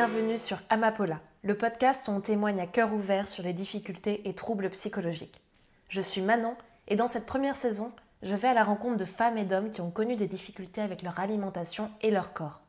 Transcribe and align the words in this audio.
bienvenue 0.00 0.38
sur 0.38 0.56
Amapola, 0.70 1.20
le 1.42 1.54
podcast 1.54 2.08
où 2.08 2.12
on 2.12 2.22
témoigne 2.22 2.58
à 2.58 2.66
cœur 2.66 2.94
ouvert 2.94 3.28
sur 3.28 3.42
les 3.42 3.52
difficultés 3.52 4.26
et 4.26 4.34
troubles 4.34 4.70
psychologiques. 4.70 5.42
Je 5.90 6.00
suis 6.00 6.22
Manon 6.22 6.56
et 6.88 6.96
dans 6.96 7.06
cette 7.06 7.26
première 7.26 7.58
saison, 7.58 7.92
je 8.22 8.34
vais 8.34 8.48
à 8.48 8.54
la 8.54 8.64
rencontre 8.64 8.96
de 8.96 9.04
femmes 9.04 9.36
et 9.36 9.44
d'hommes 9.44 9.68
qui 9.68 9.82
ont 9.82 9.90
connu 9.90 10.16
des 10.16 10.26
difficultés 10.26 10.80
avec 10.80 11.02
leur 11.02 11.20
alimentation 11.20 11.90
et 12.00 12.10
leur 12.10 12.32
corps. 12.32 12.62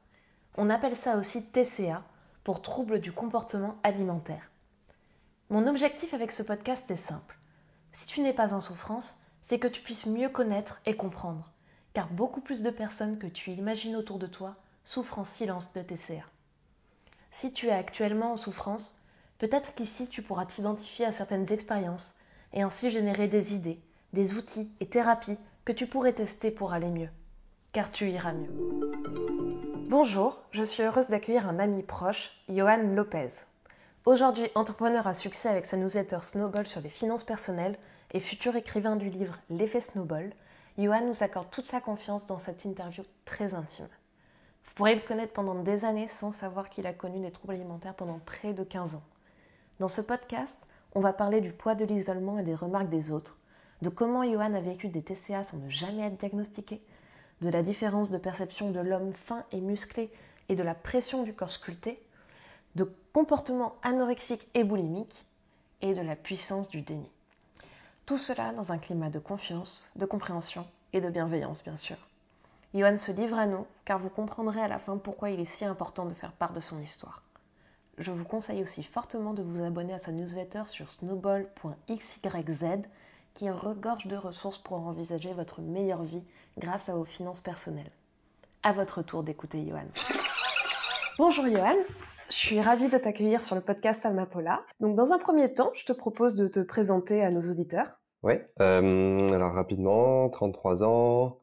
On 0.58 0.70
appelle 0.70 0.98
ça 0.98 1.16
aussi 1.16 1.50
TCA, 1.50 2.04
pour 2.44 2.62
troubles 2.62 3.00
du 3.00 3.14
comportement 3.14 3.78
alimentaire. 3.84 4.52
Mon 5.50 5.68
objectif 5.68 6.14
avec 6.14 6.34
ce 6.34 6.44
podcast 6.44 6.92
est 6.92 6.98
simple. 6.98 7.40
Si 7.94 8.08
tu 8.08 8.20
n'es 8.20 8.34
pas 8.34 8.54
en 8.54 8.60
souffrance, 8.60 9.24
c'est 9.42 9.58
que 9.58 9.70
tu 9.70 9.82
puisses 9.82 10.06
mieux 10.06 10.28
connaître 10.28 10.82
et 10.86 10.98
comprendre, 10.98 11.50
car 11.94 12.10
beaucoup 12.10 12.42
plus 12.42 12.62
de 12.62 12.72
personnes 12.72 13.18
que 13.18 13.28
tu 13.28 13.52
imagines 13.52 13.96
autour 13.96 14.20
de 14.20 14.28
toi 14.28 14.58
souffrent 14.84 15.20
en 15.20 15.24
silence 15.24 15.72
de 15.72 15.82
TCA. 15.82 16.26
Si 17.34 17.54
tu 17.54 17.68
es 17.68 17.72
actuellement 17.72 18.34
en 18.34 18.38
souffrance, 18.38 19.02
peut-être 19.40 19.74
qu'ici 19.74 20.08
tu 20.08 20.22
pourras 20.22 20.46
t'identifier 20.46 21.06
à 21.06 21.14
certaines 21.14 21.52
expériences 21.54 22.16
et 22.52 22.62
ainsi 22.62 22.92
générer 22.92 23.30
des 23.30 23.56
idées, 23.56 23.80
des 24.12 24.34
outils 24.34 24.70
et 24.82 24.86
thérapies 24.86 25.40
que 25.64 25.72
tu 25.72 25.88
pourrais 25.88 26.12
tester 26.12 26.52
pour 26.52 26.74
aller 26.74 26.90
mieux. 26.90 27.10
Car 27.72 27.90
tu 27.90 28.10
iras 28.10 28.34
mieux. 28.34 28.52
Bonjour, 29.88 30.44
je 30.52 30.64
suis 30.64 30.84
heureuse 30.84 31.08
d'accueillir 31.08 31.48
un 31.48 31.60
ami 31.60 31.84
proche, 31.84 32.32
Johan 32.50 32.84
Lopez. 32.94 33.30
Aujourd'hui 34.06 34.52
entrepreneur 34.54 35.08
à 35.08 35.14
succès 35.14 35.48
avec 35.48 35.66
sa 35.66 35.78
newsletter 35.78 36.20
Snowball 36.24 36.68
sur 36.68 36.82
les 36.82 36.90
finances 36.90 37.24
personnelles 37.24 37.78
et 38.12 38.20
futur 38.20 38.58
écrivain 38.58 38.98
du 38.98 39.10
livre 39.10 39.38
L'effet 39.50 39.80
Snowball, 39.80 40.34
Johan 40.78 41.06
nous 41.08 41.24
accorde 41.24 41.50
toute 41.50 41.66
sa 41.68 41.80
confiance 41.80 42.28
dans 42.28 42.40
cette 42.40 42.66
interview 42.66 43.04
très 43.24 43.54
intime. 43.54 43.88
Vous 44.64 44.74
pourrez 44.76 44.96
le 44.96 45.02
connaître 45.02 45.34
pendant 45.34 45.56
des 45.56 45.86
années 45.86 46.08
sans 46.08 46.32
savoir 46.32 46.70
qu'il 46.70 46.88
a 46.88 46.94
connu 46.94 47.20
des 47.20 47.32
troubles 47.32 47.54
alimentaires 47.54 47.96
pendant 47.96 48.20
près 48.20 48.54
de 48.54 48.64
15 48.64 48.96
ans. 48.96 49.04
Dans 49.80 49.88
ce 49.88 50.02
podcast, 50.02 50.68
on 50.94 51.00
va 51.00 51.14
parler 51.14 51.42
du 51.42 51.54
poids 51.54 51.76
de 51.76 51.86
l'isolement 51.86 52.38
et 52.38 52.44
des 52.44 52.56
remarques 52.56 52.90
des 52.90 53.12
autres, 53.12 53.38
de 53.82 53.90
comment 53.90 54.24
Johan 54.24 54.54
a 54.54 54.62
vécu 54.62 54.88
des 54.88 55.02
TCA 55.02 55.44
sans 55.44 55.58
ne 55.58 55.70
jamais 55.70 56.04
être 56.04 56.18
diagnostiqué, 56.18 56.82
de 57.42 57.50
la 57.50 57.64
différence 57.64 58.12
de 58.12 58.18
perception 58.18 58.72
de 58.72 58.80
l'homme 58.80 59.14
fin 59.14 59.44
et 59.52 59.62
musclé 59.62 60.12
et 60.50 60.56
de 60.56 60.64
la 60.64 60.76
pression 60.76 61.24
du 61.24 61.34
corps 61.34 61.50
sculpté, 61.50 62.02
de 62.76 62.92
comportements 63.14 63.76
anorexiques 63.82 64.48
et 64.54 64.64
boulimiques, 64.64 65.26
et 65.82 65.94
de 65.94 66.02
la 66.02 66.16
puissance 66.16 66.70
du 66.70 66.82
déni. 66.82 67.10
Tout 68.06 68.18
cela 68.18 68.52
dans 68.54 68.72
un 68.72 68.78
climat 68.78 69.10
de 69.10 69.20
confiance, 69.20 69.90
de 69.96 70.06
compréhension 70.06 70.68
et 70.94 71.02
de 71.02 71.10
bienveillance, 71.10 71.64
bien 71.64 71.78
sûr. 71.78 71.98
Johan 72.74 72.96
se 72.96 73.12
livre 73.12 73.38
à 73.38 73.48
nous, 73.48 73.66
car 73.84 74.00
vous 74.00 74.10
comprendrez 74.10 74.62
à 74.62 74.70
la 74.70 74.78
fin 74.78 74.96
pourquoi 74.96 75.30
il 75.30 75.42
est 75.42 75.46
si 75.46 75.66
important 75.66 76.06
de 76.06 76.14
faire 76.14 76.32
part 76.32 76.54
de 76.54 76.62
son 76.62 76.80
histoire. 76.80 77.22
Je 77.98 78.12
vous 78.12 78.24
conseille 78.24 78.62
aussi 78.64 78.82
fortement 78.82 79.34
de 79.34 79.44
vous 79.44 79.62
abonner 79.62 79.94
à 79.94 80.00
sa 80.00 80.14
newsletter 80.14 80.64
sur 80.68 80.90
snowball.xyz 80.90 82.20
qui 83.34 83.50
regorge 83.50 84.08
de 84.08 84.16
ressources 84.16 84.58
pour 84.58 84.78
envisager 84.78 85.34
votre 85.34 85.60
meilleure 85.60 86.04
vie 86.04 86.24
grâce 86.58 86.88
à 86.88 86.96
vos 86.96 87.04
finances 87.04 87.42
personnelles. 87.42 87.92
À 88.64 88.72
votre 88.72 89.02
tour 89.02 89.24
d'écouter 89.24 89.66
Johan. 89.68 89.88
Bonjour 91.18 91.46
Johan, 91.48 91.76
je 92.30 92.36
suis 92.36 92.62
ravie 92.62 92.88
de 92.88 92.98
t'accueillir 92.98 93.44
sur 93.44 93.56
le 93.56 93.62
podcast 93.62 94.06
Amapola. 94.06 94.62
Donc 94.80 94.96
dans 94.96 95.12
un 95.12 95.18
premier 95.18 95.54
temps, 95.54 95.72
je 95.74 95.84
te 95.84 95.92
propose 95.92 96.36
de 96.36 96.48
te 96.48 96.62
présenter 96.62 97.22
à 97.22 97.32
nos 97.32 97.42
auditeurs. 97.42 98.00
Oui, 98.24 98.36
euh, 98.62 99.30
alors 99.34 99.52
rapidement, 99.52 100.30
33 100.30 100.84
ans, 100.84 101.41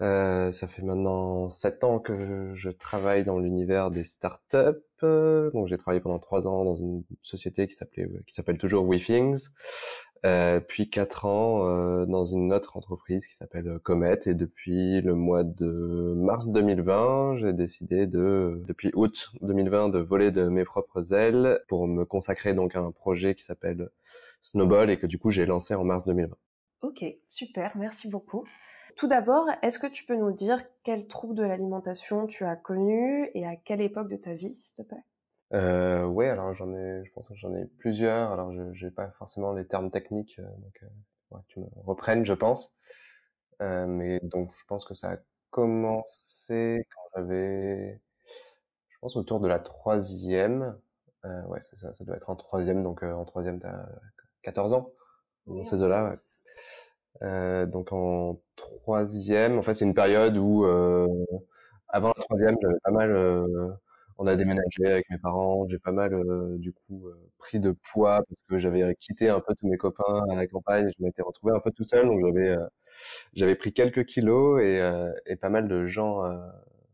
euh, 0.00 0.52
ça 0.52 0.68
fait 0.68 0.82
maintenant 0.82 1.50
sept 1.50 1.82
ans 1.82 1.98
que 1.98 2.52
je, 2.54 2.70
travaille 2.70 3.24
dans 3.24 3.38
l'univers 3.38 3.90
des 3.90 4.04
startups. 4.04 4.82
Donc 5.02 5.66
j'ai 5.66 5.78
travaillé 5.78 6.00
pendant 6.00 6.18
trois 6.18 6.46
ans 6.46 6.64
dans 6.64 6.76
une 6.76 7.02
société 7.22 7.66
qui 7.66 7.74
s'appelait 7.74 8.08
qui 8.26 8.34
s'appelle 8.34 8.58
toujours 8.58 8.86
WeThings. 8.86 9.48
Euh, 10.26 10.60
puis 10.60 10.90
quatre 10.90 11.24
ans 11.24 11.66
euh, 11.66 12.04
dans 12.04 12.26
une 12.26 12.52
autre 12.52 12.76
entreprise 12.76 13.26
qui 13.26 13.34
s'appelle 13.34 13.78
Comet 13.82 14.20
et 14.26 14.34
depuis 14.34 15.00
le 15.00 15.14
mois 15.14 15.44
de 15.44 16.12
mars 16.14 16.48
2020 16.48 17.38
j'ai 17.38 17.54
décidé 17.54 18.06
de 18.06 18.62
depuis 18.68 18.90
août 18.94 19.32
2020 19.40 19.88
de 19.88 19.98
voler 19.98 20.30
de 20.30 20.50
mes 20.50 20.66
propres 20.66 21.14
ailes 21.14 21.62
pour 21.68 21.88
me 21.88 22.04
consacrer 22.04 22.52
donc 22.52 22.76
à 22.76 22.80
un 22.80 22.92
projet 22.92 23.34
qui 23.34 23.44
s'appelle 23.44 23.88
Snowball 24.42 24.90
et 24.90 24.98
que 24.98 25.06
du 25.06 25.18
coup 25.18 25.30
j'ai 25.30 25.46
lancé 25.46 25.74
en 25.74 25.84
mars 25.84 26.04
2020. 26.04 26.36
Ok 26.82 27.02
super 27.30 27.74
merci 27.78 28.10
beaucoup. 28.10 28.44
Tout 29.00 29.06
d'abord, 29.06 29.46
est-ce 29.62 29.78
que 29.78 29.86
tu 29.86 30.04
peux 30.04 30.14
nous 30.14 30.30
dire 30.30 30.62
quel 30.82 31.06
trouble 31.06 31.34
de 31.34 31.42
l'alimentation 31.42 32.26
tu 32.26 32.44
as 32.44 32.54
connu 32.54 33.30
et 33.32 33.46
à 33.46 33.56
quelle 33.56 33.80
époque 33.80 34.10
de 34.10 34.16
ta 34.16 34.34
vie, 34.34 34.54
s'il 34.54 34.76
te 34.76 34.82
plaît? 34.82 35.02
Euh, 35.54 36.04
Oui, 36.04 36.26
alors 36.26 36.54
j'en 36.54 36.72
ai, 36.74 37.02
je 37.04 37.12
pense 37.12 37.28
que 37.28 37.34
j'en 37.34 37.54
ai 37.54 37.64
plusieurs. 37.66 38.30
Alors 38.32 38.52
je 38.52 38.84
n'ai 38.84 38.90
pas 38.90 39.10
forcément 39.12 39.52
les 39.52 39.66
termes 39.66 39.90
techniques, 39.90 40.38
euh, 40.38 40.44
donc 40.58 40.84
euh, 41.32 41.36
tu 41.48 41.60
me 41.60 41.66
reprennes, 41.86 42.24
je 42.26 42.34
pense. 42.34 42.74
Euh, 43.62 43.86
mais 43.86 44.20
donc 44.22 44.52
je 44.58 44.64
pense 44.66 44.84
que 44.84 44.94
ça 44.94 45.12
a 45.12 45.18
commencé 45.50 46.86
quand 46.94 47.02
j'avais, 47.16 48.00
je 48.90 48.98
pense 49.00 49.16
autour 49.16 49.40
de 49.40 49.48
la 49.48 49.60
troisième. 49.60 50.78
Euh, 51.26 51.42
ouais, 51.46 51.60
c'est 51.70 51.78
ça, 51.78 51.92
ça 51.94 52.04
doit 52.04 52.16
être 52.16 52.30
en 52.30 52.36
troisième, 52.36 52.82
donc 52.82 53.02
en 53.02 53.24
troisième 53.24 53.60
t'as 53.60 53.86
14 54.42 54.72
ans 54.72 54.92
dans 55.46 55.64
ces 55.64 55.82
eaux-là. 55.82 56.10
Ouais. 56.10 56.16
Euh, 57.22 57.66
donc 57.66 57.92
en 57.92 58.40
troisième, 58.56 59.58
en 59.58 59.62
fait, 59.62 59.74
c'est 59.74 59.84
une 59.84 59.94
période 59.94 60.36
où 60.36 60.64
euh, 60.64 61.06
avant 61.88 62.08
la 62.16 62.22
troisième, 62.24 62.56
j'avais 62.62 62.78
pas 62.84 62.90
mal. 62.90 63.10
Euh, 63.12 63.68
on 64.18 64.26
a 64.26 64.36
déménagé 64.36 64.84
avec 64.86 65.08
mes 65.10 65.18
parents. 65.18 65.66
J'ai 65.70 65.78
pas 65.78 65.92
mal 65.92 66.12
du 66.58 66.72
coup 66.72 67.06
pris 67.38 67.58
de 67.60 67.72
poids 67.92 68.18
parce 68.28 68.40
que 68.48 68.58
j'avais 68.58 68.94
quitté 68.96 69.30
un 69.30 69.40
peu 69.40 69.54
tous 69.54 69.66
mes 69.68 69.78
copains 69.78 70.24
à 70.30 70.34
la 70.36 70.46
campagne. 70.46 70.90
Je 70.98 71.04
m'étais 71.04 71.22
retrouvé 71.22 71.54
un 71.56 71.60
peu 71.60 71.70
tout 71.72 71.84
seul, 71.84 72.06
donc 72.06 72.20
j'avais 72.26 72.54
j'avais 73.34 73.56
pris 73.56 73.72
quelques 73.74 74.06
kilos 74.06 74.62
et, 74.62 74.80
et 75.26 75.36
pas 75.36 75.50
mal 75.50 75.68
de 75.68 75.86
gens, 75.86 76.20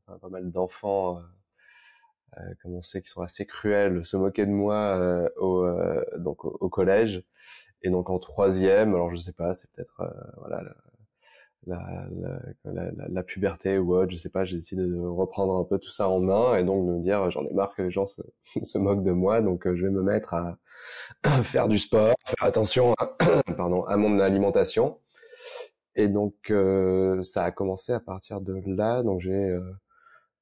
enfin, 0.06 0.18
pas 0.20 0.28
mal 0.30 0.50
d'enfants. 0.52 1.20
comme 2.62 2.74
on 2.74 2.82
sait, 2.82 3.02
qui 3.02 3.08
sont 3.10 3.22
assez 3.22 3.46
cruels, 3.46 4.04
se 4.04 4.16
moquaient 4.16 4.46
de 4.46 4.50
moi 4.50 5.30
au, 5.36 5.66
donc 6.18 6.44
au 6.44 6.68
collège. 6.68 7.22
Et 7.86 7.90
donc 7.90 8.10
en 8.10 8.18
troisième, 8.18 8.96
alors 8.96 9.12
je 9.12 9.16
sais 9.16 9.32
pas, 9.32 9.54
c'est 9.54 9.70
peut-être 9.70 10.00
euh, 10.00 10.10
voilà 10.38 10.60
la, 11.66 11.80
la, 12.64 12.72
la, 12.72 12.90
la, 13.08 13.22
puberté 13.22 13.78
ou 13.78 13.94
autre, 13.94 14.10
je 14.10 14.16
sais 14.16 14.28
pas, 14.28 14.44
j'ai 14.44 14.56
décidé 14.56 14.82
de 14.82 14.98
reprendre 14.98 15.56
un 15.56 15.62
peu 15.62 15.78
tout 15.78 15.92
ça 15.92 16.08
en 16.08 16.18
main 16.18 16.56
et 16.56 16.64
donc 16.64 16.84
de 16.84 16.90
me 16.94 17.00
dire 17.00 17.30
j'en 17.30 17.46
ai 17.46 17.52
marre 17.54 17.76
que 17.76 17.82
les 17.82 17.92
gens 17.92 18.04
se, 18.04 18.22
moquent 18.78 19.04
de 19.04 19.12
moi, 19.12 19.40
donc 19.40 19.68
euh, 19.68 19.76
je 19.76 19.84
vais 19.84 19.92
me 19.92 20.02
mettre 20.02 20.34
à 20.34 20.58
faire 21.44 21.68
du 21.68 21.78
sport, 21.78 22.16
faire 22.26 22.48
attention 22.48 22.92
à, 22.98 23.06
pardon, 23.56 23.84
à 23.84 23.96
mon 23.96 24.18
alimentation. 24.18 24.98
Et 25.94 26.08
donc 26.08 26.34
euh, 26.50 27.22
ça 27.22 27.44
a 27.44 27.52
commencé 27.52 27.92
à 27.92 28.00
partir 28.00 28.40
de 28.40 28.60
là, 28.66 29.04
donc 29.04 29.20
j'ai 29.20 29.56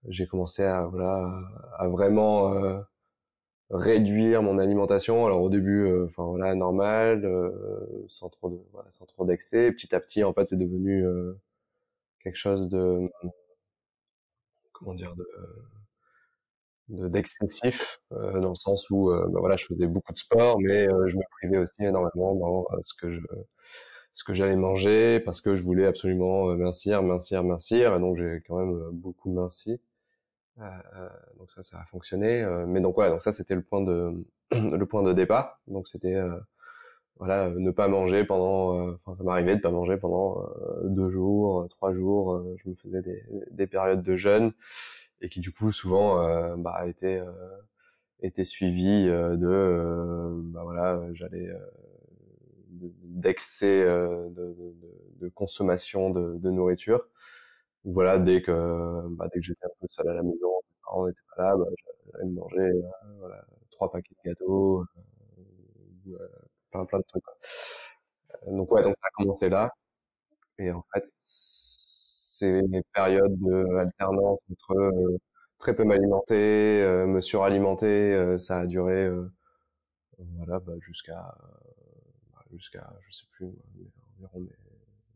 j'ai 0.09 0.27
commencé 0.27 0.63
à 0.65 0.87
voilà 0.87 1.29
à 1.77 1.89
vraiment 1.89 2.55
réduire 3.71 4.43
mon 4.43 4.59
alimentation. 4.59 5.27
Alors 5.27 5.43
au 5.43 5.51
début, 5.51 5.87
euh, 5.87 6.07
enfin 6.07 6.25
voilà, 6.25 6.55
normal, 6.55 7.25
euh, 7.25 7.51
sans 8.09 8.29
trop 8.31 8.51
de, 8.51 8.59
voilà, 8.73 8.91
sans 8.91 9.07
trop 9.07 9.25
d'excès. 9.25 9.73
Petit 9.73 9.95
à 9.95 10.01
petit, 10.01 10.25
en 10.25 10.33
fait, 10.33 10.47
c'est 10.49 10.57
devenu 10.57 11.05
euh, 11.07 11.35
quelque 12.23 12.37
chose 12.37 12.69
de, 12.71 13.11
comment 14.73 14.95
dire, 14.95 15.15
de 15.17 15.25
d'excessif 16.89 17.99
dans 18.11 18.51
le 18.51 18.55
sens 18.55 18.91
où 18.91 19.09
bah, 19.09 19.41
voilà 19.41 19.57
je 19.57 19.65
faisais 19.65 19.87
beaucoup 19.87 20.13
de 20.13 20.19
sport 20.19 20.61
mais 20.61 20.87
je 21.07 21.17
me 21.17 21.23
privais 21.39 21.57
aussi 21.57 21.83
énormément 21.83 22.35
dans 22.35 22.67
ce 22.83 22.93
que 23.01 23.09
je 23.09 23.21
ce 24.13 24.23
que 24.25 24.35
j'allais 24.35 24.57
manger 24.57 25.19
parce 25.21 25.41
que 25.41 25.57
je 25.57 25.63
voulais 25.63 25.87
absolument 25.87 26.55
mincir 26.57 27.03
mincir 27.03 27.43
mincir 27.43 27.95
et 27.97 28.01
donc 28.01 28.19
j'ai 28.19 28.43
quand 28.47 28.59
même 28.59 28.91
beaucoup 28.93 29.31
minci 29.33 29.73
euh, 29.73 29.77
euh, 29.77 29.94
donc 30.59 31.51
ça, 31.51 31.63
ça 31.63 31.81
a 31.81 31.85
fonctionné. 31.87 32.43
Euh, 32.43 32.67
mais 32.67 32.81
donc 32.81 32.95
voilà, 32.95 33.11
donc 33.11 33.23
ça 33.23 33.33
c'était 33.33 33.55
le 33.55 33.63
point 33.63 33.83
de 33.83 34.25
le 34.53 34.85
point 34.87 35.03
de 35.03 35.13
départ. 35.13 35.61
Donc 35.67 35.89
c'était 35.89 36.21
voilà, 37.17 37.49
ne 37.51 37.71
pas 37.71 37.89
manger 37.89 38.25
pendant, 38.25 38.95
enfin 38.95 39.17
ça 39.17 39.25
m'arrivait 39.25 39.57
de 39.57 39.61
pas 39.61 39.71
manger 39.71 39.97
pendant 39.97 40.47
deux 40.85 41.11
jours, 41.11 41.67
trois 41.69 41.95
jours. 41.95 42.45
je 42.63 42.69
me 42.69 42.75
faisais 42.75 43.03
des, 43.03 43.23
des, 43.51 43.67
périodes 43.67 44.03
de 44.03 44.17
jeûne 44.17 44.53
et 45.21 45.29
qui 45.29 45.41
du 45.41 45.53
coup 45.53 45.73
souvent 45.73 46.57
bah, 46.57 46.87
étaient 46.89 47.21
étaient 48.21 48.45
suivies 48.45 49.07
de, 49.07 50.31
bah 50.53 50.63
voilà, 50.65 51.03
j'allais 51.13 51.49
d'excès 52.69 53.85
de, 53.85 54.29
de, 54.31 54.75
de, 55.21 55.29
consommation 55.29 56.11
de, 56.11 56.37
de 56.37 56.51
nourriture 56.51 57.07
voilà, 57.85 58.19
dès 58.19 58.43
que, 58.43 59.07
bah, 59.11 59.29
dès 59.33 59.41
que 59.41 59.47
j'étais 59.47 59.67
un 59.67 59.71
peu 59.81 59.87
seul 59.89 60.09
à 60.09 60.15
la 60.15 60.23
maison, 60.23 60.49
mes 60.71 60.77
parents 60.85 61.07
n'étaient 61.07 61.21
pas 61.37 61.43
là, 61.45 61.57
bah, 61.57 61.67
j'allais 62.13 62.25
me 62.27 62.35
manger, 62.35 62.59
euh, 62.61 62.83
voilà, 63.19 63.45
trois 63.71 63.91
paquets 63.93 64.15
de 64.25 64.31
gâteaux, 64.31 64.83
euh, 64.83 66.13
euh, 66.13 66.29
plein, 66.71 66.85
plein 66.87 66.99
de 66.99 67.05
trucs. 67.09 67.25
Donc 68.47 68.71
ouais, 68.73 68.83
donc 68.83 68.95
ça 69.01 69.07
a 69.09 69.11
commencé 69.23 69.49
là. 69.49 69.71
Et 70.59 70.73
en 70.73 70.85
fait, 70.95 71.05
c'est 71.21 72.63
mes 72.65 72.83
périodes 72.95 73.39
de 73.41 73.77
alternance 73.77 74.41
entre 74.53 75.19
très 75.59 75.75
peu 75.77 75.85
m'alimenter, 75.85 76.83
euh, 76.83 77.07
me 77.07 77.21
suralimenter, 77.21 77.87
euh, 78.15 78.39
ça 78.39 78.61
a 78.61 78.67
duré 78.67 79.07
euh, 79.07 79.31
voilà 80.37 80.61
bah, 80.61 80.75
jusqu'à 80.81 81.35
bah, 82.33 82.43
jusqu'à 82.53 82.93
je 83.09 83.13
sais 83.17 83.27
plus 83.33 83.49
environ 84.19 84.41
mes 84.41 84.51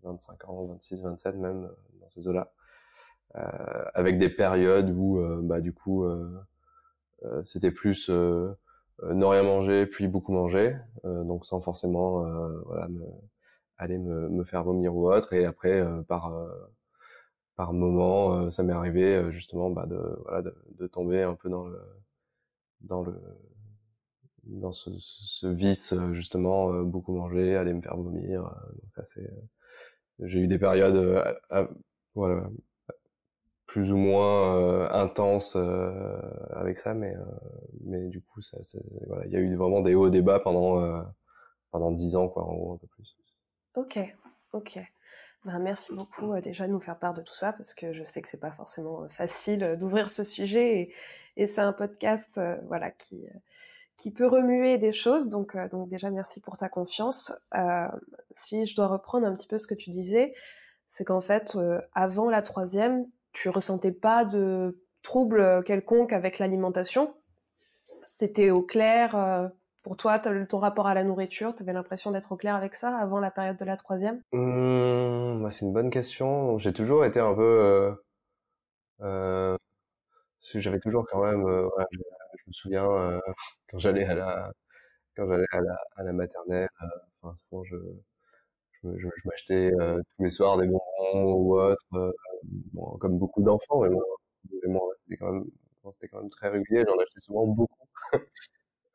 25 0.02 0.48
ans, 0.48 0.66
26, 0.66 1.02
27 1.02 1.36
même 1.36 1.70
dans 2.00 2.08
ces 2.10 2.28
eaux-là, 2.28 2.52
avec 3.34 4.18
des 4.18 4.30
périodes 4.30 4.90
où 4.90 5.20
bah 5.42 5.60
du 5.60 5.72
coup 5.72 6.04
c'était 7.44 7.70
plus 7.70 8.08
ne 8.08 9.24
rien 9.24 9.42
manger 9.42 9.86
puis 9.86 10.08
beaucoup 10.08 10.32
manger, 10.32 10.76
donc 11.04 11.46
sans 11.46 11.60
forcément 11.60 12.22
voilà 12.64 12.88
me, 12.88 13.04
aller 13.76 13.98
me, 13.98 14.28
me, 14.28 14.44
faire 14.44 14.64
vomir 14.64 14.94
ou 14.96 15.10
autre, 15.12 15.32
et 15.32 15.44
après 15.44 15.82
par 16.08 16.32
par 17.58 17.72
moment, 17.72 18.34
euh, 18.36 18.50
ça 18.50 18.62
m'est 18.62 18.72
arrivé 18.72 19.16
euh, 19.16 19.32
justement 19.32 19.68
bah, 19.68 19.84
de, 19.86 19.98
voilà, 20.22 20.42
de, 20.42 20.54
de, 20.78 20.86
tomber 20.86 21.24
un 21.24 21.34
peu 21.34 21.50
dans 21.50 21.66
le 21.66 21.80
dans 22.82 23.02
le 23.02 23.14
dans 24.44 24.70
ce, 24.70 24.90
ce 24.98 25.48
vice 25.48 25.92
euh, 25.92 26.12
justement 26.12 26.72
beaucoup 26.84 27.12
manger, 27.12 27.56
aller 27.56 27.74
me 27.74 27.82
faire 27.82 27.96
vomir. 27.96 28.42
donc 28.44 28.90
ça 28.94 29.04
c'est 29.06 29.28
j'ai 30.20 30.38
eu 30.40 30.46
des 30.46 30.58
périodes 30.58 31.24
voilà 32.14 32.48
plus 33.68 33.92
ou 33.92 33.96
moins 33.96 34.90
intenses 34.90 35.56
avec 36.50 36.78
ça, 36.78 36.94
mais 36.94 37.14
mais 37.84 38.08
du 38.08 38.20
coup 38.20 38.40
il 39.24 39.30
y 39.30 39.36
a 39.36 39.38
eu 39.38 39.54
vraiment 39.54 39.82
des 39.82 39.94
hauts 39.94 40.08
et 40.08 40.10
des 40.10 40.22
bas 40.22 40.40
pendant 40.40 41.04
pendant 41.70 41.92
dix 41.92 42.16
ans 42.16 42.28
quoi 42.28 42.44
en 42.44 42.54
gros 42.54 42.72
un 42.72 42.78
peu 42.78 42.88
plus. 42.88 43.16
Ok 43.76 44.00
ok. 44.52 44.80
Ben, 45.44 45.60
merci 45.60 45.94
beaucoup 45.94 46.32
euh, 46.32 46.40
déjà 46.40 46.66
de 46.66 46.72
nous 46.72 46.80
faire 46.80 46.98
part 46.98 47.14
de 47.14 47.22
tout 47.22 47.34
ça 47.34 47.52
parce 47.52 47.72
que 47.72 47.92
je 47.92 48.02
sais 48.02 48.20
que 48.20 48.28
c'est 48.28 48.40
pas 48.40 48.50
forcément 48.50 49.04
euh, 49.04 49.08
facile 49.08 49.62
euh, 49.62 49.76
d'ouvrir 49.76 50.10
ce 50.10 50.24
sujet 50.24 50.80
et, 50.80 50.94
et 51.36 51.46
c'est 51.46 51.60
un 51.60 51.72
podcast 51.72 52.40
voilà 52.66 52.90
qui 52.90 53.24
qui 53.96 54.10
peut 54.10 54.26
remuer 54.26 54.78
des 54.78 54.92
choses 54.92 55.28
donc 55.28 55.56
donc 55.70 55.88
déjà 55.88 56.10
merci 56.10 56.40
pour 56.40 56.56
ta 56.56 56.68
confiance. 56.68 57.32
si 58.32 58.66
je 58.66 58.74
dois 58.74 58.88
reprendre 58.88 59.26
un 59.26 59.34
petit 59.34 59.46
peu 59.46 59.56
ce 59.58 59.68
que 59.68 59.74
tu 59.74 59.90
disais, 59.90 60.34
c'est 60.90 61.04
qu'en 61.04 61.20
fait 61.20 61.56
avant 61.94 62.28
la 62.28 62.42
troisième 62.42 63.06
tu 63.40 63.48
ressentais 63.48 63.92
pas 63.92 64.24
de 64.24 64.82
trouble 65.02 65.62
quelconque 65.64 66.12
avec 66.12 66.38
l'alimentation? 66.38 67.14
C'était 68.06 68.50
au 68.50 68.62
clair 68.62 69.50
pour 69.88 69.96
toi, 69.96 70.18
ton 70.18 70.58
rapport 70.58 70.86
à 70.86 70.92
la 70.92 71.02
nourriture, 71.02 71.54
tu 71.54 71.62
avais 71.62 71.72
l'impression 71.72 72.10
d'être 72.10 72.32
au 72.32 72.36
clair 72.36 72.54
avec 72.54 72.76
ça 72.76 72.94
avant 72.98 73.20
la 73.20 73.30
période 73.30 73.56
de 73.56 73.64
la 73.64 73.76
troisième? 73.76 74.20
Mmh, 74.32 75.48
C'est 75.50 75.64
une 75.64 75.72
bonne 75.72 75.88
question. 75.88 76.58
J'ai 76.58 76.74
toujours 76.74 77.06
été 77.06 77.20
un 77.20 77.34
peu... 77.34 77.42
Euh, 77.42 77.94
euh, 79.00 79.56
j'avais 80.42 80.80
toujours 80.80 81.06
quand 81.10 81.22
même... 81.22 81.46
Euh, 81.46 81.68
je, 81.92 81.98
me 82.48 82.52
souviens 82.52 82.84
euh, 82.90 83.20
quand 83.70 83.78
j'allais 83.78 84.04
à 84.04 84.14
la 84.14 84.52
quand 85.16 85.26
j'allais 85.26 85.46
à 85.96 86.02
la, 86.02 86.12
maternelle, 86.12 86.68
euh, 86.82 86.86
enfin, 87.22 87.62
je, 87.64 87.76
je, 88.84 88.90
je, 88.98 89.08
je 89.08 89.28
m'achetais 89.28 89.70
tous 90.16 90.24
les 90.24 90.30
soirs 90.30 90.58
des 90.58 90.66
bonbons 90.66 91.32
ou 91.34 91.58
autre, 91.60 92.14
bon, 92.72 92.96
comme 92.98 93.18
beaucoup 93.18 93.42
d'enfants, 93.42 93.80
mais 93.82 93.90
moi, 94.68 94.82
c'était 94.96 95.16
quand 95.16 95.32
même 95.32 95.44
c'était 95.92 96.08
quand 96.08 96.20
même 96.20 96.30
très 96.30 96.50
régulier, 96.50 96.84
j'en 96.86 96.96
achetais 96.98 97.20
souvent 97.20 97.46
beaucoup. 97.46 97.74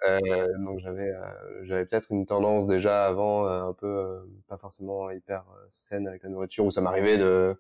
Euh, 0.06 0.47
donc 0.65 0.80
j'avais 0.80 1.09
euh, 1.12 1.63
j'avais 1.65 1.85
peut-être 1.85 2.12
une 2.12 2.25
tendance 2.25 2.68
déjà 2.68 3.06
avant 3.07 3.47
euh, 3.47 3.63
un 3.69 3.74
peu 3.74 4.27
pas 4.47 4.57
forcément 4.57 5.09
hyper 5.12 5.45
saine 5.71 6.07
avec 6.07 6.24
la 6.24 6.30
nourriture 6.30 6.65
où 6.65 6.71
ça 6.71 6.81
m'arrivait 6.81 7.18
de 7.18 7.57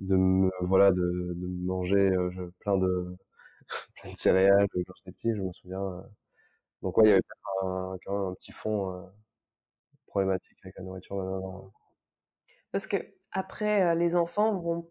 de 0.00 0.16
me, 0.16 0.50
voilà 0.62 0.92
de, 0.92 1.34
de 1.36 1.46
manger 1.66 2.12
plein 2.60 2.78
de 2.78 3.16
plein 3.96 4.12
de 4.12 4.18
céréales 4.18 4.68
quand 4.74 4.94
j'étais 4.96 5.12
petit 5.12 5.34
je 5.36 5.42
me 5.42 5.52
souviens 5.52 6.04
donc 6.82 6.98
ouais 6.98 7.06
il 7.06 7.10
y 7.10 7.12
avait 7.12 7.22
un, 7.64 7.96
quand 8.04 8.12
même 8.18 8.28
un 8.32 8.34
petit 8.34 8.52
fond 8.52 9.10
problématique 10.14 10.58
avec 10.64 10.76
la 10.78 10.84
nourriture 10.84 11.70
parce 12.72 12.86
que 12.86 12.96
après 13.32 13.94
les 13.94 14.16
enfants 14.16 14.56
vont 14.58 14.88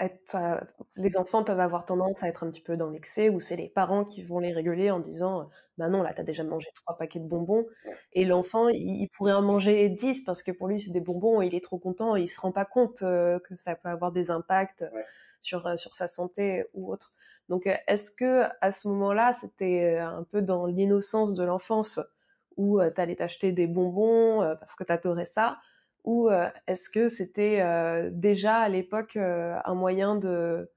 euh, 0.00 0.60
les 0.96 1.16
enfants 1.16 1.44
peuvent 1.44 1.60
avoir 1.60 1.84
tendance 1.84 2.22
à 2.24 2.28
être 2.28 2.44
un 2.44 2.50
petit 2.50 2.60
peu 2.60 2.76
dans 2.76 2.90
l'excès, 2.90 3.28
ou 3.28 3.38
c'est 3.38 3.56
les 3.56 3.68
parents 3.68 4.04
qui 4.04 4.22
vont 4.22 4.40
les 4.40 4.52
réguler 4.52 4.90
en 4.90 4.98
disant 4.98 5.48
bah 5.78 5.88
non, 5.88 6.02
là, 6.02 6.12
t'as 6.14 6.22
déjà 6.22 6.44
mangé 6.44 6.68
trois 6.74 6.96
paquets 6.96 7.20
de 7.20 7.26
bonbons. 7.26 7.66
Et 8.12 8.24
l'enfant, 8.24 8.68
il, 8.68 9.08
pourrait 9.16 9.32
en 9.32 9.42
manger 9.42 9.88
dix 9.88 10.22
parce 10.24 10.42
que 10.42 10.52
pour 10.52 10.68
lui, 10.68 10.80
c'est 10.80 10.92
des 10.92 11.00
bonbons 11.00 11.42
et 11.42 11.46
il 11.46 11.54
est 11.54 11.62
trop 11.62 11.78
content 11.78 12.16
et 12.16 12.22
il 12.22 12.28
se 12.28 12.40
rend 12.40 12.52
pas 12.52 12.64
compte 12.64 13.02
euh, 13.02 13.38
que 13.40 13.56
ça 13.56 13.74
peut 13.76 13.88
avoir 13.88 14.12
des 14.12 14.30
impacts 14.30 14.84
sur, 15.40 15.66
euh, 15.66 15.76
sur 15.76 15.94
sa 15.94 16.08
santé 16.08 16.64
ou 16.74 16.92
autre. 16.92 17.12
Donc, 17.48 17.68
est-ce 17.86 18.10
que 18.10 18.44
à 18.60 18.72
ce 18.72 18.88
moment-là, 18.88 19.32
c'était 19.32 19.98
un 19.98 20.24
peu 20.24 20.42
dans 20.42 20.66
l'innocence 20.66 21.34
de 21.34 21.44
l'enfance 21.44 22.00
où 22.56 22.80
t'allais 22.94 23.16
t'acheter 23.16 23.52
des 23.52 23.66
bonbons 23.66 24.40
parce 24.60 24.74
que 24.74 24.84
t'adorais 24.84 25.24
ça 25.26 25.58
ou 26.04 26.30
est-ce 26.66 26.90
que 26.90 27.08
c'était 27.08 27.62
déjà 28.12 28.58
à 28.58 28.68
l'époque 28.68 29.16
un 29.16 29.74
moyen 29.74 30.16
de 30.16 30.70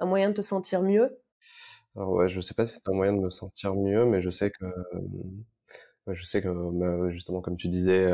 un 0.00 0.06
moyen 0.06 0.30
de 0.30 0.34
te 0.36 0.42
sentir 0.42 0.82
mieux? 0.82 1.20
Alors 1.96 2.10
ouais, 2.12 2.28
je 2.30 2.40
sais 2.40 2.54
pas 2.54 2.66
si 2.66 2.74
c'est 2.74 2.88
un 2.88 2.94
moyen 2.94 3.12
de 3.12 3.20
me 3.20 3.30
sentir 3.30 3.74
mieux, 3.74 4.04
mais 4.06 4.22
je 4.22 4.30
sais 4.30 4.50
que 4.50 4.64
je 6.08 6.24
sais 6.24 6.42
que 6.42 6.48
justement 7.10 7.40
comme 7.40 7.56
tu 7.56 7.68
disais, 7.68 8.06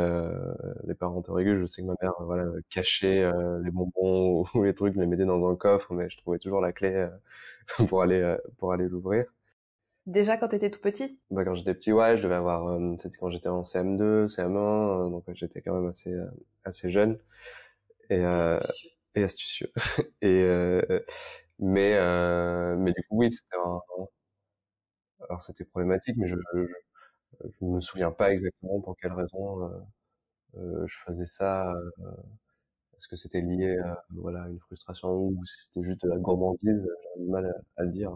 les 0.85 0.95
parents 0.95 1.23
te 1.23 1.31
régulent. 1.31 1.61
Je 1.61 1.67
sais 1.67 1.83
que 1.83 1.87
ma 1.87 1.95
mère 2.03 2.13
voilà 2.21 2.45
cachait 2.71 3.31
les 3.65 3.71
bonbons 3.71 4.45
ou 4.55 4.65
les 4.65 4.75
trucs, 4.75 4.95
les 4.97 5.07
mettait 5.07 5.25
dans 5.27 5.49
un 5.51 5.57
coffre, 5.57 5.93
mais 5.95 6.09
je 6.11 6.17
trouvais 6.19 6.39
toujours 6.39 6.61
la 6.61 6.73
clé 6.73 7.09
pour 7.89 8.03
aller 8.03 8.37
pour 8.59 8.73
aller 8.73 8.89
l'ouvrir. 8.89 9.27
Déjà 10.09 10.37
quand 10.37 10.49
tu 10.49 10.57
étais 10.57 10.71
tout 10.71 10.81
petit? 10.81 11.21
Bah, 11.31 11.45
Quand 11.45 11.55
j'étais 11.55 11.75
petit, 11.75 11.93
ouais, 11.93 12.17
je 12.17 12.23
devais 12.23 12.35
avoir... 12.35 12.67
Euh, 12.69 12.97
c'était 12.99 13.17
quand 13.19 13.31
j'étais 13.31 13.49
en 13.49 13.63
CM2, 13.63 14.27
CM1, 14.27 15.07
euh, 15.07 15.11
donc 15.11 15.25
j'étais 15.35 15.61
quand 15.63 15.75
même 15.75 15.89
assez, 15.89 16.11
euh, 16.13 16.27
assez 16.65 16.91
jeune. 16.91 17.19
Et, 18.11 18.19
euh, 18.25 18.61
et 19.17 19.25
astucieux. 19.25 19.73
et, 20.23 20.45
mais, 21.59 21.95
mais 22.77 22.93
du 22.93 23.03
coup, 23.09 23.19
oui, 23.19 23.33
c'était 23.33 23.57
un... 23.65 23.81
Alors 25.29 25.43
c'était 25.43 25.65
problématique, 25.65 26.17
mais 26.17 26.27
je, 26.29 26.35
je, 26.55 26.61
je 27.61 27.65
me 27.67 27.81
souviens 27.81 28.11
pas 28.13 28.33
exactement 28.33 28.81
pour 28.81 28.97
quelle 28.97 29.13
raison 29.13 29.71
je 30.57 30.97
faisais 31.07 31.27
ça. 31.27 31.73
Est-ce 32.97 33.09
que 33.09 33.17
c'était 33.17 33.41
lié 33.41 33.79
à 33.79 34.05
voilà, 34.11 34.47
une 34.49 34.59
frustration 34.61 35.09
ou 35.15 35.43
si 35.47 35.65
c'était 35.65 35.83
juste 35.83 36.03
de 36.03 36.11
la 36.11 36.19
gourmandise 36.19 36.87
J'ai 37.17 37.23
du 37.25 37.31
mal 37.31 37.47
à, 37.77 37.83
le 37.85 37.91
dire. 37.93 38.13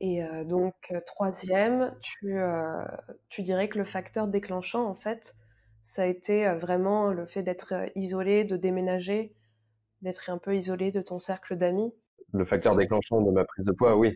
Et 0.00 0.22
euh, 0.22 0.44
donc, 0.44 0.74
euh, 0.92 1.00
troisième, 1.06 1.94
tu, 2.02 2.38
euh, 2.38 2.84
tu 3.28 3.42
dirais 3.42 3.68
que 3.68 3.78
le 3.78 3.84
facteur 3.84 4.28
déclenchant, 4.28 4.86
en 4.86 4.94
fait, 4.94 5.34
ça 5.82 6.02
a 6.02 6.06
été 6.06 6.52
vraiment 6.54 7.12
le 7.12 7.26
fait 7.26 7.42
d'être 7.42 7.74
isolé, 7.94 8.44
de 8.44 8.56
déménager, 8.56 9.34
d'être 10.02 10.28
un 10.30 10.38
peu 10.38 10.56
isolé 10.56 10.90
de 10.90 11.00
ton 11.00 11.18
cercle 11.18 11.56
d'amis. 11.56 11.94
Le 12.32 12.44
facteur 12.44 12.76
déclenchant 12.76 13.22
de 13.22 13.30
ma 13.30 13.44
prise 13.44 13.64
de 13.64 13.72
poids, 13.72 13.96
oui. 13.96 14.14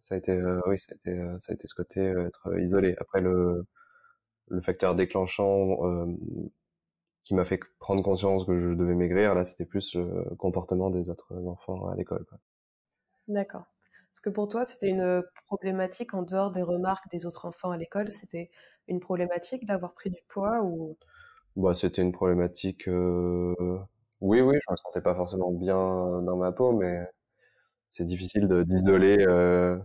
Ça 0.00 0.14
a 0.14 0.18
été, 0.18 0.32
oui, 0.66 0.78
ça 0.78 0.92
a 0.92 0.94
été, 0.94 1.18
ça 1.40 1.52
a 1.52 1.54
été 1.54 1.66
ce 1.66 1.74
côté 1.74 2.00
être 2.00 2.58
isolé. 2.58 2.94
Après, 2.98 3.20
le, 3.20 3.64
le 4.48 4.60
facteur 4.60 4.94
déclenchant 4.94 5.76
qui 7.24 7.34
m'a 7.34 7.44
fait 7.44 7.60
prendre 7.78 8.02
conscience 8.02 8.44
que 8.46 8.58
je 8.58 8.74
devais 8.74 8.94
maigrir, 8.94 9.34
là, 9.34 9.44
c'était 9.44 9.66
plus 9.66 9.94
le 9.94 10.34
comportement 10.36 10.90
des 10.90 11.10
autres 11.10 11.34
enfants 11.46 11.88
à 11.88 11.96
l'école. 11.96 12.24
D'accord. 13.28 13.64
Est-ce 14.12 14.20
que 14.20 14.30
pour 14.30 14.48
toi, 14.48 14.64
c'était 14.64 14.88
une 14.88 15.22
problématique 15.46 16.14
en 16.14 16.22
dehors 16.22 16.50
des 16.50 16.62
remarques 16.62 17.08
des 17.10 17.26
autres 17.26 17.46
enfants 17.46 17.70
à 17.70 17.76
l'école 17.76 18.10
C'était 18.10 18.50
une 18.88 19.00
problématique 19.00 19.64
d'avoir 19.66 19.92
pris 19.94 20.10
du 20.10 20.20
poids 20.28 20.62
ou? 20.62 20.96
Bah, 21.56 21.74
C'était 21.74 22.02
une 22.02 22.12
problématique... 22.12 22.88
Euh... 22.88 23.78
Oui, 24.20 24.40
oui, 24.40 24.56
je 24.66 24.72
me 24.72 24.76
sentais 24.76 25.00
pas 25.00 25.14
forcément 25.14 25.52
bien 25.52 25.76
dans 26.22 26.36
ma 26.36 26.52
peau, 26.52 26.72
mais 26.72 27.06
c'est 27.88 28.04
difficile 28.06 28.48
d'isoler... 28.66 29.24
Euh... 29.28 29.78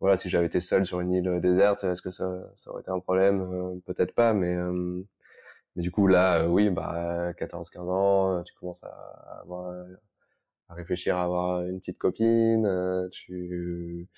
Voilà, 0.00 0.18
si 0.18 0.28
j'avais 0.28 0.46
été 0.46 0.60
seul 0.60 0.84
sur 0.86 1.00
une 1.00 1.10
île 1.10 1.40
déserte, 1.40 1.84
est-ce 1.84 2.02
que 2.02 2.10
ça, 2.10 2.30
ça 2.56 2.70
aurait 2.70 2.82
été 2.82 2.90
un 2.90 3.00
problème? 3.00 3.40
Euh, 3.42 3.80
Peut-être 3.86 4.14
pas, 4.14 4.34
mais... 4.34 4.56
Mais 5.76 5.82
du 5.82 5.90
coup, 5.90 6.06
là, 6.06 6.48
oui, 6.48 6.70
bah, 6.70 7.32
14-15 7.34 7.90
ans, 7.90 8.42
tu 8.44 8.54
commences 8.54 8.82
à 8.84 9.40
avoir 9.42 9.72
à 10.68 10.74
réfléchir 10.74 11.16
à 11.16 11.24
avoir 11.24 11.62
une 11.62 11.78
petite 11.80 11.98
copine, 11.98 12.66
euh, 12.66 13.08
tu 13.10 14.08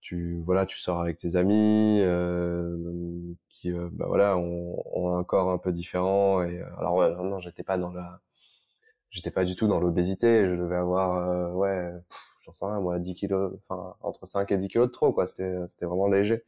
tu 0.00 0.42
voilà 0.44 0.66
tu 0.66 0.78
sors 0.78 1.00
avec 1.00 1.18
tes 1.18 1.36
amis 1.36 2.00
euh, 2.00 2.76
qui 3.48 3.72
euh, 3.72 3.88
bah 3.92 4.06
voilà 4.08 4.36
ont, 4.38 4.82
ont, 4.94 5.14
un 5.16 5.24
corps 5.24 5.50
un 5.50 5.58
peu 5.58 5.72
différent 5.72 6.42
et 6.42 6.60
alors 6.78 6.94
ouais, 6.96 7.10
non 7.10 7.38
j'étais 7.40 7.62
pas 7.62 7.78
dans 7.78 7.92
la 7.92 8.20
j'étais 9.10 9.30
pas 9.30 9.44
du 9.44 9.56
tout 9.56 9.68
dans 9.68 9.80
l'obésité 9.80 10.46
je 10.46 10.54
devais 10.56 10.76
avoir 10.76 11.54
ouais 11.56 11.92
j'en 12.44 12.52
sais 12.52 12.66
rien 12.66 12.80
moi 12.80 12.98
10 12.98 13.14
kilos 13.14 13.52
enfin 13.68 13.94
entre 14.00 14.26
5 14.26 14.50
et 14.52 14.58
10 14.58 14.68
kilos 14.68 14.88
de 14.88 14.92
trop 14.92 15.12
quoi 15.12 15.26
c'était 15.26 15.56
c'était 15.68 15.86
vraiment 15.86 16.08
léger. 16.08 16.44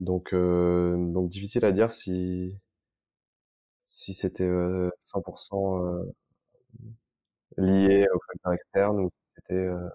Donc 0.00 0.34
donc 0.34 1.28
difficile 1.30 1.64
à 1.64 1.72
dire 1.72 1.90
si 1.92 2.58
si 3.86 4.12
c'était 4.14 4.44
100% 4.44 6.04
lié 7.56 8.06
au 8.12 8.18
facteur 8.26 8.52
externe 8.52 9.00
ou 9.00 9.10
c'était 9.36 9.66
euh, 9.66 9.88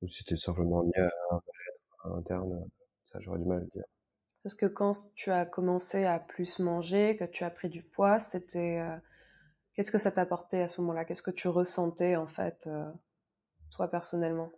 ou 0.00 0.08
si 0.08 0.18
c'était 0.18 0.36
simplement 0.36 0.82
lié 0.82 0.92
à 0.96 1.10
un 1.30 1.34
mal-être 1.34 2.18
interne, 2.18 2.68
ça 3.06 3.18
j'aurais 3.20 3.38
du 3.38 3.44
mal 3.44 3.58
à 3.58 3.60
le 3.60 3.66
dire. 3.74 3.84
Parce 4.42 4.54
que 4.54 4.66
quand 4.66 4.92
tu 5.14 5.30
as 5.30 5.46
commencé 5.46 6.04
à 6.04 6.18
plus 6.18 6.58
manger, 6.58 7.16
que 7.16 7.24
tu 7.24 7.44
as 7.44 7.50
pris 7.50 7.68
du 7.68 7.82
poids, 7.82 8.18
c'était 8.18 8.82
qu'est-ce 9.74 9.92
que 9.92 9.98
ça 9.98 10.10
t'apportait 10.10 10.62
à 10.62 10.68
ce 10.68 10.80
moment-là? 10.80 11.04
Qu'est-ce 11.04 11.22
que 11.22 11.30
tu 11.30 11.46
ressentais 11.46 12.16
en 12.16 12.26
fait, 12.26 12.68
toi 13.70 13.88
personnellement? 13.88 14.50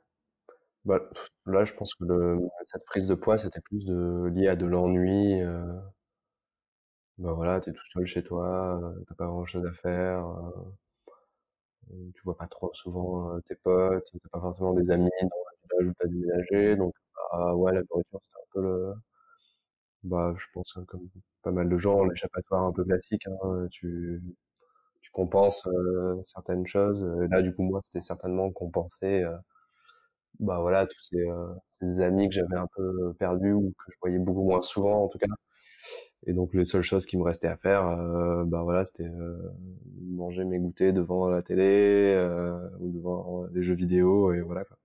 Bah, 0.84 1.00
là, 1.46 1.64
je 1.64 1.72
pense 1.74 1.94
que 1.94 2.04
le, 2.04 2.38
cette 2.64 2.84
prise 2.84 3.08
de 3.08 3.14
poids, 3.14 3.38
c'était 3.38 3.60
plus 3.60 3.84
de, 3.86 4.30
lié 4.34 4.48
à 4.48 4.56
de 4.56 4.66
l'ennui. 4.66 5.40
Euh, 5.42 5.80
bah 7.18 7.32
voilà, 7.32 7.60
t'es 7.60 7.72
tout 7.72 7.82
seul 7.92 8.06
chez 8.06 8.22
toi, 8.24 8.80
euh, 8.82 9.04
t'as 9.08 9.14
pas 9.14 9.26
grand-chose 9.26 9.64
à 9.66 9.72
faire, 9.72 10.26
euh, 10.26 10.62
tu 12.14 12.22
vois 12.24 12.36
pas 12.36 12.46
trop 12.48 12.72
souvent 12.74 13.38
tes 13.48 13.54
potes, 13.56 14.10
t'as 14.12 14.28
pas 14.30 14.40
forcément 14.40 14.74
des 14.74 14.90
amis 14.90 15.10
dans 15.22 15.28
le 15.80 15.86
village 15.86 15.90
où 15.90 15.94
t'as 16.00 16.08
déménagé, 16.08 16.76
donc 16.76 16.94
bah, 17.32 17.54
ouais, 17.54 17.72
la 17.74 17.82
nourriture, 17.90 18.20
c'était 18.22 18.38
un 18.38 18.46
peu 18.52 18.62
le, 18.62 18.94
bah, 20.02 20.34
je 20.38 20.46
pense 20.52 20.76
euh, 20.76 20.84
comme 20.84 21.08
pas 21.42 21.50
mal 21.50 21.68
de 21.68 21.76
gens, 21.78 22.04
l'échappatoire 22.04 22.64
un 22.64 22.72
peu 22.72 22.84
classique, 22.84 23.26
hein, 23.26 23.66
tu, 23.70 24.22
tu 25.02 25.10
compenses 25.12 25.68
certaines 26.24 26.66
choses. 26.66 27.04
Là, 27.30 27.42
du 27.42 27.54
coup, 27.54 27.62
moi, 27.64 27.80
c'était 27.86 28.02
certainement 28.02 28.50
compenser 28.52 29.22
euh, 29.24 29.36
bah 30.40 30.58
voilà 30.60 30.86
tous 30.86 31.00
ces, 31.10 31.26
ces 31.80 32.00
amis 32.00 32.28
que 32.28 32.34
j'avais 32.34 32.56
un 32.56 32.66
peu 32.76 33.14
perdus 33.18 33.52
ou 33.52 33.72
que 33.78 33.92
je 33.92 33.96
voyais 34.02 34.18
beaucoup 34.18 34.42
moins 34.44 34.62
souvent 34.62 35.04
en 35.04 35.08
tout 35.08 35.18
cas 35.18 35.26
et 36.26 36.32
donc 36.32 36.54
les 36.54 36.64
seules 36.64 36.82
choses 36.82 37.06
qui 37.06 37.16
me 37.16 37.22
restaient 37.22 37.48
à 37.48 37.56
faire 37.56 37.86
euh, 37.86 38.44
bah 38.44 38.62
voilà 38.62 38.84
c'était 38.84 39.08
euh, 39.08 39.36
manger 40.00 40.44
mes 40.44 40.58
goûters 40.58 40.92
devant 40.92 41.28
la 41.28 41.42
télé 41.42 42.14
euh, 42.16 42.68
ou 42.80 42.90
devant 42.90 43.44
les 43.52 43.62
jeux 43.62 43.74
vidéo 43.74 44.32
et 44.32 44.40
voilà 44.40 44.64
quoi. 44.64 44.76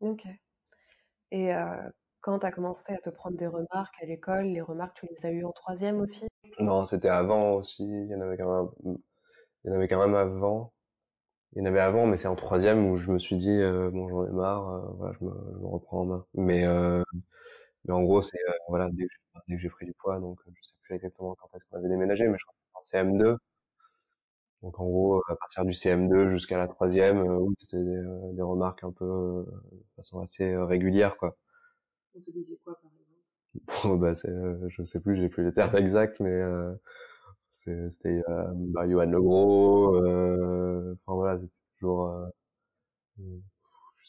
ok 0.00 0.26
et 1.30 1.54
euh, 1.54 1.64
quand 2.20 2.38
tu 2.40 2.46
as 2.46 2.52
commencé 2.52 2.92
à 2.92 2.98
te 2.98 3.10
prendre 3.10 3.36
des 3.36 3.46
remarques 3.46 3.94
à 4.02 4.06
l'école 4.06 4.46
les 4.46 4.60
remarques 4.60 4.96
tu 5.00 5.06
les 5.10 5.26
as 5.26 5.30
eues 5.30 5.44
en 5.44 5.52
troisième 5.52 6.00
aussi? 6.00 6.26
Non 6.60 6.84
c'était 6.84 7.08
avant 7.08 7.54
aussi 7.54 7.84
il 7.84 8.10
y 8.10 8.14
en 8.14 8.20
avait 8.20 8.36
quand 8.36 8.72
même 8.84 8.98
il 9.64 9.70
y 9.70 9.72
en 9.72 9.76
avait 9.76 9.88
quand 9.88 10.00
même 10.00 10.14
avant 10.14 10.72
il 11.54 11.58
y 11.58 11.62
en 11.62 11.66
avait 11.66 11.80
avant, 11.80 12.06
mais 12.06 12.16
c'est 12.16 12.28
en 12.28 12.36
troisième 12.36 12.86
où 12.86 12.96
je 12.96 13.10
me 13.12 13.18
suis 13.18 13.36
dit, 13.36 13.50
euh, 13.50 13.90
bon, 13.90 14.08
j'en 14.08 14.26
ai 14.26 14.30
marre, 14.30 14.68
euh, 14.70 14.80
voilà, 14.96 15.14
je 15.20 15.24
me, 15.24 15.32
je 15.52 15.58
me, 15.58 15.66
reprends 15.66 16.00
en 16.00 16.04
main. 16.06 16.26
Mais, 16.34 16.64
euh, 16.64 17.02
mais 17.84 17.94
en 17.94 18.02
gros, 18.02 18.22
c'est 18.22 18.38
euh, 18.48 18.52
voilà, 18.68 18.88
dès 18.92 19.06
que, 19.06 19.58
j'ai 19.58 19.68
pris 19.68 19.86
du 19.86 19.94
poids, 19.94 20.20
donc 20.20 20.38
je 20.46 20.62
sais 20.62 20.74
plus 20.82 20.94
exactement 20.96 21.34
quand 21.36 21.48
est-ce 21.56 21.64
qu'on 21.70 21.78
avait 21.78 21.88
déménagé, 21.88 22.28
mais 22.28 22.38
je 22.38 22.44
crois 22.44 22.54
que 22.54 22.84
c'était 22.84 22.98
en 22.98 23.04
CM2. 23.04 23.36
Donc 24.62 24.78
en 24.80 24.84
gros, 24.84 25.22
à 25.28 25.36
partir 25.36 25.64
du 25.64 25.72
CM2 25.72 26.30
jusqu'à 26.30 26.56
la 26.58 26.68
troisième, 26.68 27.18
euh, 27.18 27.38
où 27.38 27.54
c'était 27.58 27.82
des, 27.82 28.02
des, 28.34 28.42
remarques 28.42 28.84
un 28.84 28.92
peu 28.92 29.44
de 29.72 29.84
façon 29.96 30.20
assez 30.20 30.56
régulière, 30.56 31.16
quoi. 31.16 31.36
On 32.14 32.20
te 32.20 32.30
disait 32.30 32.58
quoi, 32.64 32.74
par 32.80 32.90
exemple? 32.92 33.84
Bon, 33.84 33.96
bah, 33.96 34.14
c'est, 34.14 34.32
je 34.68 34.82
sais 34.82 35.00
plus, 35.00 35.16
j'ai 35.16 35.28
plus 35.28 35.44
les 35.44 35.52
termes 35.52 35.76
exacts, 35.76 36.20
mais 36.20 36.40
c'était 37.64 38.22
euh, 38.28 38.44
bah, 38.54 38.88
Johan 38.88 39.06
Le 39.06 39.20
Gros, 39.20 39.94
euh, 39.96 40.96
enfin 41.06 41.16
voilà, 41.16 41.38
c'était 41.38 41.52
toujours, 41.78 42.08
euh, 42.08 42.26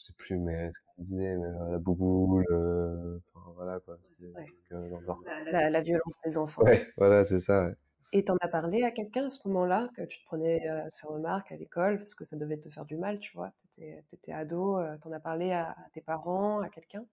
sais 0.06 0.12
plus, 0.16 0.38
mais 0.38 0.70
ce 0.72 0.78
qu'on 0.80 1.02
disait, 1.04 1.36
mais 1.36 1.46
euh, 1.46 1.70
la 1.72 1.78
bouboule, 1.78 2.44
euh, 2.50 3.18
enfin 3.34 3.52
voilà 3.54 3.80
quoi, 3.80 3.96
c'était 4.02 4.32
ouais. 4.32 4.46
la, 4.70 5.52
la, 5.52 5.70
la, 5.70 5.80
violence 5.80 6.18
des 6.24 6.38
enfants. 6.38 6.62
Ouais, 6.62 6.86
voilà, 6.96 7.24
c'est 7.24 7.40
ça. 7.40 7.66
Ouais. 7.66 7.74
Et 8.12 8.24
t'en 8.24 8.36
as 8.40 8.48
parlé 8.48 8.84
à 8.84 8.92
quelqu'un 8.92 9.26
à 9.26 9.28
ce 9.30 9.40
moment-là, 9.48 9.88
que 9.96 10.02
tu 10.02 10.20
te 10.20 10.24
prenais 10.26 10.68
euh, 10.68 10.86
ces 10.88 11.04
remarques 11.08 11.50
à 11.50 11.56
l'école, 11.56 11.98
parce 11.98 12.14
que 12.14 12.24
ça 12.24 12.36
devait 12.36 12.58
te 12.58 12.68
faire 12.68 12.84
du 12.84 12.96
mal, 12.96 13.18
tu 13.18 13.32
vois, 13.34 13.52
t'étais 13.74 14.04
étais 14.12 14.32
ado, 14.32 14.78
euh, 14.78 14.96
t'en 14.98 15.10
as 15.10 15.18
parlé 15.18 15.50
à, 15.50 15.70
à, 15.70 15.90
tes 15.92 16.00
parents, 16.00 16.60
à 16.60 16.68
quelqu'un? 16.68 17.04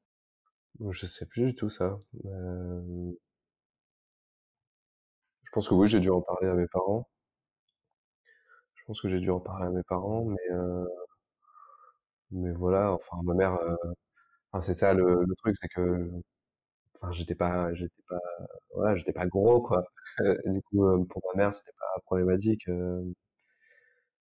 Je 0.79 1.05
sais 1.07 1.25
plus 1.25 1.45
du 1.47 1.55
tout 1.55 1.71
ça. 1.71 1.99
Euh... 2.25 3.11
Je 5.43 5.49
pense 5.51 5.67
que 5.67 5.73
oui, 5.73 5.87
j'ai 5.87 5.99
dû 5.99 6.11
en 6.11 6.21
parler 6.21 6.47
à 6.49 6.53
mes 6.53 6.67
parents. 6.67 7.07
Je 8.75 8.83
pense 8.85 9.01
que 9.01 9.09
j'ai 9.09 9.19
dû 9.19 9.31
en 9.31 9.39
parler 9.39 9.65
à 9.65 9.69
mes 9.71 9.83
parents, 9.83 10.25
mais 10.25 10.51
euh... 10.51 10.85
mais 12.31 12.51
voilà, 12.53 12.93
enfin 12.93 13.17
ma 13.23 13.33
mère, 13.33 13.53
euh... 13.55 13.75
enfin, 14.51 14.61
c'est 14.63 14.73
ça 14.75 14.93
le, 14.93 15.25
le 15.25 15.35
truc, 15.37 15.55
c'est 15.61 15.69
que 15.69 16.09
enfin 17.01 17.11
j'étais 17.11 17.35
pas 17.35 17.73
j'étais 17.73 18.03
pas 18.09 18.19
voilà 18.75 18.95
j'étais 18.97 19.13
pas 19.13 19.27
gros 19.27 19.61
quoi. 19.61 19.85
Du 20.45 20.61
coup 20.63 21.05
pour 21.09 21.21
ma 21.35 21.43
mère 21.43 21.53
c'était 21.53 21.73
pas 21.79 22.01
problématique 22.05 22.67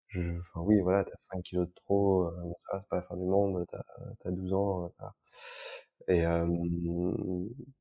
je, 0.08 0.20
enfin 0.40 0.60
oui 0.66 0.80
voilà 0.80 1.04
t'as 1.04 1.16
5 1.18 1.42
kilos 1.42 1.66
de 1.68 1.72
trop 1.74 2.30
bon 2.42 2.54
ça 2.58 2.72
va 2.74 2.80
c'est 2.80 2.88
pas 2.88 2.96
la 2.96 3.02
fin 3.02 3.16
du 3.16 3.24
monde 3.24 3.64
t'as 3.70 3.82
as 4.28 4.30
12 4.32 4.52
ans 4.52 4.92
et 6.08 6.24
euh, 6.26 6.46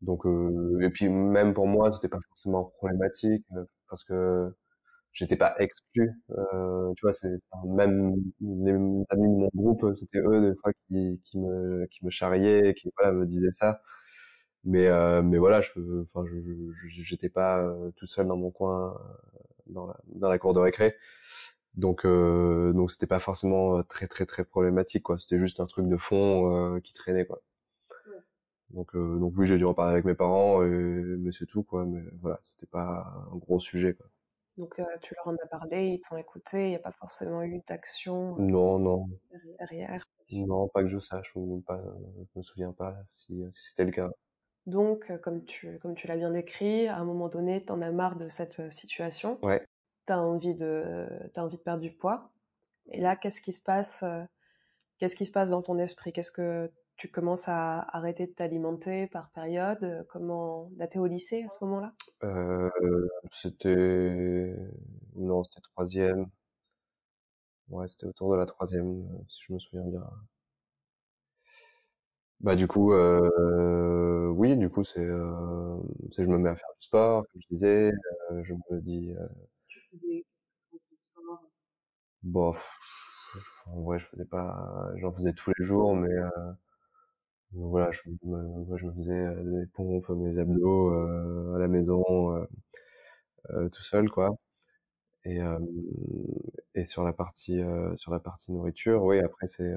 donc 0.01 0.25
euh, 0.25 0.79
et 0.81 0.89
puis 0.89 1.09
même 1.09 1.53
pour 1.53 1.67
moi 1.67 1.91
c'était 1.93 2.09
pas 2.09 2.19
forcément 2.29 2.65
problématique 2.77 3.45
parce 3.89 4.03
que 4.03 4.53
j'étais 5.19 5.38
pas 5.38 5.55
exclu 5.59 6.11
euh, 6.31 6.93
tu 6.97 7.01
vois 7.03 7.13
c'est 7.13 7.29
même 7.65 8.15
les 8.41 8.73
amis 8.73 9.27
de 9.29 9.39
mon 9.41 9.49
groupe 9.55 9.85
c'était 9.95 10.19
eux 10.19 10.41
des 10.51 10.55
fois 10.61 10.71
qui, 10.88 11.21
qui 11.25 11.39
me 11.39 11.85
qui 11.88 12.05
me 12.05 12.09
charriaient 12.11 12.73
qui 12.75 12.91
voilà 12.97 13.11
me 13.13 13.25
disaient 13.25 13.51
ça. 13.51 13.81
Mais 14.65 14.88
euh, 14.88 15.21
mais 15.23 15.38
voilà 15.38 15.61
je 15.61 15.71
enfin 16.03 16.25
je 16.27 16.88
j'étais 17.03 17.29
pas 17.29 17.63
euh, 17.63 17.91
tout 17.97 18.07
seul 18.07 18.27
dans 18.27 18.38
mon 18.38 18.51
coin 18.51 18.93
euh, 18.95 18.99
dans 19.67 19.88
la 19.88 19.97
dans 20.07 20.29
la 20.29 20.39
cour 20.39 20.53
de 20.53 20.59
récré. 20.59 20.95
Donc 21.75 22.05
euh, 22.05 22.73
donc 22.73 22.91
c'était 22.91 23.07
pas 23.07 23.19
forcément 23.21 23.83
très 23.83 24.07
très 24.07 24.25
très 24.27 24.45
problématique 24.45 25.03
quoi. 25.03 25.19
C'était 25.19 25.39
juste 25.39 25.59
un 25.61 25.67
truc 25.67 25.88
de 25.89 25.97
fond 25.97 26.75
euh, 26.77 26.79
qui 26.81 26.93
traînait 26.93 27.25
quoi. 27.25 27.41
Donc 28.71 28.95
euh, 28.95 29.19
donc 29.19 29.33
oui 29.38 29.45
j'ai 29.47 29.57
dû 29.57 29.65
en 29.65 29.73
parler 29.75 29.93
avec 29.93 30.05
mes 30.05 30.15
parents 30.15 30.63
et, 30.63 30.67
mais 30.69 31.31
c'est 31.31 31.45
tout 31.45 31.63
quoi. 31.63 31.85
Mais 31.85 32.01
voilà 32.21 32.39
c'était 32.43 32.65
pas 32.67 33.27
un 33.31 33.38
gros 33.38 33.59
sujet 33.59 33.93
quoi 33.93 34.07
donc 34.60 34.82
tu 35.01 35.16
leur 35.16 35.28
en 35.28 35.36
as 35.36 35.48
parlé 35.48 35.88
ils 35.88 36.00
t'ont 36.00 36.18
écouté 36.18 36.66
il 36.66 36.70
n'y 36.70 36.75
a 36.75 36.80
pas 36.80 36.92
forcément 36.92 37.42
eu 37.42 37.62
d'action 37.68 38.36
non 38.38 38.78
non 38.78 39.08
derrière 39.58 40.06
non 40.32 40.68
pas 40.68 40.84
que 40.84 40.89
je 40.89 41.00
sache 41.00 41.32
ou 41.36 41.63
pas 41.66 41.82
je 41.82 42.39
me 42.39 42.44
souviens 42.44 42.74
pas 42.74 42.96
si, 43.10 43.44
si 43.51 43.70
c'était 43.70 43.86
le 43.86 43.92
cas 43.92 44.10
donc, 44.66 45.12
comme 45.22 45.46
tu, 45.46 45.80
comme 45.80 45.96
tu 45.96 46.06
l'as 46.06 46.16
bien 46.16 46.30
décrit, 46.30 46.88
à 46.88 46.98
un 46.98 47.04
moment 47.04 47.28
donné, 47.28 47.66
tu 47.66 47.72
en 47.72 47.82
as 47.82 47.92
marre 47.92 48.18
de 48.18 48.30
cette 48.30 48.72
situation. 48.72 49.39
Ouais. 49.42 49.66
Tu 50.06 50.13
as 50.13 50.22
envie 50.22 50.54
de 50.54 51.08
as 51.36 51.44
envie 51.44 51.58
de 51.58 51.62
perdre 51.62 51.82
du 51.82 51.92
poids. 51.92 52.30
Et 52.92 53.01
là, 53.01 53.16
qu'est-ce 53.16 53.42
qui 53.42 53.51
se 53.51 53.62
passe 53.62 54.04
Qu'est-ce 55.00 55.16
qui 55.16 55.25
se 55.25 55.32
passe 55.32 55.50
dans 55.50 55.62
ton 55.62 55.80
esprit? 55.80 56.12
Qu'est-ce 56.12 56.32
que 56.32 56.72
tu 57.00 57.10
commences 57.10 57.50
à 57.50 57.79
arrêter 57.96 58.27
de 58.27 58.34
t'alimenter 58.34 59.08
par 59.08 59.32
période 59.32 60.06
Comment 60.12 60.70
Là, 60.77 60.88
t'es 60.88 61.00
au 61.00 61.08
lycée 61.08 61.44
à 61.44 61.50
ce 61.50 61.56
moment-là? 61.65 61.94
Euh, 62.24 62.70
C'était 63.32 64.56
non, 65.15 65.44
c'était 65.44 65.62
troisième. 65.74 66.29
Ouais, 67.70 67.88
c'était 67.88 68.06
autour 68.08 68.34
de 68.34 68.36
la 68.38 68.46
troisième, 68.46 69.08
si 69.29 69.39
je 69.48 69.53
me 69.53 69.60
souviens 69.60 69.86
bien. 69.88 70.03
Bah 72.41 72.56
du 72.56 72.68
coup, 72.68 72.94
euh, 72.94 74.27
oui, 74.29 74.56
du 74.56 74.70
coup 74.70 74.84
c'est, 74.86 75.00
euh, 75.06 75.77
c'est 76.13 76.24
je 76.24 76.29
me 76.29 76.38
mets 76.38 76.50
à 76.50 76.56
faire 76.56 76.70
du 76.79 76.86
sport, 76.86 77.24
comme 77.32 77.41
je 77.41 77.48
disais, 77.56 77.91
euh, 78.32 78.44
je 78.46 78.53
me 78.53 78.79
dis. 78.82 79.12
Euh, 79.12 79.27
tu 79.68 79.79
faisais 79.91 80.25
du 80.72 80.98
sport? 81.01 81.50
Bon, 82.24 82.53
pff, 82.53 82.65
en 83.68 83.82
vrai, 83.82 84.00
je 84.00 84.06
faisais 84.08 84.25
pas, 84.25 84.89
j'en 84.98 85.12
faisais 85.13 85.34
tous 85.34 85.51
les 85.58 85.65
jours, 85.65 85.96
mais 85.96 86.10
euh, 87.56 87.60
voilà, 87.68 87.91
je 87.91 88.01
me, 88.24 88.77
je 88.77 88.86
me 88.86 88.94
faisais 88.94 89.44
des 89.44 89.65
pompes, 89.74 90.10
mes 90.10 90.38
abdos 90.38 90.89
à 91.56 91.60
la 91.60 91.68
maison, 91.68 92.03
tout 93.72 93.84
seul 93.84 94.10
quoi. 94.10 94.36
Et 95.25 95.39
et 96.75 96.86
sur 96.86 97.03
la 97.03 97.13
partie 97.13 97.62
sur 97.96 98.12
la 98.12 98.20
partie 98.20 98.51
nourriture, 98.51 99.03
oui, 99.03 99.20
après 99.20 99.48
c'est 99.48 99.74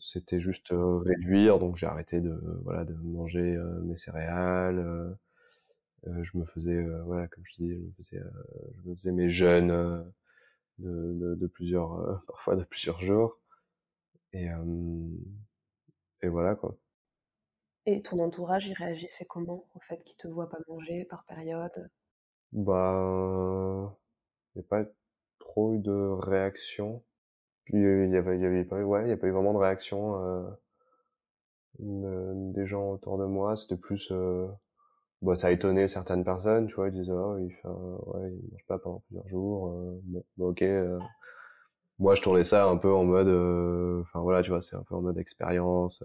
c'était 0.00 0.40
juste 0.40 0.68
réduire 0.72 1.58
donc 1.58 1.76
j'ai 1.76 1.86
arrêté 1.86 2.20
de 2.20 2.38
voilà 2.64 2.84
de 2.84 2.94
manger 2.94 3.56
euh, 3.56 3.80
mes 3.82 3.96
céréales 3.96 4.78
euh, 4.78 6.22
je 6.22 6.38
me 6.38 6.44
faisais 6.46 6.82
voilà 7.04 7.26
comme 7.28 7.44
je 7.44 7.54
dis 7.62 7.70
je 7.70 7.80
me 7.80 7.92
faisais 7.96 8.20
je 8.76 8.88
me 8.88 8.94
faisais 8.94 9.12
mes 9.12 9.30
jeûnes 9.30 10.04
de, 10.78 11.12
de, 11.12 11.34
de, 11.34 11.46
plusieurs 11.46 12.22
parfois 12.26 12.56
de 12.56 12.64
plusieurs 12.64 13.00
jours 13.00 13.38
et 14.32 14.48
et 16.22 16.28
voilà 16.28 16.54
quoi 16.54 16.76
et 17.84 18.00
ton 18.00 18.20
entourage 18.20 18.68
il 18.68 18.72
réagissait 18.72 19.26
comment 19.26 19.66
au 19.74 19.80
fait 19.80 20.02
qu'il 20.02 20.16
te 20.16 20.26
voit 20.28 20.48
pas 20.48 20.56
manger 20.66 21.04
par 21.04 21.24
période? 21.24 21.90
Bah 22.52 23.96
il 24.54 24.60
n'y 24.60 24.64
a 24.64 24.68
pas 24.68 24.84
trop 25.40 25.74
eu 25.74 25.80
de 25.80 25.92
réaction 25.92 27.02
il 27.72 27.80
y 27.80 28.16
avait, 28.16 28.36
il 28.36 28.42
y 28.42 28.46
avait 28.46 28.64
pas 28.64 28.78
eu, 28.80 28.84
ouais, 28.84 29.06
il 29.06 29.10
y 29.10 29.12
a 29.12 29.16
pas 29.16 29.28
eu 29.28 29.32
vraiment 29.32 29.54
de 29.54 29.58
réaction 29.58 30.16
euh, 31.80 32.32
des 32.52 32.66
gens 32.66 32.90
autour 32.92 33.18
de 33.18 33.24
moi. 33.24 33.56
C'était 33.56 33.76
plus, 33.76 34.08
euh, 34.12 34.46
bah, 35.22 35.36
ça 35.36 35.48
a 35.48 35.50
étonné 35.52 35.88
certaines 35.88 36.24
personnes, 36.24 36.68
tu 36.68 36.74
vois, 36.76 36.88
ils 36.88 36.94
disaient, 36.94 37.12
oh, 37.12 37.38
il 37.38 37.52
fait, 37.52 37.68
ouais, 37.68 38.32
il 38.32 38.50
mange 38.52 38.66
pas 38.68 38.78
pendant 38.78 39.00
plusieurs 39.08 39.28
jours. 39.28 39.68
Euh, 39.70 40.00
bon, 40.04 40.24
bah, 40.38 40.46
ok. 40.46 40.64
Moi, 42.00 42.14
je 42.16 42.22
tournais 42.22 42.44
ça 42.44 42.66
un 42.68 42.76
peu 42.78 42.92
en 42.92 43.04
mode, 43.04 43.28
euh, 43.28 44.02
enfin 44.02 44.20
voilà, 44.20 44.42
tu 44.42 44.50
vois, 44.50 44.62
c'est 44.62 44.76
un 44.76 44.82
peu 44.84 44.96
en 44.96 45.02
mode 45.02 45.18
expérience, 45.18 46.02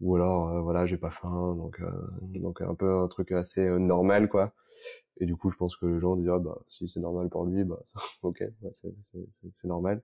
ou 0.00 0.14
alors, 0.16 0.62
voilà, 0.62 0.86
j'ai 0.86 0.98
pas 0.98 1.10
faim, 1.10 1.54
donc 1.56 1.80
donc 2.22 2.60
un 2.60 2.74
peu 2.74 2.92
un 2.98 3.08
truc 3.08 3.32
assez 3.32 3.68
normal, 3.78 4.28
quoi. 4.28 4.52
Et 5.18 5.26
du 5.26 5.36
coup, 5.36 5.50
je 5.50 5.56
pense 5.56 5.76
que 5.76 5.86
les 5.86 6.00
gens 6.00 6.16
disent, 6.16 6.28
ah, 6.30 6.38
bah, 6.38 6.58
si 6.68 6.88
c'est 6.88 7.00
normal 7.00 7.28
pour 7.30 7.46
lui, 7.46 7.64
bah, 7.64 7.82
ok, 8.22 8.44
c'est 8.74 9.68
normal. 9.68 10.02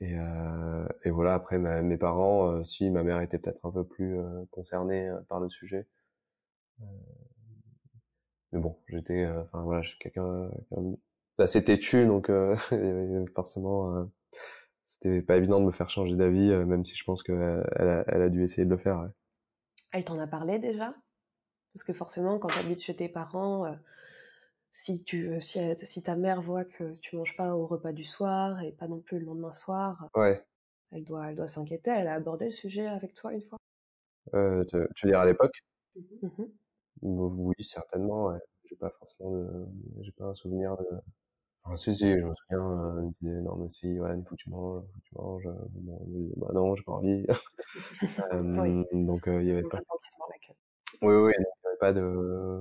Et, 0.00 0.16
euh, 0.18 0.86
et 1.04 1.10
voilà, 1.10 1.34
après, 1.34 1.58
mes 1.58 1.98
parents, 1.98 2.50
euh, 2.52 2.64
si 2.64 2.90
ma 2.90 3.02
mère 3.02 3.20
était 3.20 3.38
peut-être 3.38 3.64
un 3.64 3.70
peu 3.72 3.84
plus 3.84 4.18
euh, 4.18 4.44
concernée 4.50 5.08
euh, 5.08 5.20
par 5.28 5.40
le 5.40 5.48
sujet. 5.50 5.86
mais 8.52 8.60
bon, 8.60 8.78
j'étais, 8.88 9.26
enfin 9.26 9.62
voilà, 9.62 9.82
je 9.82 9.90
suis 9.90 9.98
quelqu'un 9.98 10.50
assez 11.38 11.64
têtu, 11.64 12.06
donc 12.06 12.30
forcément, 13.34 14.08
c'était 14.88 15.22
pas 15.22 15.36
évident 15.36 15.60
de 15.60 15.66
me 15.66 15.72
faire 15.72 15.90
changer 15.90 16.16
d'avis, 16.16 16.48
même 16.64 16.84
si 16.84 16.94
je 16.94 17.04
pense 17.04 17.22
qu'elle 17.22 17.40
a, 17.40 18.04
elle 18.06 18.22
a 18.22 18.28
dû 18.28 18.44
essayer 18.44 18.64
de 18.64 18.70
le 18.70 18.78
faire. 18.78 19.00
Ouais. 19.00 19.08
Elle 19.92 20.04
t'en 20.04 20.18
a 20.18 20.26
parlé 20.26 20.58
déjà? 20.58 20.94
Parce 21.72 21.84
que 21.84 21.92
forcément, 21.92 22.38
quand 22.38 22.48
tu 22.48 22.58
habites 22.58 22.82
chez 22.82 22.96
tes 22.96 23.08
parents, 23.08 23.76
si 24.74 25.04
tu 25.04 25.40
si, 25.40 25.60
si, 25.84 26.02
ta 26.02 26.16
mère 26.16 26.42
voit 26.42 26.64
que 26.64 26.96
tu 26.98 27.16
manges 27.16 27.36
pas 27.36 27.54
au 27.54 27.64
repas 27.66 27.92
du 27.92 28.02
soir 28.02 28.60
et 28.60 28.72
pas 28.72 28.88
non 28.88 29.00
plus 29.00 29.20
le 29.20 29.24
lendemain 29.24 29.52
soir, 29.52 30.08
ouais. 30.16 30.44
elle 30.90 31.04
doit 31.04 31.30
elle 31.30 31.36
doit 31.36 31.46
s'inquiéter. 31.46 31.92
Elle 31.92 32.08
a 32.08 32.14
abordé 32.14 32.46
le 32.46 32.52
sujet 32.52 32.86
avec 32.86 33.14
toi 33.14 33.32
une 33.32 33.42
fois? 33.42 33.58
Euh, 34.34 34.64
tu, 34.64 34.76
veux 34.76 35.10
dire 35.10 35.20
à 35.20 35.26
l'époque? 35.26 35.62
Mmh 35.94 36.44
Oui, 37.02 37.54
certainement. 37.62 38.26
Ouais. 38.26 38.38
J'ai 38.64 38.76
pas 38.76 38.90
forcément 38.98 39.30
de, 39.30 39.66
j'ai 40.00 40.12
pas 40.12 40.24
un 40.24 40.34
souvenir 40.34 40.76
de. 40.76 40.98
Enfin, 41.64 41.76
si, 41.76 41.94
si, 41.94 42.10
je 42.12 42.16
me 42.24 42.34
souviens, 42.34 42.94
elle 42.98 43.04
me 43.04 43.10
disait 43.12 43.40
non 43.40 43.56
mais 43.56 43.70
si, 43.70 43.98
ouais, 43.98 44.18
il 44.18 44.24
faut 44.24 44.36
que 44.36 44.42
tu 44.42 44.50
manges, 44.50 44.82
il 44.86 44.92
faut 44.92 45.00
que 45.00 45.04
tu 45.08 45.14
manges. 45.16 45.48
Bon, 45.72 46.30
bah 46.36 46.48
non, 46.54 46.74
j'ai 46.76 46.82
pas 46.84 46.92
envie. 46.92 47.26
euh, 48.32 48.84
Donc 48.92 49.22
il 49.26 49.44
y 49.46 49.50
avait 49.50 49.62
pas. 49.62 49.80
Oui, 51.02 51.14
oui, 51.14 51.32
pas 51.80 51.92
de 51.92 52.00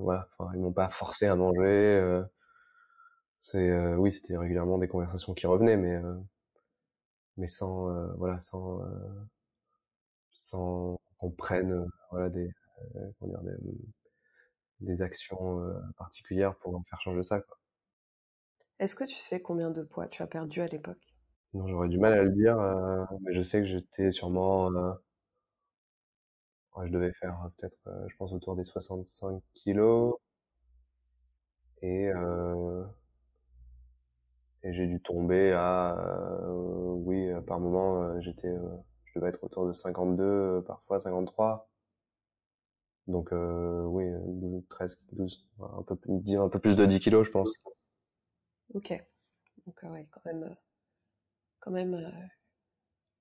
voilà 0.01 0.27
enfin 0.37 0.51
ils 0.55 0.61
m'ont 0.61 0.73
pas 0.73 0.89
forcé 0.89 1.25
à 1.27 1.35
manger 1.35 1.61
euh, 1.61 2.23
c'est 3.39 3.69
euh, 3.69 3.95
oui 3.95 4.11
c'était 4.11 4.37
régulièrement 4.37 4.77
des 4.79 4.87
conversations 4.87 5.33
qui 5.35 5.45
revenaient 5.47 5.77
mais 5.77 5.95
euh, 5.95 6.15
mais 7.37 7.47
sans 7.47 7.87
voilà 8.17 8.39
sans 8.39 8.81
sans 10.33 10.99
qu'on 11.17 11.31
prenne 11.31 11.87
voilà 12.11 12.29
des 12.29 12.49
comment 13.19 13.31
dire, 13.41 13.41
des, 13.41 13.57
des 14.81 15.01
actions 15.01 15.65
particulières 15.97 16.55
pour 16.57 16.79
faire 16.87 17.01
changer 17.01 17.23
ça 17.23 17.39
quoi. 17.39 17.57
Est-ce 18.77 18.93
que 18.93 19.03
tu 19.03 19.15
sais 19.17 19.41
combien 19.41 19.71
de 19.71 19.81
poids 19.81 20.07
tu 20.07 20.21
as 20.21 20.27
perdu 20.27 20.61
à 20.61 20.67
l'époque? 20.67 21.01
Non, 21.55 21.67
j'aurais 21.67 21.89
du 21.89 21.97
mal 21.97 22.13
à 22.13 22.21
le 22.23 22.29
dire, 22.31 22.57
mais 23.21 23.33
je 23.33 23.41
sais 23.41 23.59
que 23.59 23.65
j'étais 23.65 24.11
sûrement 24.11 24.69
je 26.85 26.89
devais 26.91 27.11
faire 27.13 27.39
euh, 27.45 27.49
peut-être, 27.57 27.77
euh, 27.87 28.07
je 28.09 28.15
pense, 28.17 28.33
autour 28.33 28.55
des 28.55 28.63
65 28.63 29.41
kilos. 29.53 30.15
Et, 31.83 32.09
euh, 32.11 32.83
et 34.63 34.73
j'ai 34.73 34.87
dû 34.87 34.99
tomber 35.01 35.51
à, 35.53 35.95
oui, 36.47 37.29
par 37.47 37.59
moment, 37.59 38.19
j'étais, 38.21 38.51
je 39.05 39.19
devais 39.19 39.29
être 39.29 39.43
autour 39.43 39.67
de 39.67 39.73
52, 39.73 40.63
parfois 40.65 40.99
53. 40.99 41.69
Donc, 43.07 43.29
oui, 43.31 44.03
13, 44.69 44.97
12, 45.13 45.47
un 45.61 45.83
peu, 45.83 45.95
plus, 45.95 46.35
un 46.37 46.49
peu 46.49 46.59
plus 46.59 46.75
de 46.75 46.85
10 46.85 46.99
kilos, 46.99 47.25
je 47.25 47.31
pense. 47.31 47.53
Ok. 48.73 48.93
Donc, 49.65 49.83
ouais, 49.83 50.07
quand 50.11 50.21
même, 50.25 50.55
quand 51.59 51.71
même 51.71 52.29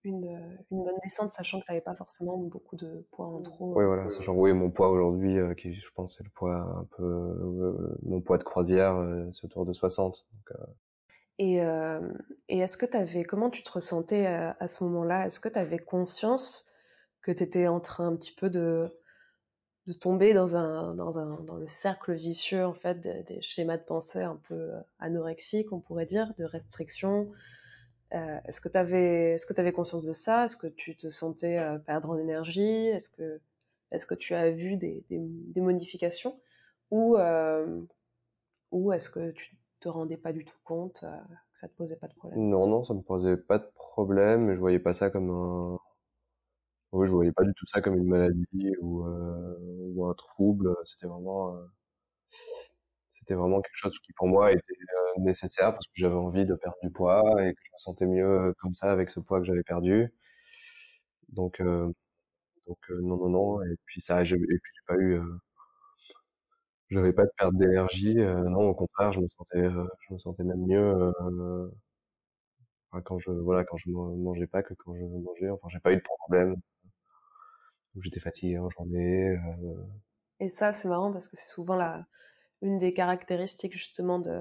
une, 0.05 0.25
euh, 0.25 0.57
une 0.71 0.85
bonne 0.85 0.99
descente, 1.03 1.33
sachant 1.33 1.61
que 1.61 1.67
tu 1.67 1.73
n'avais 1.73 1.83
pas 1.83 1.95
forcément 1.95 2.37
beaucoup 2.37 2.77
de 2.77 3.07
poids 3.13 3.27
en 3.27 3.43
trop. 3.43 3.75
Oui, 3.77 3.85
voilà, 3.85 4.11
sachant 4.11 4.35
que 4.35 4.39
oui, 4.41 4.53
mon 4.53 4.71
poids 4.71 4.91
aujourd'hui, 4.91 5.39
euh, 5.39 5.55
qui 5.55 5.75
je 5.75 5.91
pense 5.95 6.17
c'est 6.17 6.25
le 6.25 6.31
poids 6.31 6.57
un 6.57 6.85
peu, 6.97 7.05
euh, 7.05 7.99
mon 8.03 8.21
poids 8.21 8.39
de 8.39 8.45
croisière, 8.45 8.97
c'est 9.33 9.45
autour 9.45 9.65
de 9.65 9.73
60. 9.73 10.27
Donc, 10.33 10.59
et, 11.39 11.57
et 11.57 12.59
est-ce 12.59 12.77
que 12.77 12.87
tu 12.87 12.97
avais, 12.97 13.25
comment 13.25 13.51
tu 13.51 13.63
te 13.63 13.73
ressentais 13.73 14.27
à, 14.27 14.57
à 14.61 14.67
ce 14.67 14.85
moment-là? 14.85 15.27
Est-ce 15.27 15.41
que 15.41 15.49
tu 15.49 15.59
avais 15.59 15.79
conscience 15.79 16.67
que 17.21 17.33
tu 17.33 17.43
étais 17.43 17.69
en 17.69 17.81
train 17.81 18.09
un 18.09 18.17
petit 18.17 18.35
peu 18.35 18.51
de, 18.51 18.93
de 19.87 19.93
tomber 19.93 20.33
dans, 20.33 20.57
un, 20.57 20.95
dans, 20.95 21.19
un, 21.19 21.41
dans 21.41 21.57
le 21.57 21.67
cercle 21.67 22.13
vicieux 22.13 22.65
en 22.65 22.75
fait 22.75 23.01
des, 23.01 23.43
schémas 23.43 23.79
de 23.79 23.83
pensée 23.83 24.23
un 24.23 24.41
peu 24.49 24.71
anorexiques, 25.01 25.73
on 25.73 25.81
pourrait 25.81 26.07
dire, 26.07 26.33
de 26.37 26.45
restriction, 26.45 27.33
euh, 28.15 28.39
est-ce 28.47 28.61
que 28.61 28.69
tu 28.69 28.79
avais, 28.79 29.33
est-ce 29.33 29.47
que 29.47 29.59
avais 29.59 29.73
conscience 29.73 30.05
de 30.05 30.13
ça? 30.13 30.45
Est-ce 30.45 30.57
que 30.57 30.67
tu 30.67 30.97
te 30.97 31.09
sentais 31.11 31.59
euh, 31.59 31.79
perdre 31.79 32.11
en 32.11 32.19
énergie? 32.19 32.89
Est-ce 32.89 33.09
que, 33.09 33.41
est-ce 33.91 34.07
que 34.07 34.15
tu 34.15 34.35
as 34.35 34.51
vu 34.51 34.77
des, 34.77 35.05
des, 35.09 35.61
modifications? 35.61 36.39
Ou, 36.91 37.17
euh, 37.17 37.81
ou 38.71 38.93
est-ce 38.93 39.09
que 39.09 39.31
tu 39.31 39.57
te 39.81 39.89
rendais 39.89 40.19
pas 40.19 40.33
du 40.33 40.45
tout 40.45 40.59
compte 40.63 41.01
que 41.01 41.59
ça 41.59 41.69
te 41.69 41.75
posait 41.75 41.97
pas 41.97 42.07
de 42.07 42.15
problème? 42.15 42.39
Non, 42.39 42.67
non, 42.67 42.85
ça 42.85 42.93
me 42.93 43.01
posait 43.01 43.39
pas 43.39 43.59
de 43.59 43.69
problème. 43.75 44.55
Je 44.55 44.61
voyais 44.61 44.79
pas 44.79 44.93
ça 44.93 45.09
comme 45.11 45.31
un, 45.31 45.79
oui, 46.93 47.07
je 47.07 47.13
voyais 47.13 47.33
pas 47.33 47.45
du 47.45 47.53
tout 47.55 47.67
ça 47.67 47.81
comme 47.81 47.97
une 47.97 48.09
maladie 48.09 48.75
ou, 48.81 49.05
ou 49.05 50.07
un 50.07 50.15
trouble. 50.15 50.75
C'était 50.85 51.07
vraiment 51.07 51.57
c'était 53.13 53.35
vraiment 53.35 53.61
quelque 53.63 53.77
chose 53.77 53.99
qui 54.01 54.13
pour 54.13 54.27
moi 54.29 54.53
était 54.53 54.61
euh, 54.73 55.21
nécessaire 55.21 55.73
parce 55.73 55.87
que 55.87 55.93
j'avais 55.95 56.15
envie 56.17 56.45
de 56.45 56.55
perdre 56.55 56.77
du 56.83 56.91
poids 56.91 57.23
et 57.45 57.55
que 57.55 57.61
je 57.65 57.71
me 57.73 57.79
sentais 57.79 58.07
mieux 58.07 58.27
euh, 58.27 58.53
comme 58.61 58.73
ça 58.75 58.91
avec 58.93 59.11
ce 59.11 59.21
poids 59.21 59.39
que 59.41 59.47
j'avais 59.47 59.63
perdu. 59.63 60.13
Donc, 61.31 61.61
euh, 61.61 61.89
donc 62.69 62.79
non, 62.91 63.17
non, 63.19 63.31
non. 63.31 63.63
Et 63.65 63.77
puis 63.87 64.01
ça, 64.03 64.23
et 64.23 64.27
puis 64.27 64.39
j'ai 64.75 64.85
pas 64.89 64.97
eu, 64.99 65.21
j'avais 66.91 67.13
pas 67.13 67.25
de 67.25 67.31
perte 67.37 67.55
d'énergie. 67.57 68.15
non, 68.17 68.69
au 68.69 68.75
contraire, 68.75 69.13
je 69.13 69.21
me 69.21 69.29
sentais, 69.29 69.65
je 70.09 70.15
me 70.15 70.19
sentais 70.19 70.45
même 70.45 70.65
mieux 70.67 71.13
quand 73.05 73.19
je, 73.19 73.31
voilà, 73.31 73.65
quand 73.65 73.77
je 73.77 73.91
mangeais 73.91 74.47
pas 74.47 74.63
que 74.63 74.75
quand 74.75 74.95
je 74.95 75.05
mangeais. 75.05 75.51
Enfin, 75.51 75.69
j'ai 75.69 75.81
pas 75.81 75.93
eu 75.93 75.97
de 75.97 76.03
problème. 76.03 76.57
J'étais 78.01 78.21
fatigué 78.21 78.59
en 78.59 78.71
journée. 78.71 79.37
Et 80.41 80.49
ça, 80.49 80.73
c'est 80.73 80.89
marrant 80.89 81.13
parce 81.13 81.29
que 81.29 81.37
c'est 81.37 81.53
souvent 81.53 81.77
la, 81.77 82.07
une 82.63 82.79
des 82.79 82.95
caractéristiques 82.95 83.75
justement 83.75 84.19
de, 84.19 84.41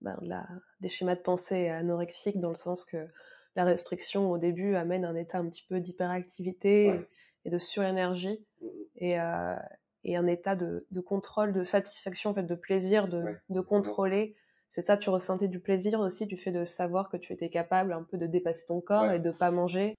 ben, 0.00 0.16
la, 0.22 0.46
des 0.80 0.88
schémas 0.88 1.14
de 1.14 1.20
pensée 1.20 1.68
anorexiques 1.68 2.40
dans 2.40 2.48
le 2.48 2.54
sens 2.54 2.84
que 2.84 3.06
la 3.54 3.64
restriction 3.64 4.30
au 4.30 4.38
début 4.38 4.74
amène 4.76 5.04
un 5.04 5.14
état 5.14 5.38
un 5.38 5.48
petit 5.48 5.64
peu 5.68 5.80
d'hyperactivité 5.80 7.00
et 7.44 7.50
de 7.50 7.58
surénergie 7.58 8.44
mmh 8.60 8.66
et, 8.98 9.20
euh, 9.20 9.56
et 10.04 10.16
un 10.16 10.26
état 10.26 10.56
de, 10.56 10.86
de, 10.90 11.00
contrôle, 11.00 11.52
de 11.52 11.62
satisfaction, 11.62 12.30
en 12.30 12.34
fait, 12.34 12.44
de 12.44 12.54
plaisir, 12.54 13.08
de, 13.08 13.36
de 13.50 13.60
contrôler. 13.60 14.34
C'est 14.70 14.80
ça, 14.80 14.96
tu 14.96 15.10
ressentais 15.10 15.48
du 15.48 15.60
plaisir 15.60 16.00
aussi 16.00 16.26
du 16.26 16.36
fait 16.36 16.50
de 16.50 16.64
savoir 16.64 17.10
que 17.10 17.18
tu 17.18 17.32
étais 17.32 17.50
capable 17.50 17.92
un 17.92 18.02
peu 18.02 18.16
de 18.16 18.26
dépasser 18.26 18.66
ton 18.66 18.80
corps 18.80 19.10
et 19.10 19.18
de 19.18 19.30
pas 19.30 19.50
manger. 19.50 19.96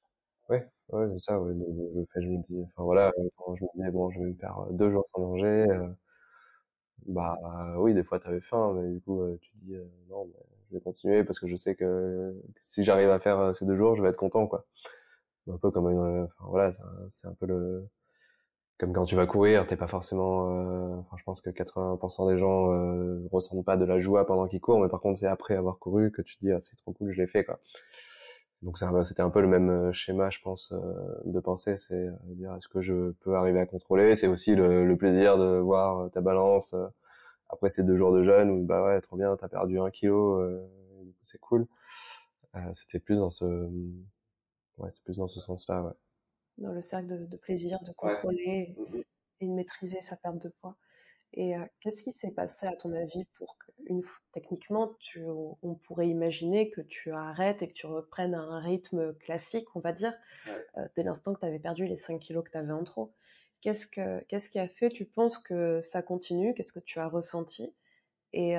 Oui, 0.50 0.58
ouais, 0.90 1.08
c'est 1.14 1.20
ça, 1.20 1.40
ouais, 1.42 1.54
le, 1.54 2.06
fait, 2.14 2.22
je 2.22 2.28
me 2.28 2.42
dis, 2.42 2.62
enfin 2.64 2.84
voilà, 2.84 3.12
quand 3.38 3.56
je 3.56 3.64
me 3.64 3.70
disais, 3.76 3.92
bon, 3.92 4.10
je 4.12 4.20
vais 4.20 4.26
me 4.26 4.34
faire 4.36 4.66
deux 4.72 4.92
jours 4.92 5.06
sans 5.14 5.22
manger, 5.22 5.46
euh, 5.70 5.88
bah 7.08 7.38
oui, 7.78 7.94
des 7.94 8.04
fois 8.04 8.20
t'avais 8.20 8.42
faim, 8.42 8.74
mais 8.76 8.92
du 8.92 9.00
coup 9.02 9.22
tu 9.42 9.52
dis 9.62 9.76
non, 10.10 10.28
je 10.70 10.76
vais 10.76 10.82
continuer 10.82 11.24
parce 11.24 11.40
que 11.40 11.48
je 11.48 11.56
sais 11.56 11.76
que 11.76 12.34
si 12.62 12.84
j'arrive 12.84 13.10
à 13.10 13.20
faire 13.20 13.56
ces 13.56 13.66
deux 13.66 13.76
jours, 13.76 13.96
je 13.96 14.02
vais 14.04 14.10
être 14.10 14.18
content 14.18 14.48
quoi. 14.48 14.66
Un 15.50 15.58
peu 15.58 15.72
comme 15.72 15.90
une, 15.90 16.26
enfin, 16.26 16.46
voilà, 16.50 16.74
c'est 17.10 17.28
un 17.28 17.34
peu 17.36 17.48
le 17.48 17.88
comme 18.80 18.94
quand 18.94 19.06
tu 19.06 19.16
vas 19.16 19.28
courir, 19.28 19.68
t'es 19.68 19.78
pas 19.78 19.88
forcément. 19.88 20.50
Euh, 20.52 20.98
enfin, 21.00 21.18
je 21.20 21.24
pense 21.24 21.42
que 21.42 21.50
80% 21.52 22.28
des 22.32 22.38
gens 22.40 22.72
euh, 22.74 23.28
ressentent 23.32 23.66
pas 23.66 23.78
de 23.78 23.86
la 23.86 24.00
joie 24.00 24.26
pendant 24.28 24.48
qu'ils 24.48 24.62
courent, 24.62 24.82
mais 24.82 24.90
par 24.90 25.02
contre 25.02 25.20
c'est 25.20 25.28
après 25.28 25.56
avoir 25.56 25.80
couru 25.80 26.12
que 26.12 26.22
tu 26.24 26.38
dis 26.42 26.52
ah, 26.52 26.60
c'est 26.62 26.76
trop 26.78 26.94
cool, 26.94 27.12
je 27.14 27.22
l'ai 27.22 27.28
fait 27.28 27.46
quoi. 27.46 27.60
Donc 28.64 28.80
c'était 28.80 29.22
un 29.22 29.30
peu 29.30 29.42
le 29.42 29.48
même 29.48 29.70
euh, 29.70 29.92
schéma, 29.92 30.30
je 30.32 30.40
pense, 30.42 30.72
euh, 30.72 31.22
de 31.26 31.40
penser, 31.40 31.78
c'est 31.78 31.94
euh, 31.94 32.12
dire 32.30 32.56
est-ce 32.56 32.68
que 32.68 32.82
je 32.82 33.12
peux 33.12 33.36
arriver 33.36 33.60
à 33.60 33.68
contrôler? 33.68 34.16
C'est 34.16 34.28
aussi 34.28 34.56
le, 34.56 34.96
plaisir 34.98 35.38
de 35.38 35.58
voir 35.58 36.10
ta 36.12 36.22
balance 36.22 36.76
après 37.50 37.70
ces 37.70 37.84
deux 37.84 37.96
jours 37.96 38.12
de 38.12 38.24
jeûne 38.24 38.50
où 38.50 38.66
bah 38.66 38.84
ouais 38.84 39.00
trop 39.02 39.16
bien, 39.16 39.36
t'as 39.38 39.48
perdu 39.48 39.80
un 39.80 39.92
kilo, 39.92 40.42
c'est 41.22 41.40
cool. 41.40 41.68
c'était 42.74 43.00
plus 43.00 43.18
dans 43.18 43.30
ce, 43.30 43.46
ouais, 44.78 44.90
c'est 44.92 45.04
plus 45.04 45.18
dans 45.18 45.28
ce 45.28 45.40
sens-là, 45.40 45.84
ouais. 45.84 45.94
Dans 46.58 46.72
le 46.72 46.82
cercle 46.82 47.28
de, 47.28 47.38
plaisir, 47.38 47.80
de 47.84 47.92
contrôler 47.92 48.76
mm-hmm. 48.80 49.04
et 49.42 49.48
de 49.48 49.52
maîtriser 49.52 50.02
sa 50.02 50.16
perte 50.16 50.40
de 50.40 50.50
poids. 50.60 50.76
Et 51.34 51.54
qu'est-ce 51.82 52.04
qui 52.04 52.12
s'est 52.12 52.32
passé 52.32 52.66
à 52.68 52.76
ton 52.76 52.94
avis 52.94 53.26
pour 53.38 53.58
que, 53.58 53.72
une, 53.86 54.02
techniquement, 54.32 54.96
tu, 55.00 55.24
on 55.62 55.76
pourrait 55.76 56.08
imaginer 56.08 56.72
que 56.72 56.82
tu 56.82 57.12
arrêtes 57.12 57.62
et 57.62 57.68
que 57.68 57.74
tu 57.74 57.86
reprennes 57.86 58.34
un 58.34 58.60
rythme 58.60 59.14
classique, 59.16 59.68
on 59.76 59.80
va 59.80 59.92
dire, 59.92 60.14
dès 60.96 61.04
l'instant 61.04 61.34
que 61.34 61.42
tu 61.42 61.46
avais 61.46 61.60
perdu 61.60 61.86
les 61.86 61.98
5 61.98 62.20
kilos 62.20 62.44
que 62.44 62.52
tu 62.52 62.58
avais 62.58 62.72
en 62.72 62.84
trop? 62.84 63.14
Qu'est-ce, 63.62 63.88
que, 63.88 64.24
qu'est-ce 64.26 64.50
qui 64.50 64.60
a 64.60 64.68
fait, 64.68 64.90
tu 64.90 65.06
penses 65.06 65.38
que 65.38 65.82
ça 65.82 66.02
continue? 66.02 66.54
Qu'est-ce 66.54 66.74
que 66.74 66.80
tu 66.80 67.00
as 67.00 67.08
ressenti? 67.08 67.76
Et 68.34 68.56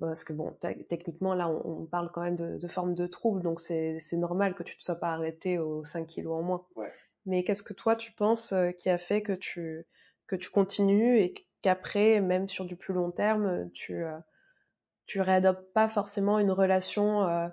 parce 0.00 0.24
que 0.24 0.32
bon, 0.32 0.56
techniquement, 0.88 1.34
là, 1.34 1.48
on, 1.48 1.86
parle 1.86 2.10
quand 2.12 2.22
même 2.22 2.36
de, 2.36 2.58
de 2.58 2.68
forme 2.68 2.94
de 2.94 3.06
trouble, 3.06 3.42
donc 3.42 3.60
c'est 3.60 3.98
normal 4.12 4.54
que 4.54 4.62
tu 4.62 4.74
ne 4.74 4.78
te 4.78 4.84
sois 4.84 4.96
pas 4.96 5.12
arrêté 5.12 5.58
aux 5.58 5.84
5 5.84 6.06
kilos 6.06 6.34
en 6.34 6.42
moins. 6.42 6.66
Mais 7.24 7.42
qu'est-ce 7.44 7.62
que 7.62 7.72
toi, 7.72 7.96
tu 7.96 8.12
penses 8.12 8.54
qui 8.76 8.90
a 8.90 8.98
fait 8.98 9.22
que 9.22 9.32
tu, 9.32 9.86
que 10.26 10.36
tu 10.36 10.50
continues 10.50 11.18
et 11.20 11.34
qu'après, 11.62 12.20
même 12.20 12.48
sur 12.48 12.64
du 12.64 12.76
plus 12.76 12.94
long 12.94 13.10
terme, 13.10 13.70
tu, 13.72 14.04
euh, 14.04 14.18
tu 15.06 15.20
réadoptes 15.20 15.72
pas 15.72 15.88
forcément 15.88 16.38
une 16.38 16.50
relation 16.50 17.24
euh, 17.24 17.48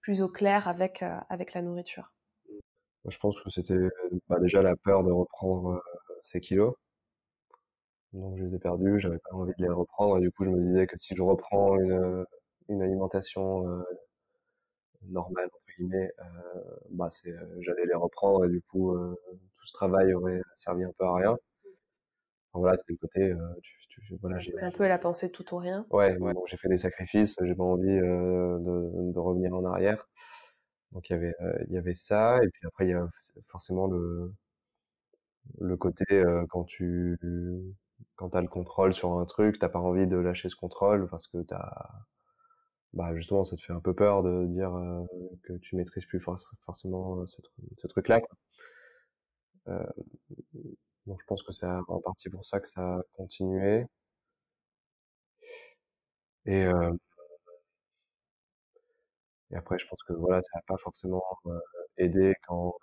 plus 0.00 0.22
au 0.22 0.28
clair 0.28 0.68
avec, 0.68 1.04
avec 1.28 1.54
la 1.54 1.62
nourriture 1.62 2.12
Je 3.08 3.18
pense 3.18 3.40
que 3.42 3.50
c'était 3.50 3.88
bah, 4.28 4.38
déjà 4.40 4.62
la 4.62 4.76
peur 4.76 5.04
de 5.04 5.12
reprendre 5.12 5.80
ces 6.22 6.40
kilos. 6.40 6.74
Donc 8.12 8.36
je 8.36 8.44
les 8.44 8.54
ai 8.54 8.58
perdus, 8.58 8.98
j'avais 9.00 9.18
pas 9.18 9.36
envie 9.36 9.52
de 9.58 9.62
les 9.62 9.68
reprendre 9.72 10.16
et 10.18 10.20
du 10.20 10.30
coup 10.32 10.44
je 10.44 10.50
me 10.50 10.60
disais 10.60 10.86
que 10.86 10.98
si 10.98 11.14
je 11.14 11.22
reprends 11.22 11.78
une, 11.78 12.24
une 12.68 12.82
alimentation 12.82 13.68
euh, 13.68 13.82
normale 15.08 15.46
entre 15.46 15.76
guillemets, 15.76 16.10
euh, 16.20 16.78
bah 16.90 17.08
euh, 17.26 17.56
j'allais 17.60 17.86
les 17.86 17.94
reprendre 17.94 18.44
et 18.44 18.48
du 18.48 18.60
coup 18.62 18.92
euh, 18.94 19.14
tout 19.30 19.66
ce 19.66 19.72
travail 19.72 20.12
aurait 20.14 20.40
servi 20.54 20.84
un 20.84 20.92
peu 20.98 21.04
à 21.04 21.14
rien. 21.14 21.36
Voilà, 22.56 22.76
c'est 22.78 22.90
le 22.92 22.96
côté 22.96 23.34
tu, 23.62 23.74
tu, 23.88 24.16
voilà, 24.20 24.38
j'ai 24.38 24.58
un 24.60 24.70
peu 24.70 24.86
la 24.86 24.98
pensée 24.98 25.30
tout 25.30 25.54
ou 25.54 25.58
rien. 25.58 25.86
Ouais, 25.90 26.16
ouais, 26.18 26.34
donc 26.34 26.46
j'ai 26.48 26.56
fait 26.56 26.68
des 26.68 26.78
sacrifices, 26.78 27.36
j'ai 27.42 27.54
pas 27.54 27.62
envie 27.64 27.86
de, 27.86 29.12
de 29.12 29.18
revenir 29.18 29.54
en 29.54 29.64
arrière. 29.64 30.06
Donc 30.92 31.10
il 31.10 31.14
y 31.14 31.16
avait 31.16 31.34
il 31.68 31.74
y 31.74 31.78
avait 31.78 31.94
ça 31.94 32.38
et 32.42 32.48
puis 32.50 32.62
après 32.66 32.86
il 32.86 32.90
y 32.90 32.94
a 32.94 33.08
forcément 33.50 33.86
le 33.88 34.32
le 35.60 35.76
côté 35.76 36.04
quand 36.50 36.64
tu 36.64 37.18
quand 38.16 38.30
t'as 38.30 38.40
le 38.40 38.48
contrôle 38.48 38.94
sur 38.94 39.12
un 39.18 39.24
truc, 39.26 39.58
t'as 39.58 39.68
pas 39.68 39.78
envie 39.80 40.06
de 40.06 40.16
lâcher 40.16 40.48
ce 40.48 40.56
contrôle 40.56 41.08
parce 41.10 41.28
que 41.28 41.42
t'as, 41.42 41.90
bah 42.92 43.14
justement, 43.14 43.44
ça 43.44 43.56
te 43.56 43.62
fait 43.62 43.72
un 43.72 43.80
peu 43.80 43.94
peur 43.94 44.22
de 44.22 44.46
dire 44.46 44.74
euh, 44.74 45.04
que 45.44 45.52
tu 45.58 45.76
maîtrises 45.76 46.06
plus 46.06 46.20
forcément 46.66 47.20
euh, 47.20 47.26
ce, 47.26 47.40
ce 47.76 47.86
truc-là. 47.86 48.20
Euh, 49.68 50.06
donc 51.06 51.18
je 51.20 51.26
pense 51.26 51.42
que 51.42 51.52
c'est 51.52 51.66
en 51.66 52.00
partie 52.00 52.28
pour 52.30 52.44
ça 52.44 52.60
que 52.60 52.68
ça 52.68 52.96
a 52.98 53.02
continué. 53.16 53.86
Et, 56.46 56.64
euh, 56.66 56.92
et 59.50 59.56
après, 59.56 59.76
je 59.80 59.86
pense 59.88 59.98
que 60.06 60.12
voilà, 60.12 60.40
ça 60.42 60.50
n'a 60.58 60.62
pas 60.68 60.76
forcément 60.78 61.22
euh, 61.46 61.58
aidé 61.98 62.34
quand 62.46 62.74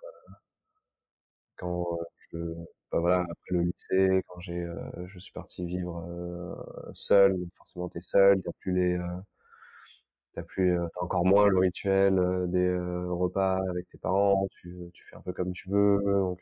quand 1.56 1.84
je 2.32 2.38
bah 2.92 3.00
voilà, 3.00 3.20
après 3.22 3.50
le 3.56 3.62
lycée, 3.62 4.22
quand 4.28 4.38
j'ai, 4.40 4.52
euh, 4.62 5.06
je 5.06 5.18
suis 5.18 5.32
parti 5.32 5.64
vivre 5.66 5.98
euh, 6.08 6.54
seul, 6.94 7.32
donc 7.38 7.48
forcément 7.56 7.88
t'es 7.88 8.00
seul, 8.00 8.40
t'as 8.42 8.52
plus 8.60 8.72
les, 8.72 8.94
euh, 8.98 9.02
t'as 10.34 10.42
plus, 10.42 10.76
t'as 10.94 11.02
encore 11.04 11.24
moins 11.24 11.48
le 11.48 11.58
rituel 11.58 12.16
des 12.48 12.76
repas 13.08 13.58
avec 13.70 13.88
tes 13.90 13.98
parents, 13.98 14.46
tu, 14.60 14.76
tu 14.92 15.04
fais 15.08 15.16
un 15.16 15.20
peu 15.20 15.32
comme 15.32 15.52
tu 15.52 15.68
veux, 15.70 16.00
donc 16.04 16.40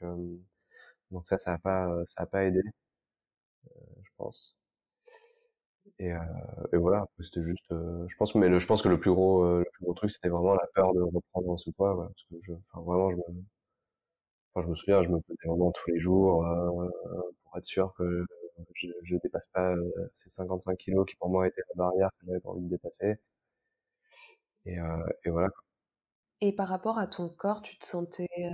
donc 1.12 1.26
ça, 1.28 1.38
ça 1.38 1.52
a 1.54 1.58
pas, 1.58 1.88
ça 2.06 2.22
a 2.24 2.26
pas 2.26 2.44
aidé, 2.44 2.62
je 4.02 4.10
pense. 4.16 4.56
Et, 5.98 6.08
et 6.72 6.76
voilà, 6.76 7.06
c'était 7.20 7.42
juste, 7.44 7.64
je 7.70 8.16
pense, 8.16 8.34
mais 8.34 8.48
le, 8.48 8.58
je 8.58 8.66
pense 8.66 8.82
que 8.82 8.88
le 8.88 9.00
plus 9.00 9.10
gros, 9.12 9.44
le 9.58 9.64
plus 9.72 9.84
gros 9.84 9.94
truc, 9.94 10.10
c'était 10.10 10.28
vraiment 10.28 10.54
la 10.54 10.66
peur 10.74 10.92
de 10.94 11.00
reprendre 11.00 11.58
ce 11.58 11.70
poids, 11.70 11.94
voilà, 11.94 12.10
parce 12.10 12.24
que 12.24 12.36
je, 12.42 12.52
enfin 12.72 12.82
vraiment, 12.84 13.10
je 13.10 13.16
me, 13.16 13.22
Enfin, 14.54 14.64
je 14.66 14.70
me 14.70 14.74
souviens, 14.74 15.02
je 15.02 15.08
me 15.08 15.20
posais 15.20 15.46
vraiment 15.46 15.72
tous 15.72 15.90
les 15.90 15.98
jours 16.00 16.46
euh, 16.46 16.88
pour 17.44 17.56
être 17.58 17.64
sûr 17.64 17.92
que 17.98 18.24
je, 18.74 18.88
je 19.04 19.16
dépasse 19.22 19.46
pas 19.52 19.74
euh, 19.74 20.10
ces 20.14 20.30
55 20.30 20.76
kilos 20.78 21.06
qui 21.08 21.16
pour 21.16 21.28
moi 21.30 21.46
étaient 21.48 21.62
la 21.70 21.84
barrière 21.84 22.10
que 22.20 22.26
j'avais 22.26 22.46
envie 22.46 22.64
de 22.64 22.68
dépasser. 22.70 23.16
Et, 24.64 24.78
euh, 24.78 25.06
et 25.24 25.30
voilà. 25.30 25.48
Et 26.42 26.52
par 26.54 26.68
rapport 26.68 26.98
à 26.98 27.06
ton 27.06 27.30
corps, 27.30 27.62
tu 27.62 27.78
te 27.78 27.86
sentais, 27.86 28.28
euh, 28.38 28.50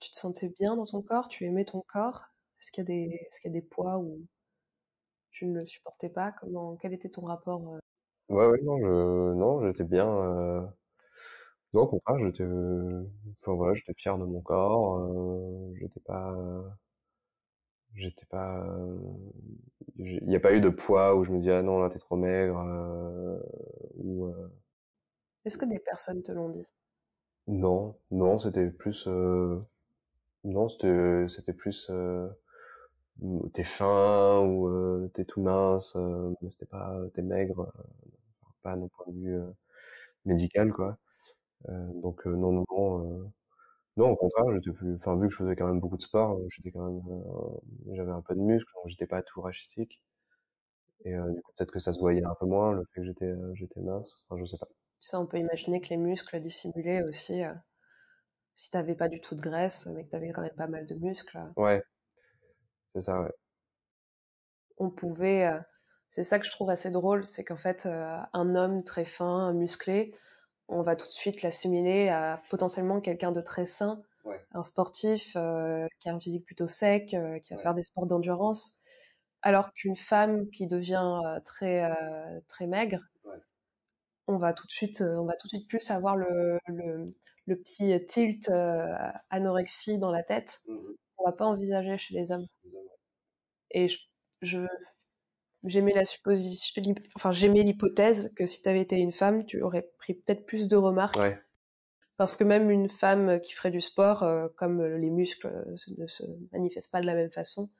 tu 0.00 0.10
te 0.10 0.16
sentais 0.16 0.48
bien 0.48 0.76
dans 0.76 0.86
ton 0.86 1.02
corps 1.02 1.28
Tu 1.28 1.44
aimais 1.46 1.64
ton 1.64 1.82
corps? 1.82 2.24
Est-ce 2.60 2.72
qu'il 2.72 2.82
y 2.82 2.86
a 2.86 2.88
des, 2.88 3.14
est-ce 3.28 3.40
qu'il 3.40 3.52
y 3.52 3.56
a 3.56 3.60
des 3.60 3.66
poids 3.66 3.98
où 3.98 4.26
tu 5.30 5.46
ne 5.46 5.60
le 5.60 5.64
supportais 5.64 6.10
pas? 6.10 6.32
Comment, 6.32 6.76
quel 6.76 6.92
était 6.92 7.08
ton 7.08 7.22
rapport? 7.24 7.78
Ouais, 8.30 8.46
ouais, 8.46 8.60
non, 8.62 8.78
je, 8.78 9.34
non, 9.34 9.66
j'étais 9.66 9.84
bien. 9.84 10.72
Non, 11.72 11.82
au 11.82 11.86
contraire, 11.88 12.18
j'étais, 12.26 12.44
enfin 12.44 13.54
voilà, 13.54 13.74
j'étais 13.74 13.94
fier 13.94 14.18
de 14.18 14.24
mon 14.24 14.40
corps. 14.42 15.08
J'étais 15.76 16.00
pas, 16.00 16.78
j'étais 17.94 18.24
pas, 18.26 18.64
il 19.96 20.24
n'y 20.26 20.36
a 20.36 20.40
pas 20.40 20.52
eu 20.54 20.60
de 20.60 20.68
poids 20.70 21.14
où 21.16 21.24
je 21.24 21.30
me 21.32 21.40
dis 21.40 21.50
ah 21.50 21.62
non 21.62 21.80
là 21.80 21.90
t'es 21.90 21.98
trop 21.98 22.16
maigre 22.16 22.58
ou. 23.96 24.32
Est-ce 25.44 25.58
que 25.58 25.64
des 25.64 25.80
personnes 25.80 26.22
te 26.22 26.30
l'ont 26.30 26.50
dit? 26.50 26.64
Non, 27.48 27.96
non, 28.12 28.38
c'était 28.38 28.70
plus, 28.70 29.08
non, 30.44 30.68
c'était, 30.68 31.28
c'était 31.28 31.52
plus, 31.52 31.90
t'es 33.52 33.64
fin 33.64 34.40
ou 34.46 35.08
t'es 35.14 35.24
tout 35.24 35.40
mince, 35.40 35.96
mais 36.40 36.50
c'était 36.50 36.66
pas 36.66 36.96
t'es 37.14 37.22
maigre, 37.22 37.72
pas 38.62 38.76
d'un 38.76 38.88
point 38.88 39.06
de 39.12 39.18
vue 39.20 39.40
médical 40.26 40.72
quoi. 40.72 40.98
Euh, 41.68 41.92
donc 42.02 42.26
euh, 42.26 42.36
non, 42.36 42.52
non, 42.52 42.64
non, 42.70 43.20
euh, 43.22 43.28
non, 43.98 44.10
au 44.10 44.16
contraire, 44.16 44.46
j'étais 44.54 44.72
plus, 44.76 44.96
enfin 44.96 45.16
vu 45.16 45.28
que 45.28 45.34
je 45.34 45.38
faisais 45.38 45.56
quand 45.56 45.68
même 45.68 45.80
beaucoup 45.80 45.96
de 45.98 46.02
sport, 46.02 46.40
j'étais 46.50 46.72
quand 46.72 46.90
même, 46.90 47.02
j'avais 47.96 48.12
un 48.12 48.22
peu 48.22 48.34
de 48.34 48.40
muscle, 48.40 48.70
donc 48.76 48.88
j'étais 48.88 49.06
pas 49.06 49.22
tout 49.22 49.40
rachitique. 49.42 50.02
Et 51.04 51.12
du 51.12 51.42
coup, 51.42 51.52
peut-être 51.56 51.72
que 51.72 51.80
ça 51.80 51.92
se 51.92 51.98
voyait 51.98 52.24
un 52.24 52.34
peu 52.38 52.46
moins, 52.46 52.72
le 52.72 52.84
fait 52.94 53.00
que 53.00 53.06
j'étais, 53.06 53.34
j'étais 53.54 53.80
mince. 53.80 54.24
Enfin, 54.28 54.40
je 54.40 54.46
sais 54.46 54.58
pas. 54.58 54.68
Ça, 55.00 55.20
on 55.20 55.26
peut 55.26 55.38
imaginer 55.38 55.80
que 55.80 55.88
les 55.88 55.96
muscles 55.96 56.40
dissimulaient 56.40 57.02
aussi. 57.02 57.42
Si 58.58 58.70
t'avais 58.70 58.94
pas 58.94 59.08
du 59.08 59.20
tout 59.20 59.34
de 59.34 59.40
graisse, 59.40 59.86
mais 59.86 60.04
que 60.04 60.10
t'avais 60.10 60.32
quand 60.32 60.42
même 60.42 60.54
pas 60.56 60.66
mal 60.66 60.84
de 60.84 60.94
muscles. 60.96 61.38
Ouais. 61.56 61.82
C'est 62.94 63.02
ça, 63.02 63.22
ouais. 63.22 63.32
On 64.76 64.90
pouvait. 64.90 65.50
c'est 66.10 66.22
ça 66.22 66.38
que 66.38 66.46
je 66.46 66.50
trouve 66.50 66.68
assez 66.68 66.90
drôle, 66.90 67.24
c'est 67.24 67.44
qu'en 67.44 67.56
fait, 67.56 67.86
un 67.86 68.54
homme 68.54 68.84
très 68.84 69.04
fin, 69.04 69.52
musclé, 69.52 70.14
on 70.68 70.82
va 70.82 70.96
tout 70.96 71.06
de 71.06 71.12
suite 71.12 71.42
l'assimiler 71.42 72.08
à 72.08 72.42
potentiellement 72.50 73.00
quelqu'un 73.00 73.32
de 73.32 73.40
très 73.40 73.66
sain, 73.66 74.02
un 74.52 74.62
sportif 74.62 75.32
euh, 75.36 75.86
qui 75.98 76.08
a 76.08 76.14
un 76.14 76.20
physique 76.20 76.44
plutôt 76.44 76.66
sec, 76.66 77.14
euh, 77.14 77.38
qui 77.40 77.54
va 77.54 77.60
faire 77.60 77.74
des 77.74 77.82
sports 77.82 78.06
d'endurance, 78.06 78.80
alors 79.42 79.72
qu'une 79.72 79.96
femme 79.96 80.50
qui 80.50 80.66
devient 80.66 81.20
euh, 81.24 81.40
très 81.40 81.90
très 82.48 82.66
maigre, 82.66 83.00
on 84.26 84.36
va 84.36 84.52
tout 84.52 84.66
de 84.66 84.72
suite 84.72 85.00
on 85.00 85.24
va 85.24 85.34
tout 85.36 85.46
de 85.46 85.56
suite 85.56 85.68
plus 85.68 85.90
avoir 85.90 86.16
le, 86.16 86.58
le, 86.66 87.14
petit 87.56 87.94
tilt 88.06 88.50
anorexie 89.30 89.98
dans 89.98 90.10
la 90.10 90.22
tête. 90.22 90.60
On 90.68 90.72
mmh 90.72 90.96
On 91.18 91.24
va 91.24 91.32
pas 91.32 91.46
envisager 91.46 91.98
chez 91.98 92.14
les 92.14 92.32
hommes. 92.32 92.46
Et 93.70 93.88
je, 93.88 93.98
je 94.40 94.66
j'aimais 95.64 95.92
la 95.92 96.04
supposition, 96.04 96.82
enfin 97.16 97.32
j'aimais 97.32 97.62
l'hypothèse 97.62 98.32
que 98.36 98.46
si 98.46 98.62
tu 98.62 98.68
avais 98.68 98.80
été 98.80 98.96
une 98.96 99.12
femme, 99.12 99.44
tu 99.44 99.62
aurais 99.62 99.90
pris 99.98 100.14
peut-être 100.14 100.46
plus 100.46 100.68
de 100.68 100.76
remarques. 100.76 101.18
Parce 102.16 102.34
que 102.34 102.42
même 102.42 102.68
une 102.68 102.88
femme 102.88 103.40
qui 103.40 103.52
ferait 103.52 103.70
du 103.70 103.80
sport, 103.80 104.24
euh, 104.24 104.48
comme 104.56 104.84
les 104.84 105.10
muscles 105.10 105.46
euh, 105.46 105.76
ne 105.98 106.06
se 106.08 106.24
manifestent 106.50 106.90
pas 106.90 107.00
de 107.00 107.06
la 107.06 107.14
même 107.14 107.30
façon, 107.30 107.70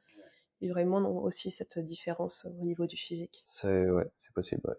il 0.60 0.68
y 0.68 0.70
aurait 0.70 0.84
moins 0.84 1.04
aussi 1.04 1.50
cette 1.50 1.80
différence 1.80 2.44
au 2.44 2.64
niveau 2.64 2.86
du 2.86 2.96
physique. 2.96 3.42
C'est 3.44 3.90
ouais, 3.90 4.06
c'est 4.16 4.32
possible. 4.32 4.76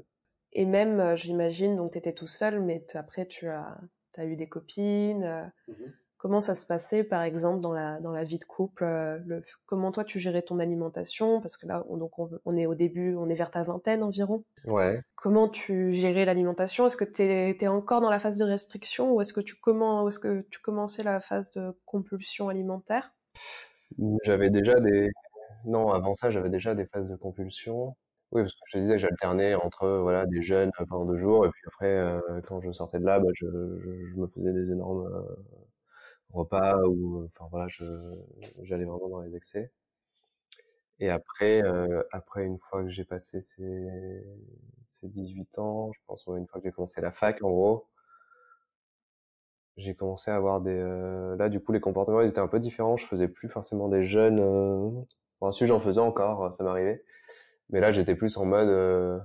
Et 0.53 0.65
même, 0.65 1.01
euh, 1.01 1.15
j'imagine, 1.17 1.75
donc 1.75 1.91
tu 1.91 1.97
étais 1.97 2.13
tout 2.13 2.25
seul, 2.25 2.61
mais 2.63 2.85
après 2.93 3.25
tu 3.27 3.49
as, 3.49 3.77
as 4.17 4.25
eu 4.25 4.35
des 4.35 4.47
copines. 4.47 5.51
Mmh 5.67 5.73
Comment 6.19 6.41
ça 6.41 6.53
se 6.53 6.65
passait, 6.65 7.05
par 7.05 7.21
exemple, 7.21 7.61
dans 7.61 7.71
la, 7.71 8.01
dans 8.01 8.11
la 8.11 8.25
vie 8.25 8.39
de 8.39 8.43
couple 8.43 8.83
euh, 8.83 9.19
le, 9.25 9.41
Comment 9.65 9.93
toi, 9.93 10.03
tu 10.03 10.19
gérais 10.19 10.41
ton 10.41 10.59
alimentation? 10.59 11.39
Parce 11.39 11.55
que 11.55 11.65
là, 11.65 11.85
on, 11.87 11.95
donc 11.95 12.11
on, 12.19 12.57
est 12.57 12.65
au 12.65 12.75
début, 12.75 13.15
on 13.15 13.29
est 13.29 13.35
vers 13.35 13.51
ta 13.51 13.63
vingtaine 13.63 14.03
environ. 14.03 14.43
Ouais. 14.65 15.01
Comment 15.15 15.47
tu 15.47 15.93
gérais 15.93 16.25
l'alimentation? 16.25 16.85
Est-ce 16.85 16.97
que 16.97 17.05
tu 17.05 17.23
étais 17.23 17.69
encore 17.69 18.01
dans 18.01 18.09
la 18.09 18.19
phase 18.19 18.37
de 18.37 18.43
restriction 18.43 19.13
ou 19.13 19.21
est-ce 19.21 19.31
que, 19.31 19.39
tu 19.39 19.55
comment, 19.55 20.09
est-ce 20.09 20.19
que 20.19 20.45
tu 20.51 20.59
commençais 20.59 21.03
la 21.03 21.21
phase 21.21 21.53
de 21.53 21.73
compulsion 21.85 22.49
alimentaire? 22.49 23.13
J'avais 24.25 24.49
déjà 24.49 24.77
des... 24.81 25.09
Non, 25.63 25.89
avant 25.89 26.13
ça, 26.15 26.31
j'avais 26.31 26.49
déjà 26.49 26.75
des 26.75 26.85
phases 26.85 27.07
de 27.07 27.15
compulsion. 27.15 27.95
Oui, 28.31 28.41
parce 28.43 28.53
que 28.53 28.59
je 28.67 28.77
te 28.77 28.81
disais 28.81 28.93
que 28.93 28.99
j'alternais 28.99 29.55
entre 29.55 29.87
voilà 30.01 30.25
des 30.25 30.41
jeunes 30.41 30.71
pendant 30.87 31.05
deux 31.05 31.17
jours 31.19 31.45
et 31.45 31.49
puis 31.49 31.61
après, 31.67 31.87
euh, 31.97 32.41
quand 32.47 32.61
je 32.61 32.71
sortais 32.71 32.99
de 32.99 33.05
là, 33.05 33.19
bah, 33.19 33.29
je, 33.35 33.45
je, 33.47 34.15
me 34.19 34.27
faisais 34.27 34.53
des 34.53 34.71
énormes 34.71 35.07
euh, 35.07 35.35
repas 36.31 36.77
ou 36.87 37.25
enfin 37.25 37.47
voilà, 37.51 37.67
je 37.69 37.85
j'allais 38.63 38.85
vraiment 38.85 39.09
dans 39.09 39.21
les 39.21 39.35
excès. 39.35 39.71
Et 40.99 41.09
après, 41.09 41.61
euh, 41.63 42.03
après 42.11 42.45
une 42.45 42.57
fois 42.59 42.83
que 42.83 42.89
j'ai 42.89 43.03
passé 43.03 43.41
ces, 43.41 44.23
ces 44.87 45.07
18 45.07 45.57
ans, 45.59 45.91
je 45.93 45.99
pense 46.07 46.25
une 46.27 46.47
fois 46.47 46.61
que 46.61 46.67
j'ai 46.67 46.71
commencé 46.73 47.01
la 47.01 47.11
fac 47.11 47.41
en 47.43 47.49
gros, 47.49 47.87
j'ai 49.77 49.95
commencé 49.95 50.29
à 50.31 50.35
avoir 50.35 50.61
des 50.61 50.77
euh, 50.77 51.35
là 51.37 51.49
du 51.49 51.59
coup 51.61 51.71
les 51.71 51.79
comportements 51.79 52.21
ils 52.21 52.29
étaient 52.29 52.39
un 52.39 52.47
peu 52.47 52.59
différents. 52.59 52.97
Je 52.97 53.05
faisais 53.05 53.27
plus 53.27 53.49
forcément 53.49 53.87
des 53.89 54.03
jeunes. 54.03 54.39
Euh... 54.39 54.89
Enfin 55.39 55.51
si 55.51 55.65
j'en 55.67 55.79
faisais 55.79 55.99
encore, 56.01 56.51
ça 56.53 56.63
m'arrivait. 56.63 57.03
Mais 57.69 57.79
là 57.79 57.91
j'étais 57.91 58.15
plus 58.15 58.37
en 58.37 58.45
mode 58.45 58.69
euh, 58.69 59.19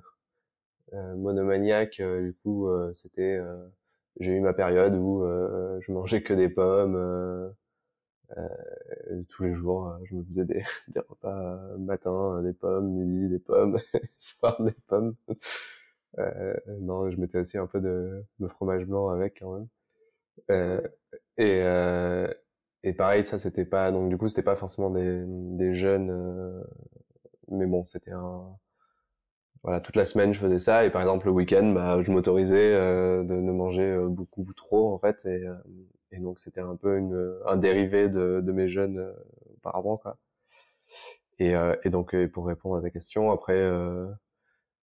monomaniaque, 1.17 2.01
du 2.01 2.35
coup, 2.43 2.69
c'était 2.93 3.39
j'ai 4.21 4.33
eu 4.33 4.41
ma 4.41 4.53
période 4.55 4.95
où 4.95 5.23
je 5.81 5.93
mangeais 5.93 6.23
que 6.23 6.35
des 6.35 6.49
pommes 6.49 7.55
tous 9.29 9.43
les 9.45 9.55
jours. 9.55 9.93
je 10.05 10.15
me 10.15 10.25
faisais 10.25 10.45
des, 10.45 10.63
des 10.89 11.01
repas 11.01 11.59
matin, 11.79 12.43
des 12.43 12.53
pommes, 12.53 12.91
midi, 12.91 13.29
des 13.29 13.39
pommes, 13.39 13.81
soir 14.19 14.61
des 14.63 14.75
pommes. 14.87 15.15
non, 16.81 17.11
je 17.11 17.17
mettais 17.19 17.39
aussi 17.39 17.59
un 17.59 17.67
peu 17.67 17.81
de, 17.81 18.25
de 18.41 18.49
fromage 18.49 18.85
blanc 18.87 19.09
avec 19.09 19.39
quand 19.41 19.55
même. 19.55 19.69
Euh, 20.51 20.81
et, 21.39 21.61
euh, 21.63 22.29
et 22.85 22.93
pareil, 22.95 23.25
ça 23.25 23.39
c'était 23.39 23.65
pas 23.67 23.93
donc 23.93 24.11
du 24.11 24.19
coup 24.19 24.29
c'était 24.29 24.43
pas 24.43 24.57
forcément 24.57 24.91
des, 24.91 25.25
des 25.27 25.75
jeunes, 25.75 26.11
euh, 26.11 26.65
mais 27.49 27.67
bon 27.67 27.85
c'était 27.85 28.13
un 28.13 28.57
voilà 29.63 29.81
toute 29.81 29.97
la 29.97 30.05
semaine 30.05 30.33
je 30.35 30.39
faisais 30.41 30.59
ça 30.59 30.85
et 30.85 30.91
par 30.91 31.03
exemple 31.03 31.27
le 31.27 31.33
week-end 31.33 31.73
bah 31.73 32.03
je 32.03 32.11
m'autorisais 32.13 32.73
euh, 32.75 33.25
de 33.25 33.35
ne 33.35 33.53
manger 33.53 33.97
beaucoup 34.09 34.47
trop 34.55 34.93
en 34.95 34.99
fait 34.99 35.25
et, 35.27 35.45
et 36.13 36.19
donc 36.19 36.39
c'était 36.41 36.61
un 36.61 36.77
peu 36.77 36.97
une, 36.99 37.39
un 37.47 37.57
dérivé 37.57 38.09
de, 38.09 38.41
de 38.45 38.53
mes 38.53 38.69
jeunes 38.69 39.13
auparavant 39.57 39.97
quoi. 39.97 40.19
Et, 41.39 41.53
et 41.85 41.91
donc 41.91 42.15
pour 42.29 42.47
répondre 42.47 42.77
à 42.77 42.83
ta 42.83 42.91
question 42.91 43.31
après 43.33 43.55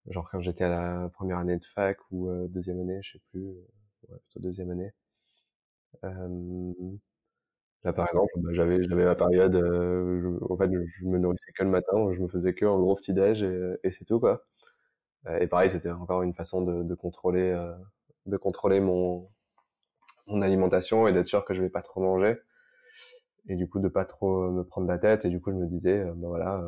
genre 0.10 0.30
quand 0.30 0.42
j'étais 0.42 0.64
à 0.66 0.70
la 0.70 1.10
première 1.10 1.40
année 1.40 1.58
de 1.58 1.66
fac 1.66 1.98
ou 2.12 2.30
deuxième 2.50 2.80
année 2.82 3.00
je 3.02 3.14
sais 3.14 3.22
plus 3.32 3.42
ouais, 4.10 4.18
plutôt 4.30 4.40
deuxième 4.40 4.70
année 4.70 4.94
euh, 6.04 6.74
là, 7.84 7.94
par 7.94 8.08
exemple, 8.10 8.32
bah, 8.38 8.50
j'avais 8.54 8.84
j'avais 8.84 9.06
ma 9.06 9.16
période, 9.16 9.56
euh, 9.56 10.40
en 10.50 10.58
fait, 10.58 10.70
je 10.72 11.06
me 11.06 11.18
nourrissais 11.20 11.52
que 11.58 11.64
le 11.64 11.70
matin, 11.70 12.14
je 12.14 12.20
me 12.22 12.28
faisais 12.28 12.54
que 12.54 12.66
un 12.66 12.78
gros 12.80 12.96
petit 12.96 13.14
déj 13.14 13.44
et, 13.44 13.76
et 13.84 13.92
c'est 13.92 14.06
tout 14.06 14.20
quoi. 14.20 14.44
Euh, 15.28 15.40
et 15.40 15.48
pareil, 15.48 15.70
c'était 15.72 15.92
encore 15.92 16.24
une 16.24 16.34
façon 16.36 16.64
de, 16.64 16.84
de 16.84 16.96
contrôler, 16.96 17.54
de 18.28 18.38
contrôler 18.38 18.80
mon 18.82 19.30
mon 20.26 20.42
alimentation 20.42 21.08
et 21.08 21.14
d'être 21.14 21.28
sûr 21.28 21.46
que 21.46 21.54
je 21.54 21.62
vais 21.62 21.70
pas 21.70 21.84
trop 21.84 22.02
manger 22.02 22.40
et 23.48 23.56
du 23.56 23.68
coup 23.68 23.80
de 23.80 23.88
pas 23.88 24.06
trop 24.06 24.50
me 24.52 24.64
prendre 24.64 24.88
la 24.88 24.98
tête 24.98 25.26
et 25.26 25.30
du 25.30 25.40
coup 25.42 25.52
je 25.52 25.58
me 25.58 25.68
disais 25.68 26.04
ben 26.16 26.28
voilà 26.28 26.62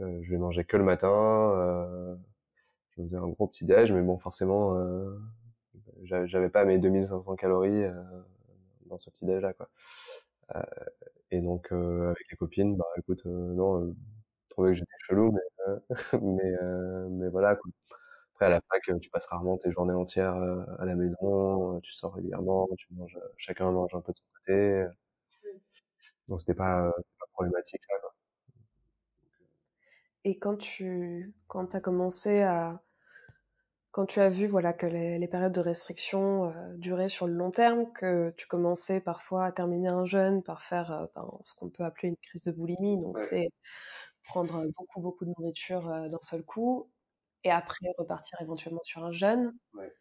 euh, 0.00 0.20
je 0.22 0.30
vais 0.30 0.38
manger 0.38 0.64
que 0.64 0.76
le 0.76 0.84
matin 0.84 1.08
euh, 1.10 2.14
je 2.96 3.02
me 3.02 3.06
faisais 3.08 3.18
un 3.18 3.28
gros 3.28 3.46
petit 3.48 3.64
déj 3.64 3.92
mais 3.92 4.02
bon 4.02 4.18
forcément 4.18 4.76
euh, 4.76 5.18
j'avais 6.04 6.48
pas 6.50 6.64
mes 6.64 6.78
2500 6.78 7.36
calories 7.36 7.84
euh, 7.84 7.92
dans 8.92 8.98
ce 8.98 9.10
petit 9.10 9.24
déj 9.24 9.40
là 9.42 9.52
quoi. 9.54 9.68
Euh, 10.54 10.62
et 11.30 11.40
donc 11.40 11.72
euh, 11.72 12.10
avec 12.10 12.30
les 12.30 12.36
copines, 12.36 12.76
bah 12.76 12.84
écoute, 12.98 13.24
non, 13.26 13.86
je 13.88 14.50
trouvais 14.50 14.70
que 14.70 14.76
j'étais 14.76 14.92
chelou, 14.98 15.32
mais 15.32 15.40
mais 16.22 16.52
mais 17.10 17.28
voilà. 17.30 17.50
Après 18.34 18.46
à 18.46 18.48
la 18.50 18.60
fac, 18.62 18.82
tu 19.00 19.10
passes 19.10 19.26
rarement 19.26 19.56
tes 19.58 19.70
journées 19.72 19.94
entières 19.94 20.34
à 20.34 20.84
la 20.84 20.96
maison, 20.96 21.80
tu 21.80 21.92
sors 21.92 22.14
régulièrement, 22.14 22.68
tu 22.76 22.86
manges, 22.94 23.18
chacun 23.36 23.70
mange 23.70 23.94
un 23.94 24.00
peu 24.00 24.12
de 24.12 24.18
son 24.18 24.24
côté. 24.34 24.86
Donc 26.28 26.40
c'était 26.40 26.54
pas, 26.54 26.90
pas 26.90 27.26
problématique. 27.32 27.82
Et 30.24 30.38
quand 30.38 30.56
tu 30.56 31.34
quand 31.48 31.74
as 31.74 31.80
commencé 31.80 32.42
à 32.42 32.80
quand 33.92 34.06
tu 34.06 34.20
as 34.20 34.28
vu 34.28 34.46
voilà, 34.46 34.72
que 34.72 34.86
les, 34.86 35.18
les 35.18 35.28
périodes 35.28 35.52
de 35.52 35.60
restriction 35.60 36.46
euh, 36.50 36.74
duraient 36.76 37.08
sur 37.10 37.26
le 37.26 37.34
long 37.34 37.50
terme, 37.50 37.92
que 37.92 38.32
tu 38.36 38.46
commençais 38.46 39.00
parfois 39.00 39.46
à 39.46 39.52
terminer 39.52 39.88
un 39.88 40.04
jeûne 40.06 40.42
par 40.42 40.62
faire 40.62 40.92
euh, 40.92 41.06
ben, 41.14 41.30
ce 41.44 41.54
qu'on 41.54 41.70
peut 41.70 41.84
appeler 41.84 42.08
une 42.08 42.16
crise 42.16 42.42
de 42.42 42.52
boulimie, 42.52 43.00
donc 43.00 43.18
Ouais. 43.18 43.28
c'est 43.28 43.48
prendre 44.24 44.64
beaucoup 44.76 45.00
beaucoup 45.02 45.24
de 45.26 45.32
nourriture 45.38 45.88
euh, 45.90 46.08
d'un 46.08 46.18
seul 46.22 46.44
coup 46.44 46.90
et 47.44 47.50
après 47.52 47.86
repartir 47.98 48.40
éventuellement 48.42 48.82
sur 48.84 49.04
un 49.04 49.12
jeûne. 49.12 49.54
Ouais. 49.74 49.92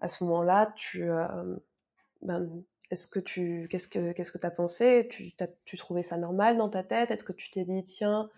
À 0.00 0.08
ce 0.08 0.22
moment-là, 0.24 0.74
tu 0.76 1.08
ben, 2.22 2.62
est-ce 2.90 3.06
que 3.08 3.18
tu 3.20 3.66
qu'est-ce 3.70 3.88
que 3.88 4.12
qu'est-ce 4.12 4.32
que 4.32 4.38
tu 4.38 4.46
as 4.46 4.50
pensé? 4.50 5.08
Tu, 5.10 5.34
t'as- 5.34 5.48
tu 5.64 5.76
trouvais 5.76 6.02
ça 6.02 6.16
normal 6.16 6.56
dans 6.58 6.68
ta 6.68 6.82
tête? 6.84 7.10
Est-ce 7.10 7.24
que 7.24 7.32
tu 7.32 7.50
t'es 7.50 7.64
dit 7.64 7.84
tiens 7.84 8.30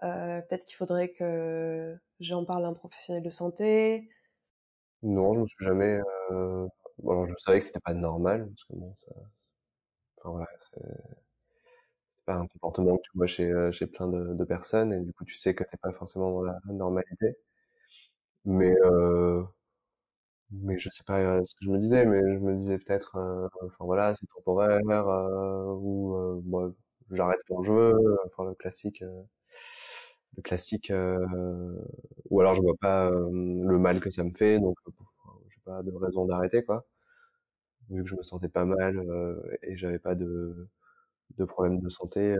peut-être 0.00 0.64
qu'il 0.66 0.76
faudrait 0.76 1.10
que 1.12 1.96
j'en 2.20 2.44
parle 2.44 2.64
à 2.66 2.68
un 2.68 2.74
professionnel 2.74 3.22
de 3.22 3.30
santé? 3.30 4.08
Non, 5.02 5.34
je 5.34 5.40
me 5.40 5.46
suis 5.46 5.64
jamais. 5.64 6.00
Euh... 6.30 6.66
Bon, 6.98 7.10
alors 7.12 7.26
je 7.28 7.34
savais 7.44 7.58
que 7.60 7.64
c'était 7.66 7.80
pas 7.80 7.94
normal 7.94 8.46
parce 8.48 8.64
que 8.64 8.74
bon, 8.74 8.94
ça, 8.96 9.12
enfin 10.18 10.30
voilà, 10.30 10.46
c'est 10.72 10.80
pas 12.26 12.36
un 12.36 12.46
comportement 12.46 12.96
que 12.96 13.02
tu 13.02 13.10
vois 13.16 13.26
chez 13.26 13.50
euh, 13.50 13.72
chez 13.72 13.86
plein 13.88 14.06
de, 14.06 14.32
de 14.34 14.44
personnes 14.44 14.92
et 14.92 15.00
du 15.00 15.12
coup 15.12 15.24
tu 15.24 15.34
sais 15.34 15.54
que 15.56 15.64
t'es 15.64 15.76
pas 15.78 15.92
forcément 15.92 16.30
dans 16.30 16.42
la 16.42 16.60
normalité. 16.66 17.36
Mais 18.44 18.74
euh, 18.84 19.44
mais 20.50 20.78
je 20.78 20.88
sais 20.90 21.04
pas 21.04 21.18
euh, 21.20 21.44
ce 21.44 21.54
que 21.54 21.64
je 21.66 21.70
me 21.70 21.78
disais, 21.78 22.04
mais 22.06 22.20
je 22.20 22.38
me 22.38 22.54
disais 22.56 22.78
peut-être, 22.78 23.16
enfin 23.62 23.84
voilà, 23.84 24.14
c'est 24.16 24.26
temporaire 24.34 24.80
euh, 25.08 25.64
ou 25.74 26.14
euh, 26.16 26.40
bon, 26.44 26.74
j'arrête 27.10 27.40
quand 27.48 27.62
je 27.62 27.72
veux, 27.72 27.94
enfin 28.26 28.44
le 28.48 28.54
classique, 28.54 29.02
le 30.36 30.42
classique, 30.42 30.90
euh, 30.90 31.74
ou 32.30 32.40
alors 32.40 32.54
je 32.56 32.62
vois 32.62 32.76
pas 32.80 33.10
le 33.10 33.78
mal 33.78 34.00
que 34.00 34.10
ça 34.10 34.24
me 34.24 34.32
fait, 34.32 34.58
donc 34.60 34.76
euh, 34.88 34.92
j'ai 35.50 35.60
pas 35.64 35.82
de 35.82 35.92
raison 35.92 36.26
d'arrêter 36.26 36.64
quoi. 36.64 36.86
vu 37.90 38.02
que 38.02 38.08
je 38.08 38.14
me 38.16 38.22
sentais 38.22 38.48
pas 38.48 38.64
mal 38.64 38.98
euh, 38.98 39.56
et 39.62 39.76
j'avais 39.76 39.98
pas 39.98 40.14
de, 40.14 40.68
de 41.38 41.44
problème 41.46 41.80
de 41.80 41.88
santé, 41.90 42.36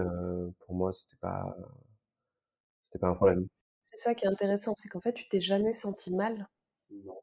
pour 0.61 0.74
moi 0.77 0.92
c'était 0.92 1.16
pas 1.20 1.57
c'était 2.85 2.98
pas 2.98 3.09
un 3.09 3.14
problème. 3.14 3.46
C'est 3.85 3.98
ça 3.98 4.14
qui 4.14 4.24
est 4.24 4.29
intéressant, 4.29 4.72
c'est 4.77 4.88
qu'en 4.88 5.03
fait, 5.03 5.12
tu 5.12 5.29
t'es 5.29 5.40
jamais 5.40 5.74
senti 5.74 6.11
mal, 6.11 6.48
Non. 6.90 7.22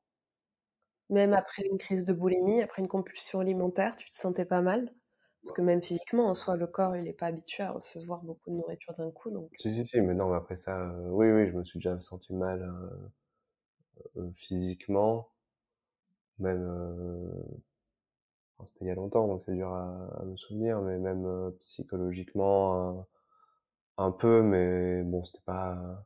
même 1.10 1.34
après 1.34 1.64
une 1.66 1.80
crise 1.80 2.06
de 2.06 2.14
boulimie, 2.14 2.62
après 2.62 2.84
une 2.84 2.88
compulsion 2.88 3.40
alimentaire, 3.40 3.96
tu 3.96 4.08
te 4.12 4.16
sentais 4.16 4.46
pas 4.46 4.62
mal. 4.62 4.94
Parce 5.46 5.54
que 5.58 5.62
même 5.62 5.84
physiquement, 5.84 6.28
en 6.28 6.34
soi, 6.34 6.58
le 6.58 6.66
corps, 6.66 6.96
il 6.96 7.04
n'est 7.04 7.14
pas 7.14 7.28
habitué 7.28 7.62
à 7.62 7.72
recevoir 7.72 8.24
beaucoup 8.24 8.50
de 8.50 8.56
nourriture 8.56 8.94
d'un 8.96 9.12
coup, 9.12 9.30
donc 9.30 9.52
Si 9.60 9.72
si 9.72 9.86
si, 9.86 10.02
mais 10.02 10.16
non, 10.16 10.30
mais 10.32 10.38
après 10.38 10.56
ça, 10.56 10.90
euh, 10.90 11.10
oui 11.12 11.32
oui, 11.32 11.48
je 11.52 11.54
me 11.56 11.64
suis 11.64 11.78
déjà 11.78 12.02
senti 12.02 12.34
mal 12.34 12.64
euh, 12.64 12.90
euh, 14.18 14.32
physiquement, 14.36 15.30
même 16.40 16.62
euh, 16.62 17.30
enfin, 18.58 18.68
c'était 18.68 18.86
il 18.86 18.88
y 18.88 18.92
a 18.92 18.96
longtemps 18.96 19.28
donc 19.28 19.42
c'est 19.44 19.54
dur 19.54 19.70
à, 19.72 20.22
à 20.22 20.26
me 20.26 20.36
souvenir, 20.38 20.82
mais 20.82 20.98
même 20.98 21.26
euh, 21.26 21.52
psychologiquement 21.60 23.08
un, 23.98 24.12
peu, 24.12 24.42
mais 24.44 25.04
bon 25.04 25.24
c'était 25.24 25.44
pas 25.46 26.06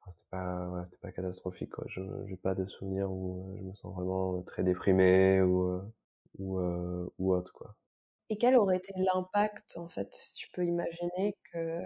enfin, 0.00 0.10
c'était 0.12 0.28
pas 0.30 0.66
voilà, 0.68 0.86
c'était 0.86 0.98
pas 0.98 1.12
catastrophique 1.12 1.70
quoi. 1.70 1.84
Je 1.88 2.00
j'ai 2.26 2.36
pas 2.36 2.54
de 2.54 2.66
souvenir 2.66 3.10
où 3.10 3.56
je 3.58 3.62
me 3.64 3.74
sens 3.74 3.94
vraiment 3.94 4.42
très 4.42 4.62
déprimé 4.64 5.42
ou 5.42 5.62
euh, 5.68 5.82
ou 6.38 6.58
euh, 6.60 7.08
ou 7.18 7.32
autre 7.34 7.52
quoi. 7.52 7.76
Et 8.28 8.36
quel 8.36 8.54
aurait 8.56 8.76
été 8.76 8.92
l'impact, 8.96 9.78
en 9.78 9.88
fait, 9.88 10.12
si 10.12 10.34
tu 10.34 10.50
peux 10.52 10.66
imaginer 10.66 11.36
que 11.52 11.80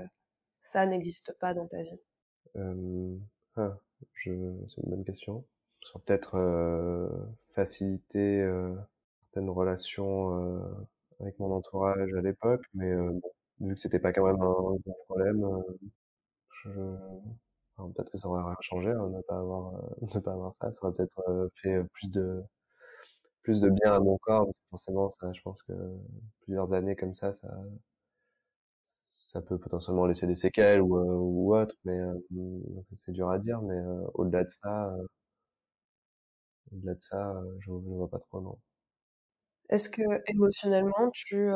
ça 0.63 0.87
n'existe 0.87 1.33
pas 1.39 1.55
dans 1.55 1.67
ta 1.69 1.83
vie? 1.83 2.01
Euh, 2.57 3.17
ah, 3.57 3.79
je, 4.15 4.31
c'est 4.69 4.83
une 4.83 4.91
bonne 4.91 5.05
question. 5.05 5.45
Ça 5.93 5.99
peut-être 6.01 6.35
euh, 6.37 7.09
faciliter 7.55 8.43
euh, 8.43 8.75
certaines 9.23 9.51
relations 9.51 10.59
euh, 10.59 10.87
avec 11.21 11.39
mon 11.39 11.53
entourage 11.53 12.13
à 12.15 12.21
l'époque, 12.23 12.65
mais 12.75 12.91
euh, 12.93 13.11
bon, 13.13 13.31
vu 13.69 13.75
que 13.75 13.81
c'était 13.81 13.99
pas 14.01 14.13
quand 14.13 14.27
même 14.27 14.41
un 14.43 14.53
gros 14.53 14.81
problème, 15.09 15.45
euh, 15.45 15.63
je, 16.51 16.71
enfin, 17.77 17.91
peut-être 17.93 18.11
que 18.11 18.19
ça 18.19 18.29
aurait 18.29 18.43
rien 18.43 18.57
changé, 18.61 18.91
hein, 18.91 19.09
ne 19.09 19.21
pas 19.23 19.39
avoir, 19.39 19.75
euh, 19.77 19.89
ne 20.15 20.21
pas 20.21 20.33
avoir 20.33 20.55
ça, 20.61 20.73
ça 20.73 20.79
aurait 20.85 20.95
peut-être 20.95 21.21
euh, 21.29 21.49
fait 21.63 21.83
plus 21.93 22.11
de 22.11 22.43
plus 23.49 23.61
de 23.63 23.71
bien 23.71 23.95
à 23.95 23.99
mon 24.01 24.19
corps, 24.19 24.45
parce 24.45 24.57
que 24.59 24.69
forcément, 24.71 25.09
ça, 25.11 25.33
je 25.33 25.41
pense 25.41 25.63
que 25.63 25.73
plusieurs 26.43 26.71
années 26.75 26.97
comme 26.97 27.15
ça, 27.15 27.33
ça, 27.33 27.49
ça 29.07 29.41
peut 29.41 29.59
potentiellement 29.59 30.07
laisser 30.07 30.27
des 30.27 30.37
séquelles 30.37 30.81
ou, 30.83 30.97
euh, 30.99 31.05
ou 31.05 31.57
autre, 31.57 31.75
mais 31.85 31.99
euh, 31.99 32.15
c'est 32.95 33.13
dur 33.13 33.31
à 33.31 33.39
dire, 33.39 33.61
mais 33.63 33.77
euh, 33.77 34.07
au-delà 34.15 34.45
de 34.45 34.51
ça, 34.51 34.95
au-delà 36.73 36.95
de 36.95 37.01
ça, 37.03 37.43
je, 37.59 37.67
je 37.67 37.71
vois 37.71 38.09
pas 38.09 38.19
trop, 38.21 38.41
non. 38.41 38.59
Est-ce 39.71 39.89
que 39.89 40.03
émotionnellement, 40.31 41.11
tu, 41.15 41.49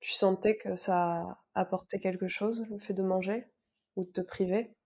tu 0.00 0.12
sentais 0.12 0.58
que 0.58 0.76
ça 0.76 1.38
apportait 1.54 1.98
quelque 1.98 2.28
chose, 2.28 2.62
le 2.68 2.78
fait 2.78 2.92
de 2.92 3.02
manger 3.02 3.46
ou 3.96 4.04
de 4.04 4.10
te 4.10 4.20
priver? 4.20 4.76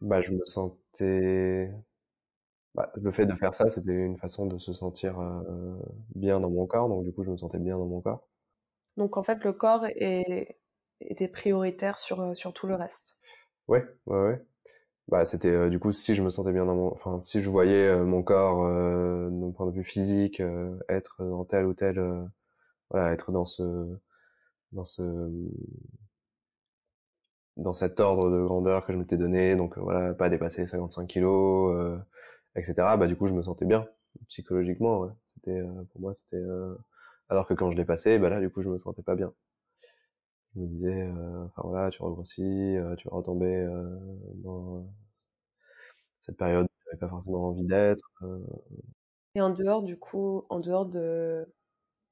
Bah, 0.00 0.20
je 0.22 0.32
me 0.32 0.44
sentais, 0.44 1.70
bah, 2.74 2.90
le 2.96 3.12
fait 3.12 3.26
de 3.26 3.34
faire 3.34 3.54
ça, 3.54 3.70
c'était 3.70 3.92
une 3.92 4.18
façon 4.18 4.46
de 4.46 4.58
se 4.58 4.72
sentir 4.72 5.20
euh, 5.20 5.76
bien 6.14 6.40
dans 6.40 6.50
mon 6.50 6.66
corps, 6.66 6.88
donc 6.88 7.04
du 7.04 7.12
coup, 7.12 7.24
je 7.24 7.30
me 7.30 7.36
sentais 7.36 7.58
bien 7.58 7.78
dans 7.78 7.86
mon 7.86 8.00
corps. 8.00 8.28
Donc 8.96 9.16
en 9.16 9.24
fait, 9.24 9.42
le 9.42 9.52
corps 9.52 9.84
est, 9.86 10.60
était 11.00 11.26
prioritaire 11.26 11.98
sur, 11.98 12.20
euh, 12.20 12.34
sur 12.34 12.52
tout 12.52 12.68
le 12.68 12.76
reste. 12.76 13.18
Ouais, 13.68 13.84
ouais, 14.06 14.20
ouais. 14.22 14.46
Bah, 15.08 15.24
c'était 15.26 15.48
euh, 15.48 15.70
du 15.70 15.78
coup 15.80 15.92
si 15.92 16.14
je 16.14 16.22
me 16.22 16.30
sentais 16.30 16.52
bien 16.52 16.66
dans 16.66 16.76
mon, 16.76 16.92
enfin 16.94 17.20
si 17.20 17.40
je 17.42 17.50
voyais 17.50 17.88
euh, 17.88 18.04
mon 18.04 18.22
corps 18.22 18.64
euh, 18.66 19.30
d'un 19.30 19.52
point 19.52 19.66
de 19.66 19.72
vue 19.72 19.84
physique 19.84 20.40
euh, 20.40 20.78
être 20.88 21.24
dans 21.24 21.44
tel 21.44 21.66
ou 21.66 21.74
tel, 21.74 21.98
euh, 21.98 22.24
voilà, 22.90 23.12
être 23.12 23.32
dans 23.32 23.46
ce, 23.46 23.62
dans 24.72 24.84
ce, 24.84 25.02
dans 27.56 27.74
cet 27.74 28.00
ordre 28.00 28.30
de 28.30 28.42
grandeur 28.42 28.84
que 28.86 28.92
je 28.92 28.98
m'étais 28.98 29.16
donné, 29.16 29.54
donc 29.56 29.78
voilà, 29.78 30.14
pas 30.14 30.28
dépasser 30.28 30.66
55 30.66 31.06
kilos, 31.06 31.98
etc. 32.56 32.96
Bah 32.96 33.06
du 33.06 33.16
coup, 33.16 33.26
je 33.26 33.34
me 33.34 33.42
sentais 33.42 33.64
bien 33.66 33.86
psychologiquement. 34.28 35.00
Ouais. 35.00 35.10
C'était 35.26 35.62
pour 35.92 36.00
moi, 36.00 36.14
c'était 36.14 36.42
alors 37.28 37.46
que 37.46 37.54
quand 37.54 37.70
je 37.70 37.76
l'ai 37.76 37.84
passé, 37.84 38.18
bah 38.18 38.28
là, 38.30 38.40
du 38.40 38.50
coup, 38.50 38.62
je 38.62 38.68
me 38.68 38.78
sentais 38.78 39.02
pas 39.02 39.14
bien. 39.14 39.32
Je 40.54 40.60
me 40.60 40.66
disais, 40.66 41.08
enfin 41.46 41.62
voilà, 41.64 41.90
tu 41.90 42.02
regrossis, 42.02 42.76
tu 42.98 43.08
vas 43.08 43.16
retomber 43.16 43.68
dans 44.36 44.92
cette 46.22 46.36
période 46.36 46.64
où 46.64 46.68
tu 46.68 46.86
n'avais 46.88 46.98
pas 46.98 47.08
forcément 47.08 47.48
envie 47.48 47.64
d'être. 47.66 48.10
Et 49.34 49.40
en 49.40 49.50
dehors, 49.50 49.82
du 49.82 49.96
coup, 49.96 50.44
en 50.48 50.58
dehors 50.58 50.86
de, 50.86 51.54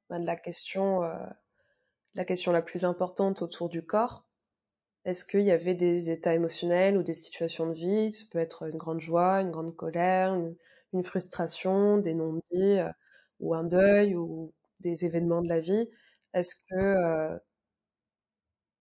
bah, 0.08 0.20
de 0.20 0.26
la 0.26 0.36
question, 0.36 1.02
la 2.14 2.24
question 2.24 2.52
la 2.52 2.62
plus 2.62 2.84
importante 2.84 3.42
autour 3.42 3.68
du 3.68 3.84
corps, 3.84 4.27
est-ce 5.08 5.24
qu'il 5.24 5.40
y 5.42 5.50
avait 5.50 5.74
des 5.74 6.10
états 6.10 6.34
émotionnels 6.34 6.96
ou 6.98 7.02
des 7.02 7.14
situations 7.14 7.66
de 7.68 7.74
vie? 7.74 8.12
Ça 8.12 8.26
peut 8.30 8.38
être 8.38 8.64
une 8.68 8.76
grande 8.76 9.00
joie, 9.00 9.40
une 9.40 9.50
grande 9.50 9.74
colère, 9.76 10.34
une, 10.92 11.04
frustration, 11.04 11.98
des 11.98 12.14
non-dits, 12.14 12.78
ou 13.40 13.54
un 13.54 13.64
deuil, 13.64 14.14
ou 14.16 14.52
des 14.80 15.04
événements 15.06 15.42
de 15.42 15.48
la 15.48 15.60
vie. 15.60 15.88
Est-ce 16.34 16.56
que, 16.70 17.38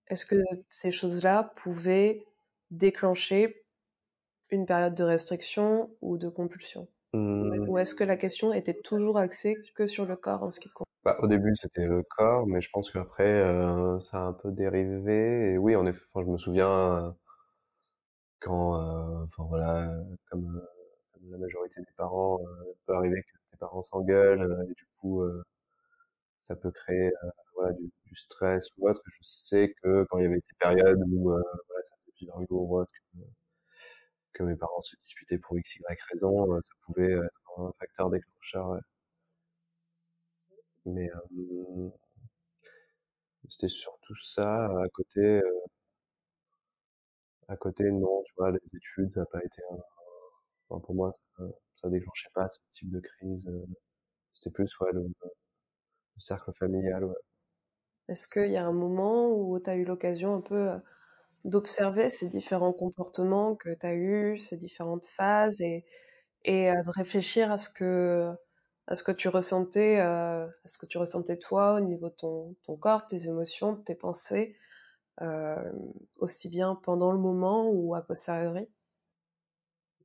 est-ce 0.07 0.25
que 0.25 0.35
ces 0.67 0.91
choses-là 0.91 1.53
pouvaient 1.55 2.25
déclencher 2.71 3.63
une 4.49 4.65
période 4.65 4.95
de 4.95 5.03
restriction 5.05 5.95
ou 6.01 6.17
de 6.17 6.29
compulsion? 6.29 6.87
Mmh. 7.13 7.65
Ou 7.67 7.77
est-ce 7.77 7.95
que 7.95 8.03
la 8.03 8.17
question 8.17 8.53
était 8.53 8.73
toujours 8.73 9.17
axée 9.17 9.55
que 9.75 9.87
sur 9.87 10.05
le 10.05 10.15
corps 10.15 10.43
en 10.43 10.51
ce 10.51 10.59
qui 10.59 10.69
compte 10.69 10.87
bah, 11.03 11.17
Au 11.19 11.27
début, 11.27 11.55
c'était 11.55 11.85
le 11.85 12.03
corps, 12.03 12.47
mais 12.47 12.61
je 12.61 12.69
pense 12.71 12.91
qu'après, 12.91 13.23
euh, 13.23 13.99
ça 13.99 14.19
a 14.19 14.21
un 14.27 14.33
peu 14.33 14.51
dérivé. 14.51 15.53
Et 15.53 15.57
oui, 15.57 15.75
en 15.75 15.85
effet, 15.85 16.01
je 16.15 16.21
me 16.21 16.37
souviens 16.37 16.69
euh, 16.69 17.11
quand, 18.39 18.75
euh, 18.75 19.23
enfin 19.25 19.43
voilà, 19.49 19.93
comme, 20.29 20.61
comme, 21.13 21.31
la 21.31 21.37
majorité 21.37 21.81
des 21.81 21.93
parents, 21.97 22.39
peut 22.85 22.93
arriver 22.93 23.21
que 23.21 23.37
les 23.53 23.57
parents 23.59 23.83
s'engueulent, 23.83 24.65
et 24.69 24.73
du 24.73 24.85
coup, 24.99 25.23
ça 26.41 26.55
peut 26.55 26.71
créer 26.71 27.11
voilà, 27.55 27.73
du, 27.73 27.91
du, 28.05 28.15
stress 28.15 28.69
ou 28.77 28.89
autre. 28.89 29.01
Je 29.05 29.19
sais 29.21 29.73
que 29.83 30.05
quand 30.09 30.17
il 30.19 30.23
y 30.23 30.25
avait 30.27 30.41
ces 30.47 30.55
périodes 30.59 31.01
où 31.11 31.23
voilà, 31.31 31.83
ça 31.83 31.95
faisait 32.01 32.11
plusieurs 32.15 32.41
jours 32.47 32.71
ou 32.71 32.79
autre, 32.79 32.91
que, 33.13 33.19
que 34.37 34.43
mes 34.43 34.55
parents 34.55 34.81
se 34.81 34.95
disputaient 35.03 35.37
pour 35.39 35.57
x, 35.57 35.77
y 35.77 35.83
raison, 36.11 36.47
ça 36.61 36.73
pouvait 36.85 37.11
être 37.13 37.59
un 37.59 37.71
facteur 37.79 38.09
déclencheur. 38.09 38.79
Mais 40.85 41.07
euh, 41.11 41.89
c'était 43.49 43.67
surtout 43.67 44.15
ça. 44.23 44.65
À 44.65 44.89
côté, 44.93 45.19
euh, 45.21 45.41
à 47.49 47.57
côté, 47.57 47.91
non, 47.91 48.23
tu 48.25 48.33
vois, 48.37 48.51
les 48.51 48.75
études, 48.75 49.11
ça 49.13 49.21
n'a 49.21 49.25
pas 49.25 49.43
été 49.43 49.61
un, 50.69 50.79
pour 50.79 50.95
moi, 50.95 51.11
ça, 51.37 51.43
ça 51.75 51.89
déclenchait 51.89 52.29
pas 52.33 52.47
ce 52.49 52.59
type 52.71 52.91
de 52.91 52.99
crise. 53.01 53.49
C'était 54.33 54.51
plus, 54.51 54.71
ouais, 54.79 54.91
le, 54.93 55.01
le 55.03 56.19
cercle 56.19 56.51
familial. 56.59 57.13
Est-ce 58.09 58.27
qu'il 58.27 58.51
y 58.51 58.57
a 58.57 58.65
un 58.65 58.73
moment 58.73 59.29
où 59.31 59.59
tu 59.59 59.69
as 59.69 59.75
eu 59.75 59.85
l'occasion 59.85 60.35
un 60.35 60.41
peu 60.41 60.69
d'observer 61.47 62.09
ces 62.09 62.27
différents 62.29 62.73
comportements 62.73 63.55
que 63.55 63.69
tu 63.75 63.87
as 63.87 63.95
eus, 63.95 64.39
ces 64.39 64.57
différentes 64.57 65.07
phases 65.07 65.61
et, 65.61 65.85
et 66.45 66.71
de 66.71 66.91
réfléchir 66.91 67.51
à 67.51 67.57
ce 67.57 67.69
que 67.69 68.31
à 68.87 68.95
ce 68.95 69.03
que 69.03 69.11
tu 69.13 69.29
ressentais, 69.29 69.99
euh, 69.99 70.47
à 70.47 70.67
ce 70.67 70.77
que 70.77 70.85
tu 70.85 70.97
ressentais 70.97 71.37
toi 71.37 71.75
au 71.75 71.81
niveau 71.81 72.09
de 72.09 72.15
ton, 72.15 72.55
ton 72.63 72.77
corps, 72.77 73.07
tes 73.07 73.27
émotions, 73.27 73.75
tes 73.77 73.95
pensées, 73.95 74.57
euh, 75.21 75.71
aussi 76.17 76.49
bien 76.49 76.75
pendant 76.75 77.11
le 77.11 77.19
moment 77.19 77.69
ou 77.69 77.95
a 77.95 78.01
posteriori? 78.01 78.69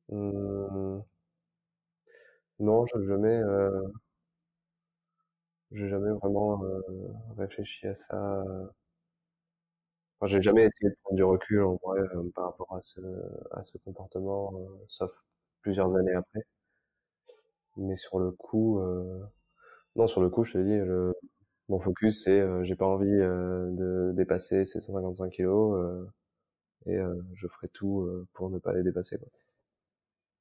Mmh. 0.09 1.03
Non, 2.61 2.87
j'ai 2.87 3.05
jamais, 3.07 3.29
euh, 3.29 3.83
jamais 5.73 6.13
vraiment 6.13 6.63
réfléchi 7.37 7.89
à 7.89 7.95
ça. 7.97 8.45
Enfin, 10.23 10.29
j'ai 10.29 10.41
jamais 10.41 10.63
essayé 10.63 10.89
de 10.89 10.97
prendre 11.03 11.17
du 11.17 11.25
recul 11.25 11.63
en 11.65 11.81
vrai 11.83 12.01
par 12.37 12.45
rapport 12.45 12.77
à 12.77 12.81
ce, 12.81 13.01
à 13.51 13.65
ce 13.65 13.77
comportement, 13.79 14.53
sauf 14.87 15.11
plusieurs 15.63 15.97
années 15.97 16.15
après. 16.15 16.45
Mais 17.77 17.97
sur 17.97 18.21
le 18.21 18.31
coup, 18.31 18.79
euh... 18.79 19.21
non, 19.97 20.07
sur 20.07 20.21
le 20.21 20.31
coup, 20.31 20.45
je 20.45 20.53
te 20.53 20.59
dis, 20.59 20.79
le... 20.79 21.13
mon 21.69 21.81
focus, 21.81 22.23
c'est 22.23 22.39
euh, 22.41 22.63
j'ai 22.63 22.77
pas 22.77 22.87
envie 22.87 23.11
euh, 23.11 23.69
de 23.73 24.13
dépasser 24.15 24.65
ces 24.65 24.81
155 24.81 25.31
kilos 25.31 25.77
euh, 25.77 26.07
et 26.87 26.99
je 27.35 27.49
ferai 27.49 27.67
tout 27.69 28.09
pour 28.33 28.49
ne 28.49 28.61
pas 28.61 28.73
les 28.75 28.85
dépasser. 28.85 29.19
Quoi. 29.19 29.29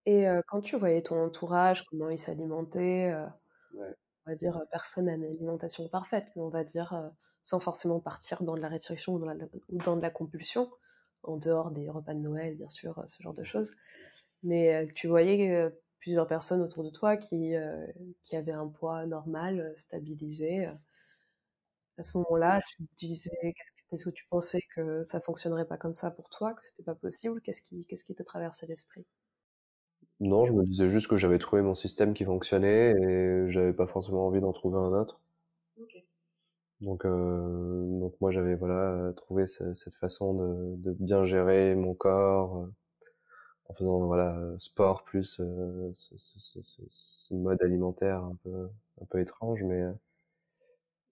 Et 0.05 0.27
quand 0.47 0.61
tu 0.61 0.75
voyais 0.77 1.01
ton 1.01 1.23
entourage, 1.23 1.85
comment 1.85 2.09
il 2.09 2.19
s'alimentait, 2.19 3.15
ouais. 3.73 3.95
on 4.27 4.31
va 4.31 4.35
dire, 4.35 4.61
personne 4.71 5.05
n'a 5.05 5.15
une 5.15 5.25
alimentation 5.25 5.87
parfaite, 5.89 6.31
mais 6.35 6.43
on 6.43 6.49
va 6.49 6.63
dire, 6.63 7.11
sans 7.41 7.59
forcément 7.59 7.99
partir 7.99 8.43
dans 8.43 8.55
de 8.55 8.61
la 8.61 8.69
restriction 8.69 9.13
ou 9.15 9.19
dans, 9.19 9.35
ou 9.69 9.77
dans 9.79 9.95
de 9.97 10.01
la 10.01 10.09
compulsion, 10.09 10.71
en 11.23 11.37
dehors 11.37 11.71
des 11.71 11.89
repas 11.89 12.13
de 12.13 12.19
Noël, 12.19 12.55
bien 12.55 12.69
sûr, 12.69 13.03
ce 13.07 13.21
genre 13.23 13.33
de 13.33 13.43
choses. 13.43 13.71
Mais 14.43 14.87
tu 14.95 15.07
voyais 15.07 15.69
plusieurs 15.99 16.27
personnes 16.27 16.61
autour 16.61 16.83
de 16.83 16.89
toi 16.89 17.17
qui, 17.17 17.55
euh, 17.55 17.87
qui 18.25 18.35
avaient 18.35 18.51
un 18.51 18.67
poids 18.67 19.05
normal, 19.05 19.59
euh, 19.61 19.73
stabilisé. 19.77 20.67
À 21.97 22.03
ce 22.03 22.17
moment-là, 22.17 22.59
tu 22.75 22.83
te 22.85 23.05
disais, 23.05 23.29
qu'est-ce 23.55 23.71
que, 23.71 23.95
est-ce 23.95 24.03
que 24.03 24.09
tu 24.09 24.25
pensais 24.29 24.59
que 24.75 25.03
ça 25.03 25.21
fonctionnerait 25.21 25.67
pas 25.67 25.77
comme 25.77 25.93
ça 25.93 26.11
pour 26.11 26.27
toi, 26.29 26.53
que 26.53 26.61
c'était 26.61 26.83
pas 26.83 26.95
possible? 26.95 27.39
Qu'est-ce 27.41 27.61
qui, 27.61 27.85
qu'est-ce 27.85 28.03
qui 28.03 28.13
te 28.13 28.23
traversait 28.23 28.67
l'esprit? 28.67 29.05
Non, 30.21 30.45
je 30.45 30.53
me 30.53 30.63
disais 30.65 30.87
juste 30.87 31.07
que 31.09 31.17
j'avais 31.17 31.37
trouvé 31.37 31.61
mon 31.61 31.75
système 31.75 32.13
qui 32.13 32.23
fonctionnait 32.23 32.91
et 32.93 33.51
j'avais 33.51 33.73
pas 33.73 33.87
forcément 33.87 34.25
envie 34.25 34.39
d'en 34.39 34.53
trouver 34.53 34.77
un 34.77 34.93
autre. 34.93 35.19
Donc, 36.81 37.05
euh, 37.05 37.99
donc 37.99 38.15
moi 38.21 38.31
j'avais 38.31 38.55
voilà 38.55 39.13
trouvé 39.15 39.45
cette 39.47 39.95
façon 39.95 40.33
de, 40.33 40.75
de, 40.77 40.93
bien 40.99 41.23
gérer 41.25 41.75
mon 41.75 41.93
corps, 41.93 42.67
en 43.71 43.73
faisant 43.73 44.05
voilà 44.05 44.37
sport 44.59 45.03
plus 45.03 45.39
euh, 45.39 45.91
ce, 45.93 46.15
ce, 46.17 46.59
ce, 46.89 47.33
mode 47.33 47.61
alimentaire 47.61 48.23
un 48.23 48.35
peu 48.43 48.69
un 49.01 49.05
peu 49.05 49.19
étrange 49.21 49.63
mais 49.63 49.81
euh, 49.81 49.93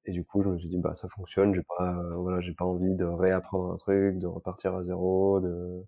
et 0.06 0.12
du 0.12 0.26
coup 0.26 0.42
je 0.42 0.50
me 0.50 0.58
suis 0.60 0.68
dit 0.68 0.78
bah 0.78 0.94
ça 0.94 1.08
fonctionne 1.08 1.54
j'ai 1.54 1.64
pas 1.78 1.96
euh, 1.98 2.16
voilà 2.16 2.42
j'ai 2.42 2.54
pas 2.54 2.66
envie 2.66 2.96
de 2.96 3.06
réapprendre 3.06 3.74
un 3.74 3.78
truc 3.78 4.20
de 4.20 4.28
repartir 4.28 4.76
à 4.76 4.84
zéro 4.84 5.40
de 5.40 5.86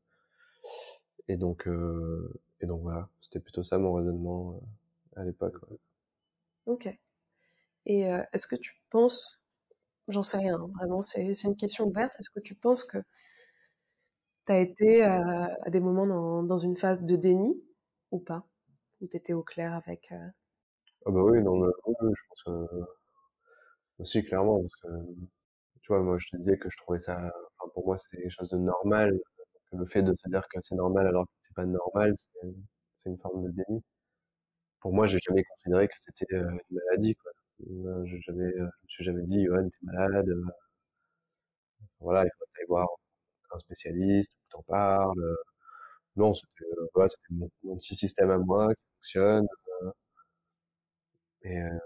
et 1.27 1.35
donc 1.35 1.67
euh, 1.67 2.33
et 2.61 2.65
donc 2.65 2.81
voilà 2.81 3.09
c'était 3.21 3.39
plutôt 3.39 3.63
ça 3.63 3.77
mon 3.77 3.93
raisonnement 3.93 4.61
à 5.17 5.25
l'époque 5.25 5.55
ouais. 5.69 5.77
ok 6.67 6.97
et 7.87 8.01
est-ce 8.01 8.45
que 8.45 8.55
tu 8.55 8.79
penses 8.91 9.40
j'en 10.07 10.23
sais 10.23 10.37
rien 10.37 10.57
vraiment 10.57 11.01
c'est 11.01 11.31
une 11.43 11.55
question 11.55 11.85
ouverte 11.85 12.13
est-ce 12.19 12.29
que 12.29 12.39
tu 12.39 12.55
penses 12.55 12.83
que 12.83 12.97
tu 14.45 14.53
as 14.53 14.59
été 14.59 15.03
à, 15.03 15.55
à 15.63 15.69
des 15.69 15.79
moments 15.79 16.07
dans, 16.07 16.43
dans, 16.43 16.57
une 16.57 16.75
phase 16.75 17.03
de 17.03 17.15
déni 17.15 17.61
ou 18.11 18.19
pas? 18.19 18.45
Où 19.01 19.07
tu 19.07 19.17
étais 19.17 19.33
au 19.33 19.43
clair 19.43 19.73
avec. 19.73 20.11
Euh... 20.11 20.27
Ah 21.05 21.11
bah 21.11 21.21
oui, 21.23 21.41
non, 21.43 21.57
mais, 21.59 21.71
oui, 21.85 21.95
je 22.15 22.21
pense 22.27 22.43
que. 22.43 22.85
Aussi, 23.99 24.23
clairement, 24.23 24.61
parce 24.61 24.75
que. 24.77 24.87
Tu 25.81 25.87
vois, 25.93 26.01
moi, 26.03 26.17
je 26.19 26.27
te 26.29 26.37
disais 26.37 26.57
que 26.57 26.69
je 26.69 26.77
trouvais 26.77 26.99
ça. 26.99 27.17
Enfin, 27.17 27.71
pour 27.73 27.85
moi, 27.85 27.97
c'était 27.97 28.21
quelque 28.21 28.31
chose 28.31 28.49
de 28.49 28.57
normal. 28.57 29.19
Le 29.73 29.85
fait 29.85 30.03
de 30.03 30.13
se 30.15 30.29
dire 30.29 30.47
que 30.53 30.59
c'est 30.63 30.75
normal 30.75 31.07
alors 31.07 31.25
que 31.25 31.31
c'est 31.43 31.55
pas 31.55 31.65
normal, 31.65 32.15
c'est 32.97 33.09
une 33.09 33.17
forme 33.19 33.43
de 33.45 33.51
déni. 33.51 33.81
Pour 34.81 34.93
moi, 34.93 35.07
j'ai 35.07 35.19
jamais 35.19 35.43
considéré 35.43 35.87
que 35.87 35.93
c'était 36.01 36.35
euh, 36.35 36.49
une 36.69 36.77
maladie, 36.85 37.15
quoi. 37.15 37.31
Je, 37.65 38.17
jamais, 38.25 38.51
je 38.55 38.63
me 38.63 38.69
suis 38.87 39.03
jamais 39.03 39.23
dit, 39.25 39.43
Johan, 39.45 39.69
t'es 39.69 39.77
malade. 39.85 40.27
Voilà, 42.01 42.25
il 42.25 42.29
faut 42.37 42.43
aller 42.55 42.65
voir 42.67 42.87
un 43.51 43.59
spécialiste, 43.59 44.31
qui 44.31 44.49
t'en 44.51 44.63
parle. 44.63 45.37
Non, 46.15 46.33
c'était 46.33 46.65
euh, 46.79 46.87
voilà, 46.95 47.09
mon, 47.31 47.49
mon, 47.63 47.77
petit 47.77 47.95
système 47.95 48.31
à 48.31 48.37
moi 48.37 48.73
qui 48.75 48.83
fonctionne. 48.97 49.47
Euh, 49.83 49.91
et 51.43 51.57
euh, 51.61 51.77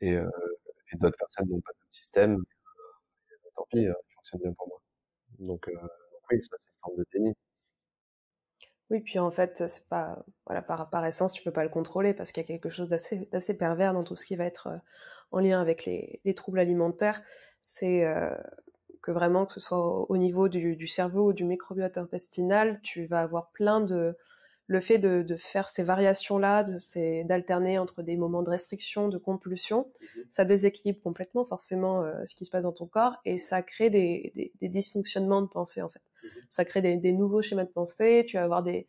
et, 0.00 0.14
euh, 0.16 0.28
et 0.92 0.96
d'autres 0.96 1.16
personnes 1.18 1.48
n'ont 1.48 1.60
pas 1.60 1.72
de 1.72 1.78
système. 1.90 2.34
Euh, 2.36 3.36
tant 3.56 3.66
pis, 3.70 3.78
il 3.80 3.94
fonctionne 4.16 4.40
bien 4.42 4.52
pour 4.54 4.68
moi. 4.68 4.80
Donc, 5.40 5.68
donc 5.70 6.22
oui, 6.30 6.40
ça 6.44 6.56
c'est 6.58 6.68
une 6.68 6.80
forme 6.82 6.96
de 6.98 7.06
déni. 7.12 7.34
Oui, 8.90 9.00
puis 9.00 9.18
en 9.18 9.30
fait, 9.30 9.68
c'est 9.68 9.86
pas 9.88 10.24
voilà 10.46 10.62
par, 10.62 10.88
par 10.88 11.04
essence, 11.04 11.32
tu 11.32 11.42
peux 11.42 11.52
pas 11.52 11.64
le 11.64 11.68
contrôler 11.68 12.14
parce 12.14 12.32
qu'il 12.32 12.42
y 12.42 12.44
a 12.44 12.46
quelque 12.46 12.70
chose 12.70 12.88
d'assez 12.88 13.28
d'assez 13.32 13.56
pervers 13.56 13.92
dans 13.92 14.04
tout 14.04 14.16
ce 14.16 14.24
qui 14.24 14.36
va 14.36 14.44
être 14.44 14.68
en 15.30 15.40
lien 15.40 15.60
avec 15.60 15.84
les, 15.84 16.20
les 16.24 16.34
troubles 16.34 16.58
alimentaires. 16.58 17.22
C'est 17.62 18.04
euh, 18.04 18.34
que 19.02 19.10
vraiment, 19.10 19.46
que 19.46 19.52
ce 19.52 19.60
soit 19.60 20.10
au 20.10 20.16
niveau 20.16 20.48
du, 20.48 20.76
du, 20.76 20.86
cerveau 20.86 21.28
ou 21.28 21.32
du 21.32 21.44
microbiote 21.44 21.98
intestinal, 21.98 22.80
tu 22.82 23.06
vas 23.06 23.20
avoir 23.20 23.50
plein 23.50 23.80
de, 23.80 24.16
le 24.66 24.80
fait 24.80 24.98
de, 24.98 25.22
de 25.22 25.36
faire 25.36 25.68
ces 25.68 25.82
variations-là, 25.82 26.64
d'alterner 27.24 27.78
entre 27.78 28.02
des 28.02 28.16
moments 28.16 28.42
de 28.42 28.50
restriction, 28.50 29.08
de 29.08 29.18
compulsion, 29.18 29.90
mhm. 30.16 30.24
ça 30.30 30.44
déséquilibre 30.44 31.00
complètement 31.02 31.44
forcément 31.44 32.02
euh, 32.02 32.24
ce 32.26 32.34
qui 32.34 32.44
se 32.44 32.50
passe 32.50 32.64
dans 32.64 32.72
ton 32.72 32.86
corps 32.86 33.16
et 33.24 33.38
ça 33.38 33.62
crée 33.62 33.90
des, 33.90 34.32
des, 34.34 34.52
des 34.60 34.68
dysfonctionnements 34.68 35.42
de 35.42 35.48
pensée 35.48 35.82
en 35.82 35.88
fait. 35.88 36.02
Ça 36.48 36.64
crée 36.64 36.82
des, 36.82 36.96
des, 36.96 37.12
nouveaux 37.12 37.42
schémas 37.42 37.64
de 37.64 37.70
pensée, 37.70 38.24
tu 38.26 38.36
vas 38.36 38.44
avoir 38.44 38.62
des 38.62 38.86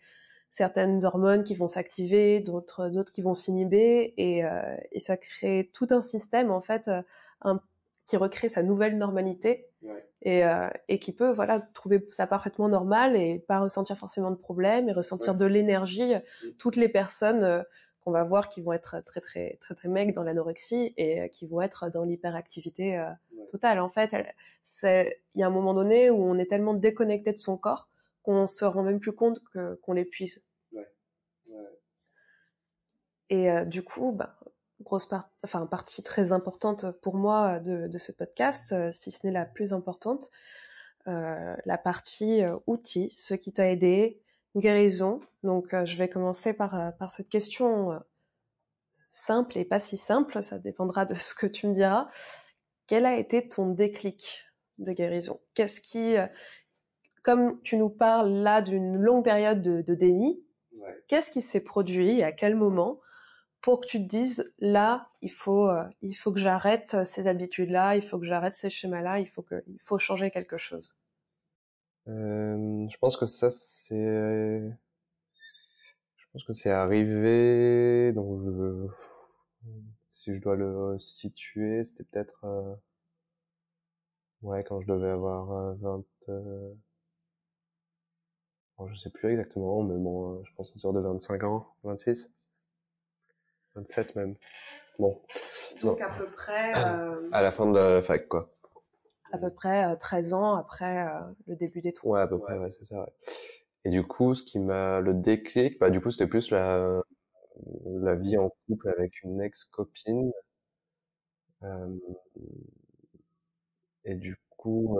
certaines 0.50 1.06
hormones 1.06 1.44
qui 1.44 1.54
vont 1.54 1.68
s'activer, 1.68 2.40
d'autres 2.40 2.90
d'autres 2.90 3.12
qui 3.12 3.22
vont 3.22 3.34
s'inhiber. 3.34 4.14
Et, 4.18 4.44
euh, 4.44 4.76
et 4.92 5.00
ça 5.00 5.18
crée 5.18 5.70
tout 5.74 5.88
un 5.92 6.02
système 6.02 6.52
en 6.52 6.62
fait 6.62 6.88
euh, 6.88 7.02
un, 7.42 7.62
qui 8.06 8.18
recrée 8.18 8.50
sa 8.50 8.64
nouvelle 8.64 8.98
normalité. 8.98 9.66
Et, 10.24 10.44
euh, 10.44 10.68
et 10.90 11.00
qui 11.00 11.14
peut 11.14 11.32
voilà 11.32 11.62
trouver 11.62 12.06
ça 12.10 12.28
parfaitement 12.28 12.68
normal 12.68 13.16
et 13.16 13.40
pas 13.40 13.60
ressentir 13.62 13.98
forcément 13.98 14.32
de 14.32 14.36
problème 14.36 14.90
et 14.90 14.92
ressentir 14.92 15.36
de 15.36 15.46
l'énergie. 15.46 16.14
Mm. 16.16 16.50
Toutes 16.58 16.76
les 16.76 16.90
personnes 16.90 17.64
qu'on 18.10 18.14
va 18.14 18.24
voir 18.24 18.50
qui 18.50 18.62
vont 18.62 18.74
être 18.74 19.02
très 19.06 19.22
très 19.22 19.58
très 19.62 19.76
très 19.76 19.88
mecs 19.88 20.14
dans 20.14 20.24
l'anorexie 20.24 20.94
et 20.98 21.22
euh, 21.22 21.28
qui 21.28 21.48
vont 21.48 21.62
être 21.62 21.90
dans 21.90 22.04
l'hyperactivité 22.04 22.98
euh, 22.98 23.10
totale. 23.52 23.80
En 23.80 23.90
fait, 23.90 24.12
c'est 24.64 25.22
il 25.36 25.42
y 25.42 25.44
a 25.44 25.48
un 25.48 25.52
moment 25.52 25.74
donné 25.74 26.10
où 26.10 26.22
on 26.22 26.38
est 26.38 26.48
tellement 26.48 26.74
déconnecté 26.74 27.32
de 27.32 27.38
son 27.38 27.58
corps 27.58 27.90
qu'on 28.24 28.48
se 28.48 28.66
rend 28.66 28.84
même 28.84 29.00
plus 29.00 29.14
compte 29.14 29.42
que 29.54 29.76
qu'on 29.84 29.94
l'épuise. 29.94 30.44
Et 33.32 33.48
du 33.68 33.84
coup, 33.84 34.12
bah, 34.12 34.40
grosse 34.82 35.06
part, 35.06 35.30
enfin 35.44 35.66
partie 35.66 36.04
très 36.04 36.32
importante 36.32 36.92
pour 37.02 37.16
moi 37.16 37.60
de, 37.60 37.88
de 37.88 37.98
ce 37.98 38.12
podcast, 38.12 38.72
euh, 38.72 38.92
si 38.92 39.12
ce 39.12 39.28
n'est 39.28 39.34
la 39.34 39.46
plus 39.46 39.74
importante, 39.74 40.30
euh, 41.08 41.56
la 41.66 41.78
partie 41.78 42.44
euh, 42.44 42.58
outils, 42.68 43.10
ce 43.12 43.34
qui 43.34 43.52
t'a 43.52 43.70
aidé, 43.70 44.22
guérison. 44.56 45.22
Donc 45.44 45.68
je 45.86 45.98
vais 45.98 46.10
commencer 46.10 46.54
par, 46.54 46.96
par 46.98 47.12
cette 47.12 47.30
question 47.30 48.00
simple 49.10 49.58
et 49.58 49.66
pas 49.66 49.80
si 49.80 49.98
simple, 49.98 50.44
ça 50.44 50.60
dépendra 50.60 51.06
de 51.06 51.14
ce 51.16 51.34
que 51.34 51.48
tu 51.48 51.68
me 51.68 51.74
diras. 51.74 52.10
Quel 52.88 53.06
a 53.06 53.18
été 53.18 53.48
ton 53.48 53.68
déclic 53.70 54.46
de 54.80 54.92
guérison? 54.92 55.40
Qu'est-ce 55.54 55.82
qui, 55.82 56.16
comme 57.24 57.62
tu 57.62 57.78
nous 57.78 57.90
parles 57.90 58.32
là 58.32 58.62
d'une 58.62 58.98
longue 58.98 59.24
période 59.24 59.62
de, 59.62 59.82
de 59.82 59.96
déni, 59.96 60.44
qu'est-ce 61.08 61.32
qui 61.32 61.42
s'est 61.42 61.64
produit 61.64 62.20
et 62.20 62.24
à 62.24 62.32
quel 62.32 62.56
moment 62.56 63.00
pour 63.62 63.82
que 63.82 63.88
tu 63.88 63.98
te 64.00 64.08
dises 64.08 64.54
là, 64.60 65.10
il 65.22 65.32
faut, 65.32 65.68
euh, 65.68 65.84
il 66.02 66.14
faut 66.14 66.32
que 66.32 66.40
j'arrête 66.40 67.04
ces 67.04 67.28
habitudes-là, 67.28 67.96
il 67.96 68.02
faut 68.02 68.18
que 68.20 68.26
j'arrête 68.26 68.56
ces 68.56 68.70
schémas-là, 68.70 69.20
il 69.20 69.28
faut 69.28 69.42
que, 69.42 69.64
il 69.68 69.80
faut 69.84 70.00
changer 70.00 70.32
quelque 70.32 70.58
chose? 70.58 70.98
Euh, 72.10 72.88
je 72.90 72.98
pense 72.98 73.18
que 73.18 73.28
ça 73.28 73.50
c'est, 73.52 73.96
je 76.16 76.26
pense 76.34 76.44
que 76.44 76.54
c'est 76.54 76.72
arrivé. 76.72 78.12
Donc 78.14 78.44
je... 78.44 78.88
si 80.04 80.34
je 80.34 80.42
dois 80.42 80.56
le 80.56 80.98
situer, 81.00 81.84
c'était 81.86 82.04
peut-être, 82.04 82.44
euh... 82.46 82.76
ouais, 84.42 84.64
quand 84.64 84.82
je 84.82 84.88
devais 84.88 85.10
avoir 85.10 85.76
20. 85.76 86.04
Euh... 86.30 86.74
je 88.88 88.96
sais 88.96 89.10
plus 89.10 89.32
exactement, 89.32 89.84
mais 89.84 89.98
bon, 89.98 90.40
euh, 90.40 90.44
je 90.46 90.54
pense 90.56 90.76
autour 90.76 90.94
de 90.94 91.00
25 91.00 91.44
ans, 91.44 91.68
26. 91.84 92.30
27 93.76 94.16
même. 94.16 94.36
Bon. 94.98 95.22
Donc 95.84 96.02
à 96.02 96.10
peu 96.10 96.26
près. 96.32 96.72
Euh, 96.76 97.30
à 97.32 97.42
la 97.42 97.52
fin 97.52 97.66
de 97.66 97.78
la 97.78 98.02
fac, 98.02 98.28
quoi. 98.28 98.52
À 99.32 99.38
peu 99.38 99.50
près 99.52 99.98
13 99.98 100.34
euh, 100.34 100.36
ans 100.36 100.56
après 100.56 101.08
euh, 101.08 101.20
le 101.48 101.56
début 101.56 101.82
des 101.82 101.94
trous. 101.94 102.12
Ouais, 102.12 102.22
à 102.22 102.28
peu 102.28 102.40
près, 102.40 102.58
ouais, 102.58 102.72
c'est 102.72 102.86
ça, 102.86 103.02
ouais. 103.02 103.14
Et 103.86 103.90
du 103.92 104.06
coup, 104.06 104.36
ce 104.36 104.44
qui 104.44 104.60
m'a 104.60 105.00
le 105.02 105.14
déclic, 105.14 105.80
bah 105.80 105.90
du 105.90 106.02
coup, 106.02 106.12
c'était 106.12 106.28
plus 106.28 106.52
la 106.52 107.02
la 107.86 108.16
vie 108.16 108.38
en 108.38 108.52
couple 108.68 108.90
avec 108.90 109.22
une 109.24 109.42
ex-copine. 109.42 110.32
et 114.06 114.16
du 114.16 114.38
coup, 114.58 115.00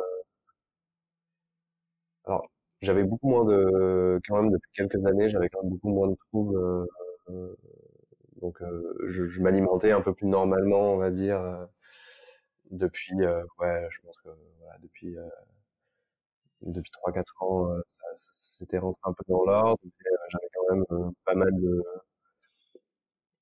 alors 2.26 2.50
j'avais 2.82 3.04
beaucoup 3.04 3.30
moins 3.30 3.46
de, 3.46 4.20
quand 4.28 4.42
même 4.42 4.52
depuis 4.52 4.72
quelques 4.74 5.06
années, 5.06 5.30
j'avais 5.30 5.50
quand 5.50 5.62
même 5.64 5.72
beaucoup 5.72 5.90
moins 5.90 6.08
de 6.10 6.16
troubles 6.16 6.88
donc 8.42 8.62
euh, 8.62 8.96
je, 9.08 9.42
m'alimentais 9.42 9.92
un 9.92 10.02
peu 10.02 10.14
plus 10.14 10.28
normalement, 10.28 10.94
on 10.94 10.98
va 10.98 11.12
dire, 11.12 11.40
euh, 11.42 11.66
depuis, 12.72 13.22
euh, 13.24 13.44
ouais, 13.60 13.88
je 13.92 14.00
pense 14.02 14.18
que 14.24 14.30
voilà, 14.60 14.78
depuis 14.82 15.16
depuis 16.62 16.92
3-4 16.92 17.24
ans, 17.42 17.68
ça, 17.88 18.04
ça 18.16 18.32
c'était 18.34 18.78
rentré 18.80 19.02
un 19.06 19.14
peu 19.14 19.24
dans 19.28 19.44
l'ordre. 19.46 19.80
J'avais 20.32 20.50
quand 20.54 20.76
même 20.76 21.14
pas 21.26 21.36
mal 21.36 21.52
de 21.62 21.84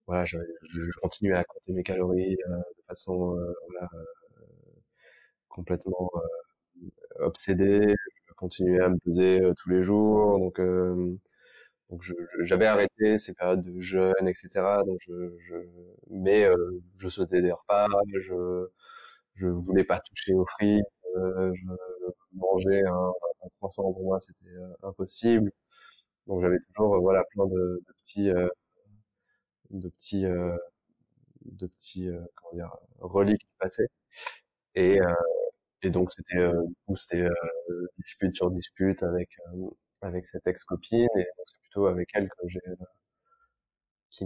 voilà, 0.07 0.25
je, 0.25 0.37
je, 0.69 0.91
continuais 1.01 1.35
à 1.35 1.43
compter 1.43 1.73
mes 1.73 1.83
calories 1.83 2.35
de 2.37 2.83
façon 2.87 3.37
voilà, 3.69 3.89
complètement 5.49 6.09
obsédée. 7.19 7.95
Je 8.27 8.33
continuais 8.35 8.81
à 8.81 8.89
me 8.89 8.97
peser 8.99 9.41
tous 9.57 9.69
les 9.69 9.83
jours, 9.83 10.39
donc 10.39 10.59
donc 11.89 12.01
j'avais 12.41 12.65
arrêté 12.65 13.17
ces 13.17 13.33
périodes 13.33 13.61
de 13.63 13.79
jeûne, 13.79 14.27
etc. 14.27 14.83
Donc 14.85 14.99
je, 15.07 15.31
je 15.39 15.55
mais 16.09 16.43
euh, 16.45 16.81
je 16.97 17.07
sautais 17.09 17.41
des 17.41 17.51
repas, 17.51 17.87
je 18.19 18.67
je 19.37 19.47
voulais 19.47 19.83
pas 19.85 19.99
toucher 20.01 20.33
aux 20.33 20.45
frites, 20.45 20.85
euh, 21.17 21.51
je 21.55 21.65
mangeais 22.33 22.83
un, 22.85 23.11
un 23.45 23.49
croissant 23.59 23.83
pour 23.93 24.03
moi 24.03 24.19
c'était 24.21 24.49
euh, 24.49 24.73
impossible. 24.89 25.51
Donc 26.27 26.41
j'avais 26.43 26.59
toujours 26.69 26.95
euh, 26.95 26.99
voilà 26.99 27.23
plein 27.33 27.47
de, 27.47 27.53
de 27.87 27.93
petits 28.03 28.31
de 29.69 29.89
petits 29.89 30.25
de 31.45 31.67
petits 31.67 32.09
comment 32.35 32.53
dire 32.53 32.75
reliques 32.99 33.41
qui 33.41 33.47
passaient 33.59 33.87
et 34.75 34.99
et 35.83 35.91
donc 35.91 36.11
c'était 36.13 36.47
du 36.49 36.75
coup 36.87 36.97
c'était 36.97 37.27
dispute 37.99 38.35
sur 38.35 38.51
dispute 38.51 39.03
avec 39.03 39.29
avec 40.01 40.27
cette 40.27 40.47
ex-copine 40.47 41.07
et 41.17 41.25
c'est 41.47 41.59
plutôt 41.61 41.87
avec 41.87 42.09
elle 42.15 42.29
que 42.29 42.47
j'ai 42.49 42.61
qui 44.09 44.25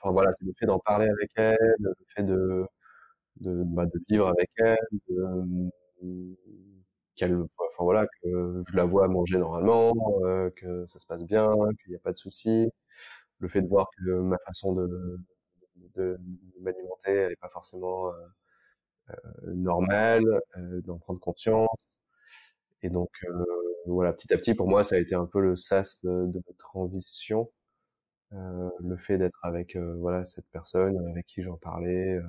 enfin 0.00 0.12
voilà 0.12 0.30
c'est 0.38 0.46
le 0.46 0.52
fait 0.58 0.66
d'en 0.66 0.78
parler 0.78 1.08
avec 1.08 1.30
elle 1.36 1.56
le 1.78 1.94
fait 2.14 2.22
de 2.22 2.66
de 3.40 3.62
bah, 3.64 3.86
de 3.86 4.00
vivre 4.08 4.28
avec 4.28 4.50
elle 4.58 4.76
de 5.08 5.66
qu'elle 7.16 7.34
enfin 7.36 7.84
voilà 7.84 8.06
que 8.06 8.62
je 8.68 8.76
la 8.76 8.84
vois 8.84 9.08
manger 9.08 9.38
normalement 9.38 9.92
euh, 10.24 10.50
que 10.56 10.86
ça 10.86 10.98
se 10.98 11.06
passe 11.06 11.24
bien 11.24 11.50
qu'il 11.82 11.90
n'y 11.90 11.96
a 11.96 12.00
pas 12.00 12.12
de 12.12 12.18
souci. 12.18 12.68
Le 13.40 13.48
fait 13.48 13.62
de 13.62 13.68
voir 13.68 13.88
que 13.98 14.10
ma 14.20 14.38
façon 14.46 14.74
de 14.74 15.18
de, 15.96 16.18
m'alimenter 16.60 17.12
elle 17.12 17.32
est 17.32 17.40
pas 17.40 17.48
forcément 17.50 18.08
euh, 18.10 18.12
euh 19.10 19.54
normale 19.54 20.24
euh, 20.58 20.80
d'en 20.82 20.98
prendre 20.98 21.20
conscience. 21.20 21.90
Et 22.82 22.90
donc 22.90 23.10
euh, 23.24 23.44
voilà, 23.86 24.12
petit 24.12 24.32
à 24.34 24.36
petit, 24.38 24.54
pour 24.54 24.68
moi, 24.68 24.84
ça 24.84 24.96
a 24.96 24.98
été 24.98 25.14
un 25.14 25.26
peu 25.26 25.40
le 25.40 25.56
sas 25.56 26.02
de, 26.04 26.26
de 26.26 26.42
transition, 26.58 27.50
euh, 28.34 28.70
le 28.80 28.96
fait 28.96 29.18
d'être 29.18 29.38
avec 29.44 29.76
voilà 29.76 30.24
cette 30.26 30.46
personne 30.52 30.98
avec 31.08 31.26
qui 31.26 31.42
j'en 31.42 31.56
parlais 31.58 32.20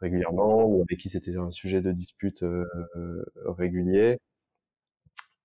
régulièrement 0.00 0.64
ou 0.66 0.82
avec 0.82 0.98
qui 1.00 1.08
c'était 1.08 1.36
un 1.36 1.50
sujet 1.52 1.80
de 1.82 1.92
dispute 1.92 2.44
régulier. 3.46 4.18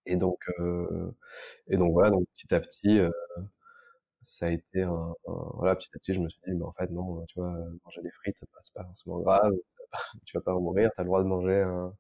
Et 0.06 0.16
donc 0.16 0.40
et 1.68 1.78
donc 1.78 1.94
voilà, 1.94 2.10
donc 2.12 2.26
petit 2.34 2.54
à 2.54 2.60
petit, 2.60 3.00
ça 4.26 4.48
a 4.48 4.50
été 4.52 4.84
un, 4.84 5.14
voilà, 5.56 5.76
petit 5.76 5.90
à 5.96 6.00
petit, 6.00 6.14
je 6.14 6.20
me 6.20 6.30
suis 6.30 6.40
dit, 6.48 6.54
mais 6.56 6.64
en 6.66 6.74
fait 6.74 6.90
non, 6.92 7.26
tu 7.28 7.40
vois, 7.40 7.54
manger 7.86 8.02
des 8.02 8.12
frites, 8.12 8.38
c'est 8.40 8.74
pas 8.74 8.84
forcément 8.86 9.20
grave, 9.20 9.54
tu 10.26 10.38
vas 10.38 10.42
pas 10.44 10.54
mourir, 10.56 10.92
t'as 10.96 11.04
le 11.04 11.08
droit 11.08 11.24
de 11.24 11.28
manger 11.28 11.62
un 11.62 11.94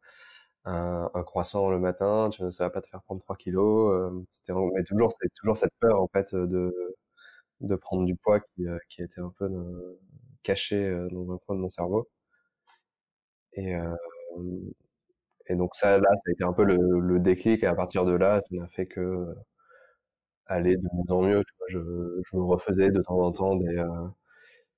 un, 0.65 1.09
un, 1.15 1.23
croissant 1.23 1.71
le 1.71 1.79
matin, 1.79 2.29
tu 2.31 2.41
vois, 2.43 2.51
ça 2.51 2.65
va 2.65 2.71
pas 2.71 2.81
te 2.81 2.87
faire 2.89 3.01
prendre 3.03 3.21
3 3.21 3.35
kilos. 3.37 3.91
Euh, 3.93 4.25
c'était, 4.29 4.53
mais 4.75 4.83
toujours, 4.83 5.13
c'est 5.21 5.29
toujours 5.35 5.57
cette 5.57 5.73
peur 5.79 6.01
en 6.01 6.07
fait 6.09 6.35
de 6.35 6.73
de 7.61 7.75
prendre 7.75 8.05
du 8.05 8.15
poids 8.17 8.39
qui, 8.41 8.67
euh, 8.67 8.77
qui 8.89 9.01
était 9.03 9.21
un 9.21 9.33
peu 9.39 9.45
euh, 9.45 9.99
caché 10.43 10.91
dans 11.11 11.31
un 11.33 11.37
coin 11.39 11.55
de 11.55 11.61
mon 11.61 11.69
cerveau. 11.69 12.09
Et 13.53 13.75
et 15.47 15.55
donc 15.55 15.75
ça, 15.75 15.97
là, 15.99 16.09
ça 16.15 16.21
a 16.27 16.31
été 16.31 16.43
un 16.43 16.53
peu 16.53 16.63
le, 16.63 16.99
le 16.99 17.19
déclic. 17.19 17.63
Et 17.63 17.67
à 17.67 17.75
partir 17.75 18.05
de 18.05 18.13
là, 18.13 18.41
ça 18.41 18.55
n'a 18.55 18.67
fait 18.69 18.87
que 18.87 19.35
aller 20.45 20.75
de 20.77 20.83
mieux 20.83 21.11
en 21.15 21.21
mieux. 21.23 21.43
Tu 21.43 21.53
vois, 21.57 21.67
je, 21.69 22.21
je 22.31 22.37
me 22.37 22.43
refaisais 22.43 22.91
de 22.91 23.01
temps 23.01 23.19
en 23.19 23.31
temps 23.31 23.55
des 23.55 23.83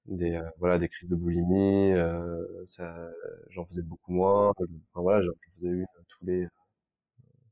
des 0.05 0.39
voilà 0.57 0.79
des 0.79 0.89
crises 0.89 1.09
de 1.09 1.15
boulimie 1.15 1.93
euh, 1.93 2.45
ça 2.65 3.09
j'en 3.49 3.65
faisais 3.65 3.81
beaucoup 3.81 4.11
moins 4.13 4.49
enfin 4.57 5.01
voilà 5.01 5.21
j'en 5.23 5.31
faisais 5.55 5.67
une 5.69 5.85
tous 6.09 6.25
les 6.25 6.47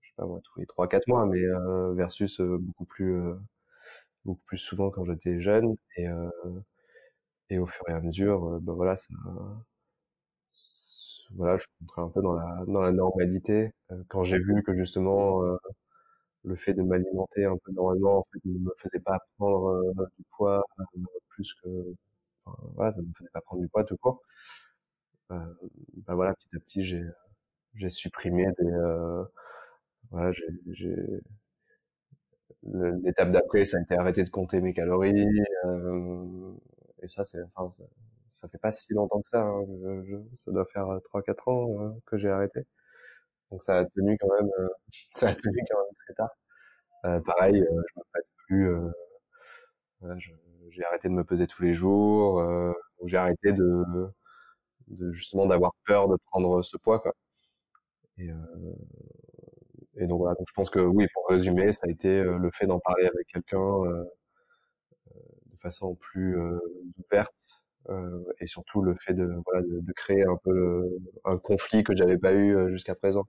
je 0.01 0.07
sais 0.09 0.13
pas 0.17 0.25
moi 0.25 0.39
tous 0.43 0.59
les 0.59 0.65
trois 0.65 0.87
quatre 0.87 1.07
mois 1.07 1.25
mais 1.25 1.41
euh, 1.43 1.93
versus 1.93 2.39
beaucoup 2.41 2.85
plus 2.85 3.19
beaucoup 4.25 4.41
plus 4.45 4.57
souvent 4.57 4.89
quand 4.89 5.05
j'étais 5.05 5.41
jeune 5.41 5.75
et 5.97 6.07
et 7.51 7.59
au 7.59 7.67
fur 7.67 7.87
et 7.87 7.91
à 7.91 7.99
mesure 8.01 8.59
ben 8.61 8.73
voilà 8.73 8.97
ça 8.97 9.05
voilà 11.35 11.57
je 11.57 11.65
rentrais 11.81 12.01
un 12.03 12.09
peu 12.09 12.21
dans 12.21 12.33
la 12.33 12.63
dans 12.67 12.81
la 12.81 12.91
normalité 12.91 13.71
quand 14.09 14.23
j'ai 14.23 14.39
vu 14.39 14.63
que 14.63 14.75
justement 14.77 15.41
le 16.43 16.55
fait 16.55 16.73
de 16.75 16.83
m'alimenter 16.83 17.45
un 17.45 17.57
peu 17.63 17.71
normalement 17.71 18.19
en 18.19 18.25
fait 18.31 18.39
ne 18.45 18.59
me 18.59 18.71
faisait 18.77 18.99
pas 19.03 19.19
prendre 19.37 19.81
du 20.17 20.23
poids 20.37 20.63
plus 21.29 21.53
que 21.63 21.69
enfin 22.45 22.57
voilà 22.75 22.93
ça 22.93 23.01
me 23.01 23.11
faisait 23.17 23.29
pas 23.33 23.41
prendre 23.41 23.61
du 23.63 23.69
poids 23.69 23.83
tout 23.83 23.97
court 23.97 24.21
bah 26.05 26.15
voilà 26.15 26.33
petit 26.35 26.55
à 26.55 26.59
petit 26.59 26.83
j'ai 26.83 27.03
j'ai 27.75 27.89
supprimé 27.91 28.47
des 28.59 28.71
voilà 30.09 30.31
j'ai 30.31 31.21
l'étape 33.03 33.31
d'après 33.31 33.65
ça 33.65 33.77
a 33.77 33.81
été 33.81 33.95
arrêter 33.95 34.23
de 34.23 34.29
compter 34.29 34.61
mes 34.61 34.73
calories 34.73 35.27
euh, 35.65 36.53
et 37.01 37.07
ça 37.07 37.25
c'est 37.25 37.39
enfin 37.55 37.83
ça, 38.31 38.47
fait 38.49 38.57
pas 38.57 38.71
si 38.71 38.93
longtemps 38.93 39.21
que 39.21 39.29
ça 39.29 39.43
hein, 39.43 39.65
je, 40.05 40.15
ça 40.35 40.51
doit 40.51 40.65
faire 40.65 40.87
3 41.05 41.21
4 41.23 41.47
ans 41.47 41.81
euh, 41.81 41.91
que 42.05 42.17
j'ai 42.17 42.29
arrêté. 42.29 42.61
Donc 43.51 43.63
ça 43.63 43.79
a 43.79 43.85
tenu 43.85 44.17
quand 44.19 44.29
même 44.39 44.49
euh, 44.59 44.69
ça 45.11 45.29
a 45.29 45.35
tenu 45.35 45.57
quand 45.69 45.79
même 45.79 45.93
très 46.05 46.13
tard. 46.15 46.31
Euh, 47.05 47.19
pareil 47.21 47.63
je 47.67 47.99
me 47.99 48.03
prête 48.11 48.25
plus 48.47 48.71
voilà, 49.99 50.17
j'ai 50.69 50.83
arrêté 50.85 51.09
de 51.09 51.13
me 51.13 51.23
peser 51.23 51.47
tous 51.47 51.63
les 51.63 51.73
jours 51.73 52.43
j'ai 53.05 53.17
arrêté 53.17 53.53
de 53.53 53.83
de 54.87 55.11
justement 55.13 55.45
d'avoir 55.47 55.73
peur 55.85 56.09
de 56.09 56.17
prendre 56.31 56.63
ce 56.63 56.77
poids 56.77 56.99
quoi. 56.99 57.13
Et 58.17 58.29
et 59.95 60.07
donc 60.07 60.19
voilà, 60.19 60.35
donc 60.35 60.47
je 60.47 60.53
pense 60.53 60.69
que 60.69 60.79
oui, 60.79 61.07
pour 61.13 61.27
résumer, 61.27 61.73
ça 61.73 61.81
a 61.87 61.89
été 61.89 62.09
euh, 62.09 62.37
le 62.37 62.49
fait 62.51 62.65
d'en 62.65 62.79
parler 62.79 63.05
avec 63.05 63.27
quelqu'un 63.27 63.59
euh, 63.59 64.03
euh, 65.15 65.19
de 65.51 65.57
façon 65.61 65.95
plus 65.95 66.37
ouverte 66.97 67.60
et 68.39 68.47
surtout 68.47 68.81
le 68.81 68.95
fait 68.95 69.13
de 69.13 69.27
voilà 69.45 69.61
de, 69.61 69.79
de 69.81 69.93
créer 69.93 70.23
un 70.23 70.37
peu 70.43 70.89
un 71.25 71.37
conflit 71.37 71.83
que 71.83 71.95
j'avais 71.95 72.17
pas 72.17 72.33
eu 72.33 72.69
jusqu'à 72.71 72.95
présent. 72.95 73.25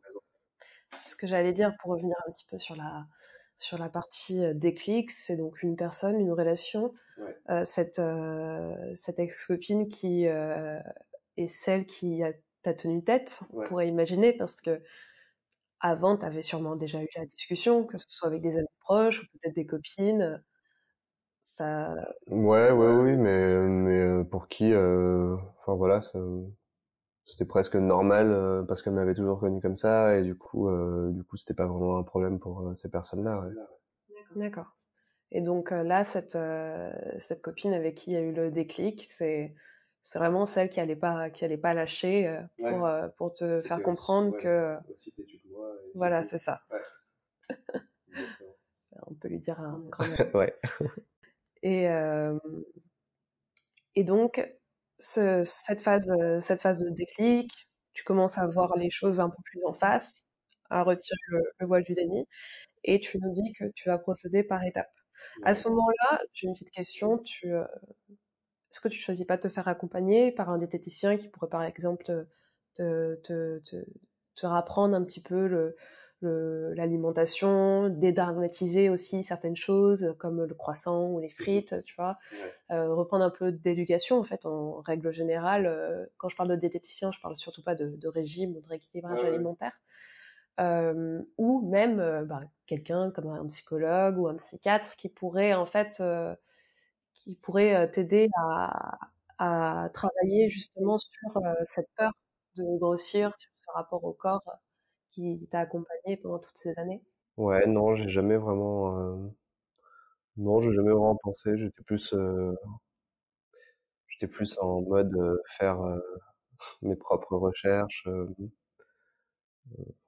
Ce 0.97 1.17
que 1.17 1.27
j'allais 1.27 1.53
dire 1.53 1.75
pour 1.81 1.93
revenir 1.93 2.17
un 2.27 2.33
petit 2.33 2.45
peu 2.51 2.59
sur 2.59 2.77
la 2.77 3.07
sur 3.59 3.79
la 3.79 3.89
partie 3.89 4.43
déclic, 4.55 5.11
c'est 5.11 5.37
donc 5.37 5.63
une 5.63 5.77
personne, 5.77 6.19
une 6.19 6.33
relation, 6.33 6.93
ouais. 7.19 7.37
euh, 7.51 7.65
cette 7.65 8.01
euh, 8.01 8.75
cette 8.95 9.21
ex-copine 9.21 9.87
qui 9.89 10.27
euh, 10.27 10.81
est 11.37 11.49
celle 11.49 11.87
qui 11.87 12.23
a 12.25 12.33
t'a 12.63 12.75
tenu 12.75 13.03
tête, 13.03 13.41
ouais. 13.51 13.65
on 13.65 13.69
pourrait 13.69 13.89
imaginer, 13.89 14.33
parce 14.33 14.61
que 14.61 14.83
avant, 15.81 16.17
tu 16.17 16.25
avais 16.25 16.43
sûrement 16.43 16.77
déjà 16.77 17.03
eu 17.03 17.09
la 17.17 17.27
discussion, 17.27 17.85
que 17.85 17.99
ce 17.99 18.07
soit 18.09 18.29
avec 18.29 18.43
des 18.43 18.57
amis 18.57 18.67
proches 18.81 19.23
ou 19.23 19.27
peut-être 19.33 19.55
des 19.55 19.67
copines. 19.67 20.43
Ça. 21.43 21.95
Ouais, 22.29 22.71
ouais, 22.71 22.95
oui, 22.95 23.17
mais 23.17 23.67
mais 23.69 24.25
pour 24.25 24.49
qui, 24.49 24.73
euh, 24.73 25.37
enfin 25.61 25.75
voilà, 25.75 26.01
c'était 27.27 27.45
presque 27.45 27.75
normal 27.77 28.31
euh, 28.31 28.63
parce 28.63 28.83
qu'elle 28.83 28.95
m'avait 28.95 29.15
toujours 29.15 29.41
connu 29.41 29.61
comme 29.61 29.77
ça 29.77 30.17
et 30.17 30.23
du 30.23 30.37
coup, 30.37 30.69
euh, 30.69 31.11
du 31.13 31.25
coup, 31.25 31.37
c'était 31.37 31.55
pas 31.55 31.67
vraiment 31.67 31.99
un 31.99 32.05
problème 32.05 32.39
pour 32.39 32.73
ces 32.77 32.89
personnes-là. 32.89 33.41
Ouais. 33.41 33.53
D'accord. 34.37 34.77
Et 35.31 35.41
donc 35.41 35.71
là, 35.71 36.05
cette 36.05 36.39
cette 37.19 37.43
copine 37.43 37.75
avec 37.75 37.97
qui 37.97 38.11
il 38.13 38.15
y 38.15 38.17
a 38.17 38.21
eu 38.21 38.33
le 38.33 38.51
déclic, 38.51 39.05
c'est 39.09 39.55
c'est 40.03 40.19
vraiment 40.19 40.45
celle 40.45 40.69
qui 40.69 40.81
allait 40.81 40.97
pas 40.97 41.31
qui 41.31 41.45
allait 41.45 41.57
pas 41.57 41.75
lâcher 41.75 42.27
euh, 42.27 42.41
pour 42.59 42.89
pour 43.17 43.35
te 43.35 43.63
faire 43.63 43.83
comprendre 43.83 44.33
ouais, 44.33 44.41
que 44.41 44.77
moi, 45.51 45.73
voilà 45.95 46.23
c'est 46.23 46.39
ça 46.39 46.63
ouais. 46.71 46.81
on 49.07 49.15
peut 49.15 49.29
lui 49.29 49.39
dire 49.39 49.61
un 49.61 49.81
grand 49.89 50.07
ouais 50.35 50.55
et 51.63 51.89
et 53.95 54.05
donc 54.05 54.47
ce, 54.99 55.43
cette 55.45 55.81
phase 55.81 56.13
cette 56.41 56.61
phase 56.61 56.85
de 56.85 56.91
déclic 56.91 57.69
tu 57.93 58.05
commences 58.05 58.39
à 58.39 58.47
voir 58.47 58.77
les 58.77 58.91
choses 58.91 59.21
un 59.21 59.29
peu 59.29 59.43
plus 59.45 59.65
en 59.67 59.73
face 59.75 60.25
à 60.71 60.83
retirer 60.83 61.19
le, 61.29 61.43
le 61.59 61.67
voile 61.67 61.85
du 61.85 61.93
déni 61.93 62.27
et 62.85 63.01
tu 63.01 63.19
nous 63.19 63.31
dis 63.31 63.53
que 63.53 63.65
tu 63.75 63.89
vas 63.89 63.99
procéder 63.99 64.43
par 64.43 64.65
étapes. 64.65 64.91
À 65.45 65.55
ce 65.55 65.69
moment-là 65.69 66.21
j'ai 66.33 66.47
une 66.47 66.55
petite 66.55 66.71
question 66.71 67.19
tu 67.19 67.53
euh, 67.53 67.65
est-ce 68.71 68.81
que 68.81 68.89
tu 68.89 68.99
choisis 68.99 69.27
pas 69.27 69.37
de 69.37 69.43
te 69.43 69.49
faire 69.49 69.69
accompagner 69.69 70.33
par 70.33 70.51
un 70.51 70.59
diététicien 70.59 71.17
qui 71.17 71.29
pourrait 71.29 71.51
par 71.51 71.63
exemple 71.63 72.05
te, 72.05 72.27
te, 72.75 73.17
te, 73.61 73.85
te, 74.35 74.47
rapprendre 74.47 74.95
un 74.97 75.05
petit 75.05 75.21
peu 75.21 75.47
le, 75.47 75.77
l'alimentation, 76.23 77.89
dédramatiser 77.89 78.89
aussi 78.89 79.23
certaines 79.23 79.57
choses 79.57 80.15
comme 80.19 80.45
le 80.45 80.55
croissant 80.55 81.11
ou 81.11 81.21
les 81.21 81.29
frites, 81.29 81.83
tu 81.85 81.95
vois, 81.97 82.19
euh, 82.71 82.95
reprendre 82.95 83.25
un 83.25 83.31
peu 83.31 83.53
d'éducation 83.53 84.19
en 84.19 84.25
fait 84.25 84.47
en 84.47 84.81
règle 84.81 85.11
générale. 85.13 85.67
Euh, 85.67 86.07
quand 86.19 86.29
je 86.29 86.37
parle 86.37 86.51
de 86.51 86.57
diététicien, 86.57 87.11
je 87.13 87.21
parle 87.21 87.37
surtout 87.37 87.63
pas 87.63 87.75
de, 87.75 87.97
de 87.97 88.09
régime 88.09 88.57
ou 88.57 88.61
de 88.61 88.69
rééquilibrage 88.69 89.23
ouais, 89.23 89.29
alimentaire. 89.29 89.73
Euh, 90.61 91.23
ou 91.39 91.67
même 91.71 92.25
bah, 92.27 92.43
quelqu'un 92.67 93.11
comme 93.11 93.29
un 93.29 93.47
psychologue 93.47 94.19
ou 94.19 94.29
un 94.29 94.37
psychiatre 94.37 94.97
qui 94.97 95.09
pourrait 95.09 95.55
en 95.55 95.65
fait 95.65 95.97
euh, 96.01 96.35
qui 97.15 97.37
pourrait 97.37 97.91
t'aider 97.91 98.29
à, 98.37 98.99
à, 99.39 99.89
travailler 99.95 100.49
justement 100.51 100.99
sur 100.99 101.37
euh, 101.39 101.55
cette 101.65 101.89
peur 101.97 102.13
de 102.57 102.79
grossir, 102.79 103.33
sur 103.39 103.51
ce 103.67 103.73
rapport 103.75 104.05
au 104.05 104.13
corps 104.13 104.45
qui 105.13 105.47
t'a 105.51 105.61
accompagné 105.61 106.17
pendant 106.17 106.39
toutes 106.41 106.59
ces 106.59 106.79
années? 106.79 107.03
Ouais, 107.37 107.67
non, 107.67 107.95
j'ai 107.95 108.09
jamais 108.09 108.37
vraiment, 108.37 108.99
euh... 108.99 109.17
non, 110.37 110.61
j'ai 110.61 110.73
jamais 110.75 110.91
vraiment 110.91 111.17
pensé. 111.23 111.57
J'étais 111.57 111.83
plus, 111.85 112.13
euh... 112.15 112.55
j'étais 114.09 114.29
plus 114.29 114.57
en 114.61 114.83
mode 114.83 115.13
faire 115.59 115.79
mes 116.83 116.97
propres 116.97 117.37
recherches. 117.37 118.09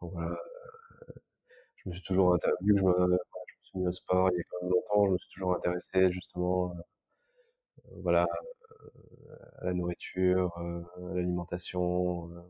voilà. 0.00 0.36
Je 1.76 1.88
me 1.88 1.94
suis 1.94 2.02
toujours 2.02 2.36
vu 2.62 2.74
que 2.74 2.78
je 2.80 2.84
me, 2.84 2.92
je 2.98 3.04
me 3.06 3.18
suis 3.62 3.78
mis 3.78 3.86
au 3.86 3.92
sport 3.92 4.28
il 4.32 4.38
y 4.38 4.40
a 4.40 4.44
quand 4.50 4.62
même 4.62 4.72
longtemps, 4.72 5.06
je 5.06 5.12
me 5.12 5.18
suis 5.18 5.30
toujours 5.34 5.54
intéressé 5.54 6.10
justement 6.12 6.74
voilà, 8.02 8.26
euh, 8.84 9.36
à 9.60 9.64
la 9.66 9.74
nourriture, 9.74 10.52
euh, 10.58 10.82
à 11.10 11.14
l'alimentation, 11.14 12.30
euh, 12.32 12.42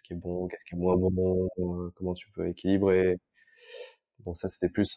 qu'est-ce 0.00 0.02
qui 0.04 0.12
est 0.14 0.16
bon, 0.16 0.48
qu'est-ce 0.48 0.64
qui 0.64 0.74
est 0.74 0.78
moins 0.78 0.96
bon, 0.96 1.48
comment 1.96 2.14
tu 2.14 2.30
peux 2.32 2.48
équilibrer. 2.48 3.18
Donc 4.24 4.36
ça, 4.38 4.48
c'était 4.48 4.68
plus, 4.70 4.96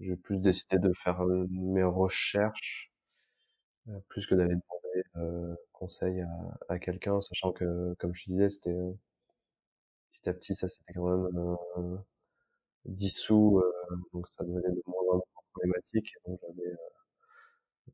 j'ai 0.00 0.16
plus 0.16 0.38
décidé 0.40 0.78
de 0.78 0.92
faire 0.94 1.22
mes 1.50 1.84
recherches 1.84 2.90
plus 4.08 4.26
que 4.26 4.34
d'aller 4.34 4.54
demander 4.54 5.56
conseil 5.72 6.20
à, 6.22 6.28
à 6.68 6.78
quelqu'un, 6.78 7.20
sachant 7.20 7.52
que, 7.52 7.94
comme 7.98 8.14
je 8.14 8.24
disais, 8.30 8.50
c'était 8.50 8.76
petit 10.10 10.28
à 10.28 10.34
petit, 10.34 10.54
ça 10.54 10.68
c'était 10.68 10.92
quand 10.92 11.06
même 11.06 11.98
dissous, 12.86 13.62
donc 14.12 14.26
ça 14.28 14.42
devenait 14.44 14.70
de 14.74 14.82
moins 14.86 15.00
en 15.10 15.14
moins 15.16 15.22
problématique. 15.52 16.12
Donc 16.26 16.40
j'avais 16.42 16.76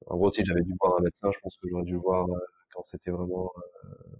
en 0.06 0.16
gros, 0.16 0.30
si 0.30 0.44
j'avais 0.44 0.62
dû 0.62 0.74
voir 0.80 0.96
un 0.98 1.02
médecin, 1.02 1.30
je 1.32 1.38
pense 1.40 1.56
que 1.56 1.68
j'aurais 1.68 1.84
dû 1.84 1.96
voir 1.96 2.28
euh, 2.30 2.38
quand 2.72 2.82
c'était 2.84 3.10
vraiment, 3.10 3.52
euh, 3.84 4.13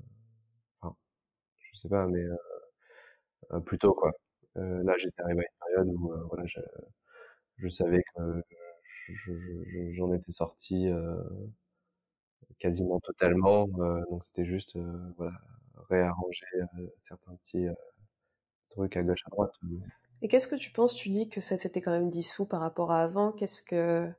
sais 1.84 1.88
pas, 1.88 2.06
mais 2.06 2.24
euh, 3.52 3.60
plus 3.60 3.78
tôt 3.78 3.94
quoi. 3.94 4.12
là, 4.56 4.94
j'étais 4.98 5.22
arrivé 5.22 5.42
à 5.42 5.44
une 5.44 5.84
période 5.84 5.96
où 5.96 6.12
voilà, 6.28 6.44
je, 6.46 6.60
je 7.58 7.68
savais 7.68 8.02
que 8.14 8.42
j'en 9.92 10.12
étais 10.12 10.32
sorti 10.32 10.88
quasiment 12.58 13.00
totalement, 13.00 13.66
donc 14.10 14.24
c'était 14.24 14.44
juste 14.44 14.78
voilà 15.16 15.36
réarranger 15.90 16.46
certains 17.00 17.34
petits 17.36 17.66
trucs 18.70 18.96
à 18.96 19.02
gauche 19.02 19.22
à 19.26 19.30
droite. 19.30 19.52
Et 20.22 20.28
qu'est-ce 20.28 20.48
que 20.48 20.56
tu 20.56 20.70
penses? 20.70 20.94
Tu 20.94 21.10
dis 21.10 21.28
que 21.28 21.40
ça 21.40 21.58
s'était 21.58 21.82
quand 21.82 21.90
même 21.92 22.08
dissous 22.08 22.46
par 22.46 22.60
rapport 22.60 22.92
à 22.92 23.02
avant. 23.02 23.32
Qu'est-ce 23.32 23.62
que 23.62 24.10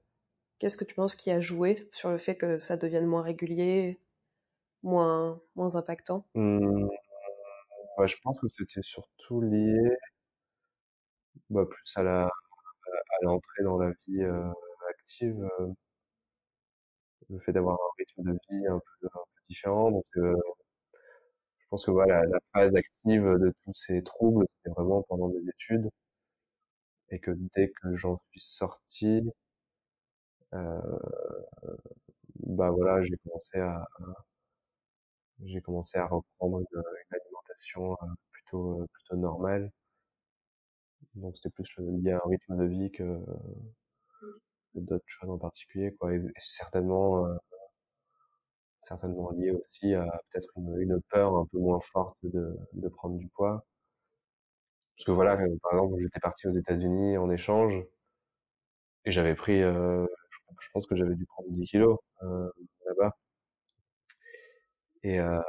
Qu'est-ce 0.59 0.77
que 0.77 0.85
tu 0.85 0.95
penses 0.95 1.15
qui 1.15 1.31
a 1.31 1.39
joué 1.41 1.89
sur 1.91 2.09
le 2.09 2.17
fait 2.17 2.35
que 2.35 2.57
ça 2.57 2.77
devienne 2.77 3.05
moins 3.05 3.21
régulier, 3.21 3.99
moins, 4.83 5.41
moins 5.55 5.75
impactant? 5.75 6.25
Mmh, 6.33 6.87
ouais, 7.97 8.07
Je 8.07 8.15
pense 8.23 8.39
que 8.39 8.47
c'était 8.57 8.81
surtout 8.83 9.41
lié 9.41 9.75
bah, 11.49 11.65
plus 11.65 11.91
à 11.95 12.03
la 12.03 12.25
à 12.25 13.23
l'entrée 13.23 13.63
dans 13.63 13.77
la 13.79 13.91
vie 14.07 14.23
active, 14.89 15.47
le 17.29 17.37
fait 17.39 17.51
d'avoir 17.53 17.75
un 17.75 17.93
rythme 17.99 18.23
de 18.23 18.39
vie 18.49 18.67
un 18.67 18.79
peu, 18.79 19.07
un 19.07 19.09
peu 19.19 19.41
différent. 19.47 19.91
Donc, 19.91 20.05
je 20.15 20.21
pense 21.69 21.85
que 21.85 21.91
voilà, 21.91 22.23
la 22.25 22.39
phase 22.53 22.73
active 22.75 23.23
de 23.25 23.53
tous 23.65 23.73
ces 23.75 24.01
troubles, 24.03 24.45
c'était 24.47 24.73
vraiment 24.73 25.03
pendant 25.09 25.27
mes 25.27 25.47
études, 25.49 25.89
et 27.09 27.17
que 27.19 27.31
dès 27.55 27.71
que 27.71 27.95
j'en 27.95 28.19
suis 28.29 28.41
sorti, 28.41 29.23
bah 32.45 32.69
voilà, 32.71 33.01
j'ai 33.01 33.17
commencé 33.17 33.59
à, 33.59 33.85
j'ai 35.45 35.61
commencé 35.61 35.97
à 35.97 36.07
reprendre 36.07 36.59
une, 36.59 36.65
une 36.73 37.17
plutôt 38.31 38.85
plutôt 38.93 39.15
normale. 39.17 39.71
Donc 41.15 41.35
c'était 41.37 41.49
plus 41.49 41.67
lié 41.77 42.11
à 42.11 42.17
un 42.17 42.29
rythme 42.29 42.57
de 42.57 42.65
vie 42.65 42.91
que, 42.91 43.19
d'autres 44.75 45.03
choses 45.07 45.29
en 45.29 45.37
particulier, 45.37 45.93
quoi. 45.99 46.13
Et, 46.13 46.21
certainement 46.37 47.25
euh, 47.27 47.35
certainement 48.81 49.31
lié 49.31 49.51
aussi 49.51 49.93
à 49.93 50.05
peut-être 50.31 50.49
une, 50.57 51.01
peur 51.09 51.35
un 51.37 51.45
peu 51.47 51.59
moins 51.59 51.79
forte 51.91 52.17
de, 52.23 52.89
prendre 52.89 53.17
du 53.17 53.27
poids. 53.29 53.65
Parce 54.97 55.05
que 55.05 55.11
voilà, 55.11 55.37
par 55.61 55.73
exemple, 55.73 55.95
j'étais 56.01 56.19
parti 56.19 56.47
aux 56.47 56.51
États-Unis 56.51 57.17
en 57.17 57.29
échange 57.29 57.83
et 59.05 59.11
j'avais 59.11 59.35
pris, 59.35 59.61
euh, 59.61 60.05
je, 60.59 60.69
pense 60.73 60.85
que 60.87 60.95
j'avais 60.95 61.15
dû 61.15 61.25
prendre 61.25 61.49
10 61.51 61.65
kilos 61.67 61.97
euh, 62.23 62.49
là-bas. 62.87 63.15
Et 65.03 65.19
euh, 65.19 65.39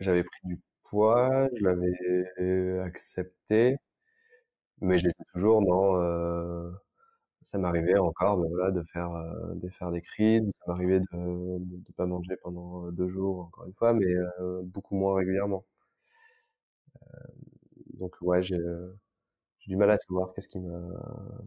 j'avais 0.00 0.24
pris 0.24 0.40
du 0.44 0.60
poids, 0.84 1.48
je 1.56 1.64
l'avais 1.64 2.78
accepté, 2.80 3.76
mais 4.80 4.98
j'étais 4.98 5.24
toujours 5.34 5.62
dans. 5.64 5.96
Euh, 6.00 6.70
ça 7.44 7.58
m'arrivait 7.58 7.98
encore, 7.98 8.38
ben 8.38 8.48
voilà, 8.50 8.70
de 8.72 8.82
faire, 8.92 9.12
euh, 9.14 9.54
de 9.56 9.68
faire 9.70 9.90
des 9.92 10.02
crises, 10.02 10.44
ça 10.60 10.72
m'arrivait 10.72 11.00
de, 11.00 11.06
de, 11.60 11.92
pas 11.96 12.06
manger 12.06 12.36
pendant 12.42 12.90
deux 12.92 13.08
jours, 13.08 13.40
encore 13.46 13.66
une 13.66 13.74
fois, 13.74 13.94
mais 13.94 14.06
beaucoup 14.64 14.96
moins 14.96 15.16
régulièrement. 15.16 15.64
donc 17.98 18.14
ouais, 18.20 18.42
j'ai 18.42 18.58
du 19.66 19.76
mal 19.76 19.90
à 19.90 19.98
savoir 19.98 20.32
qu'est-ce 20.34 20.48
qui 20.48 20.58
m'a 20.58 20.80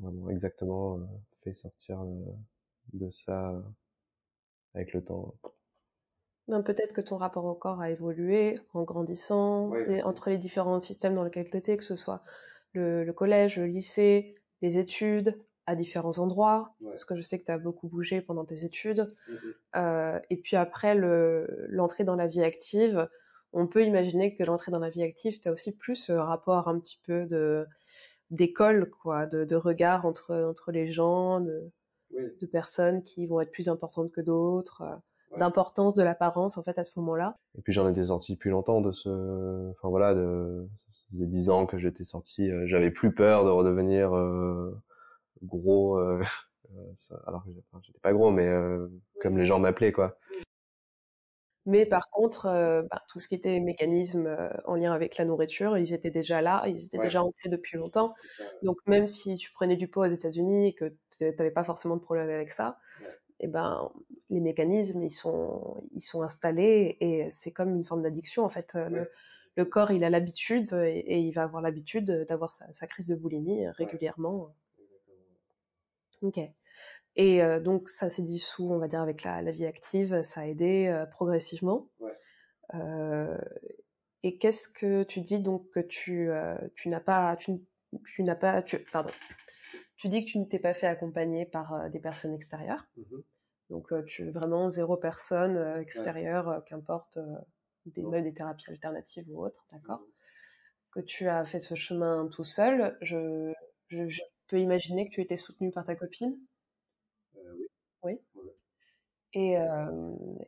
vraiment 0.01 0.29
exactement 0.29 0.99
fait 1.43 1.55
sortir 1.55 1.99
de 2.93 3.09
ça 3.11 3.61
avec 4.73 4.93
le 4.93 5.03
temps. 5.03 5.35
Ben, 6.49 6.63
peut-être 6.63 6.93
que 6.93 7.01
ton 7.01 7.17
rapport 7.17 7.45
au 7.45 7.53
corps 7.53 7.79
a 7.79 7.91
évolué 7.91 8.59
en 8.73 8.81
grandissant, 8.81 9.71
entre 10.03 10.31
les 10.31 10.39
différents 10.39 10.79
systèmes 10.79 11.13
dans 11.13 11.23
lesquels 11.23 11.49
tu 11.49 11.55
étais, 11.55 11.77
que 11.77 11.83
ce 11.83 11.95
soit 11.95 12.23
le, 12.73 13.11
collège, 13.11 13.57
le 13.57 13.67
lycée, 13.67 14.33
les 14.63 14.77
études, 14.77 15.39
à 15.67 15.75
différents 15.75 16.17
endroits, 16.17 16.73
parce 16.83 17.05
que 17.05 17.15
je 17.15 17.21
sais 17.21 17.37
que 17.37 17.43
tu 17.43 17.51
as 17.51 17.59
beaucoup 17.59 17.87
bougé 17.87 18.21
pendant 18.21 18.45
tes 18.45 18.65
études. 18.65 19.13
Mmh 19.27 19.35
euh, 19.75 20.19
et 20.31 20.37
puis 20.37 20.55
après, 20.55 20.95
l'entrée 20.95 22.03
dans 22.03 22.15
la 22.15 22.25
vie 22.25 22.43
active, 22.43 23.07
on 23.53 23.67
peut 23.67 23.85
imaginer 23.85 24.35
que 24.35 24.43
l'entrée 24.43 24.71
dans 24.71 24.79
la 24.79 24.89
vie 24.89 25.03
active, 25.03 25.39
tu 25.39 25.47
as 25.47 25.51
aussi 25.51 25.77
plus 25.77 25.95
ce 25.95 26.13
rapport 26.13 26.67
un 26.67 26.79
petit 26.79 26.99
peu 27.05 27.25
de 27.25 27.67
d'école, 28.31 28.89
quoi, 28.89 29.25
de, 29.27 29.43
de, 29.43 29.55
regard 29.55 30.05
entre, 30.05 30.35
entre 30.35 30.71
les 30.71 30.87
gens, 30.87 31.39
de, 31.39 31.71
de 32.11 32.45
personnes 32.47 33.01
qui 33.01 33.25
vont 33.25 33.41
être 33.41 33.51
plus 33.51 33.69
importantes 33.69 34.11
que 34.11 34.21
d'autres, 34.21 34.83
d'importance 35.37 35.95
de 35.95 36.03
l'apparence 36.03 36.57
en 36.57 36.63
fait 36.63 36.77
à 36.79 36.83
ce 36.83 36.91
moment-là. 36.99 37.35
Et 37.57 37.61
puis 37.61 37.73
j'en 37.73 37.87
étais 37.89 38.05
sorti 38.05 38.33
depuis 38.33 38.49
longtemps 38.49 38.81
de 38.81 38.91
ce, 38.91 39.71
enfin 39.71 39.89
voilà, 39.89 40.13
de... 40.13 40.67
ça 40.75 41.05
faisait 41.11 41.27
dix 41.27 41.49
ans 41.49 41.65
que 41.65 41.77
j'étais 41.77 42.03
sorti, 42.03 42.49
euh, 42.49 42.65
j'avais 42.67 42.91
plus 42.91 43.13
peur 43.13 43.45
de 43.45 43.49
redevenir 43.49 44.15
euh, 44.15 44.75
gros, 45.43 45.97
euh, 45.97 46.21
alors 47.27 47.43
que 47.43 47.51
j'étais 47.81 47.99
pas 47.99 48.13
gros, 48.13 48.31
mais 48.31 48.51
comme 49.21 49.37
les 49.37 49.45
gens 49.45 49.59
m'appelaient 49.59 49.91
quoi. 49.91 50.17
Mais 51.69 51.85
par 51.85 52.09
contre, 52.09 52.47
euh, 52.47 52.81
bah, 52.89 53.03
tout 53.09 53.19
ce 53.19 53.27
qui 53.27 53.35
était 53.35 53.59
mécanisme 53.59 54.25
euh, 54.25 54.49
en 54.65 54.73
lien 54.73 54.91
avec 54.91 55.17
la 55.17 55.25
nourriture, 55.25 55.77
ils 55.77 55.93
étaient 55.93 56.09
déjà 56.09 56.41
là, 56.41 56.63
ils 56.65 56.83
étaient 56.83 56.97
déjà 56.97 57.21
ancrés 57.23 57.49
depuis 57.49 57.77
longtemps. 57.77 58.15
Donc 58.63 58.77
même 58.87 59.05
si 59.05 59.35
tu 59.35 59.51
prenais 59.51 59.75
du 59.75 59.87
poids 59.87 60.07
aux 60.07 60.09
États-Unis 60.09 60.69
et 60.69 60.73
que 60.73 60.95
tu 61.15 61.25
n'avais 61.25 61.51
pas 61.51 61.63
forcément 61.63 61.95
de 61.95 62.01
problème 62.01 62.29
avec 62.29 62.49
ça, 62.49 62.79
eh 63.39 63.47
ben 63.47 63.91
les 64.29 64.39
mécanismes 64.39 65.03
ils 65.03 65.11
sont 65.11 65.83
ils 65.93 66.01
sont 66.01 66.21
installés 66.21 66.97
et 66.99 67.29
c'est 67.31 67.51
comme 67.51 67.75
une 67.75 67.85
forme 67.85 68.03
d'addiction 68.03 68.43
en 68.43 68.49
fait. 68.49 68.75
Le, 69.55 69.65
corps 69.65 69.91
il 69.91 70.05
a 70.05 70.09
l'habitude 70.09 70.71
et, 70.73 71.19
il 71.19 71.31
va 71.31 71.43
avoir 71.43 71.61
l'habitude 71.61 72.25
d'avoir 72.27 72.51
sa, 72.51 72.71
sa, 72.71 72.87
crise 72.87 73.07
de 73.07 73.15
boulimie 73.15 73.67
régulièrement. 73.67 74.53
Ok. 76.21 76.39
Et 77.15 77.41
euh, 77.41 77.59
donc 77.59 77.89
ça 77.89 78.09
s'est 78.09 78.21
dissous, 78.21 78.71
on 78.71 78.77
va 78.77 78.87
dire, 78.87 79.01
avec 79.01 79.23
la, 79.23 79.51
vie 79.51 79.65
active, 79.65 80.23
ça 80.23 80.41
a 80.41 80.45
aidé 80.45 80.87
euh, 80.87 81.05
progressivement. 81.05 81.89
Euh, 82.75 83.37
et 84.23 84.37
qu'est-ce 84.37 84.69
que 84.69 85.03
tu 85.03 85.21
dis 85.21 85.39
donc 85.39 85.69
que 85.71 85.79
tu, 85.79 86.29
tu 86.75 86.89
n'as 86.89 86.99
pas, 86.99 87.35
tu, 87.35 87.59
n'as 88.19 88.35
pas, 88.35 88.63
pardon, 88.91 89.11
tu 89.99 90.09
dis 90.09 90.25
que 90.25 90.31
tu 90.31 90.39
ne 90.39 90.45
t'es 90.45 90.59
pas 90.59 90.73
fait 90.73 90.87
accompagner 90.87 91.45
par 91.45 91.89
des 91.91 91.99
personnes 91.99 92.33
extérieures. 92.33 92.85
Mmh 92.97 93.17
donc 93.69 93.93
tu 94.07 94.31
vraiment 94.31 94.71
zéro 94.71 94.97
personne 94.97 95.79
extérieure, 95.79 96.63
qu'importe, 96.65 97.19
des, 97.85 98.01
même 98.01 98.23
des 98.23 98.33
thérapies 98.33 98.67
alternatives 98.67 99.29
ou 99.29 99.45
autres, 99.45 99.63
d'accord? 99.71 99.99
Mmh 99.99 100.11
que 100.91 100.99
tu 101.01 101.27
as 101.27 101.45
fait 101.45 101.59
ce 101.59 101.75
chemin 101.75 102.27
tout 102.27 102.43
seul. 102.43 102.97
je, 103.01 103.53
je 103.89 104.21
peux 104.47 104.59
imaginer 104.59 105.07
que 105.07 105.13
tu 105.13 105.21
étais 105.21 105.37
soutenu 105.37 105.71
par 105.71 105.85
ta 105.85 105.95
copine? 105.95 106.35
Oui. 108.03 108.19
Et, 109.33 109.57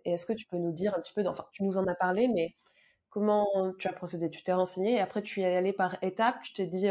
est-ce 0.05 0.25
que 0.25 0.33
tu 0.33 0.45
peux 0.47 0.57
nous 0.57 0.71
dire 0.71 0.95
un 0.95 1.01
petit 1.01 1.13
peu, 1.13 1.25
enfin, 1.27 1.45
tu 1.51 1.63
nous 1.63 1.77
en 1.77 1.85
as 1.87 1.95
parlé, 1.95 2.27
mais 2.27 2.55
comment 3.09 3.47
tu 3.77 3.87
as 3.87 3.93
procédé? 3.93 4.29
Tu 4.29 4.41
t'es 4.41 4.53
renseigné 4.53 4.93
et 4.95 4.99
après 4.99 5.21
tu 5.21 5.41
y 5.41 5.43
es 5.43 5.55
allé 5.55 5.73
par 5.73 6.03
étapes. 6.03 6.41
Tu 6.41 6.53
t'es 6.53 6.65
dit, 6.65 6.89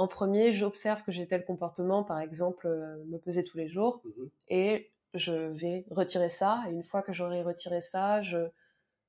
en 0.00 0.08
premier, 0.08 0.52
j'observe 0.52 1.02
que 1.02 1.12
j'ai 1.12 1.26
tel 1.26 1.44
comportement, 1.44 2.02
par 2.02 2.20
exemple, 2.20 2.68
me 3.06 3.18
peser 3.18 3.44
tous 3.44 3.58
les 3.58 3.68
jours, 3.68 4.00
mmh 4.04 4.24
et 4.48 4.90
je 5.14 5.32
vais 5.32 5.84
retirer 5.90 6.28
ça. 6.28 6.62
Et 6.68 6.72
une 6.72 6.82
fois 6.82 7.02
que 7.02 7.12
j'aurai 7.12 7.42
retiré 7.42 7.80
ça, 7.80 8.22
je 8.22 8.38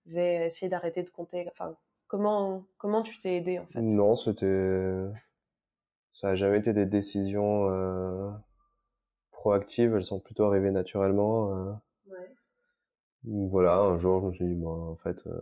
vais 0.05 0.45
essayer 0.45 0.69
d'arrêter 0.69 1.03
de 1.03 1.09
compter. 1.09 1.47
Enfin, 1.51 1.75
comment 2.07 2.65
comment 2.77 3.03
tu 3.03 3.17
t'es 3.17 3.37
aidé 3.37 3.59
en 3.59 3.65
fait? 3.67 3.81
Non, 3.81 4.15
c'était 4.15 5.05
ça 6.13 6.29
a 6.29 6.35
jamais 6.35 6.59
été 6.59 6.73
des 6.73 6.85
décisions 6.85 7.67
proactives, 9.31 9.95
elles 9.95 10.03
sont 10.03 10.19
plutôt 10.19 10.43
arrivées 10.43 10.71
naturellement. 10.71 11.55
Euh. 11.55 11.73
Voilà, 13.23 13.77
un 13.77 13.97
jour 13.99 14.21
je 14.21 14.27
me 14.27 14.33
suis 14.33 14.45
dit, 14.45 14.55
bon, 14.55 14.91
en 14.91 14.95
fait, 14.95 15.25
euh, 15.27 15.39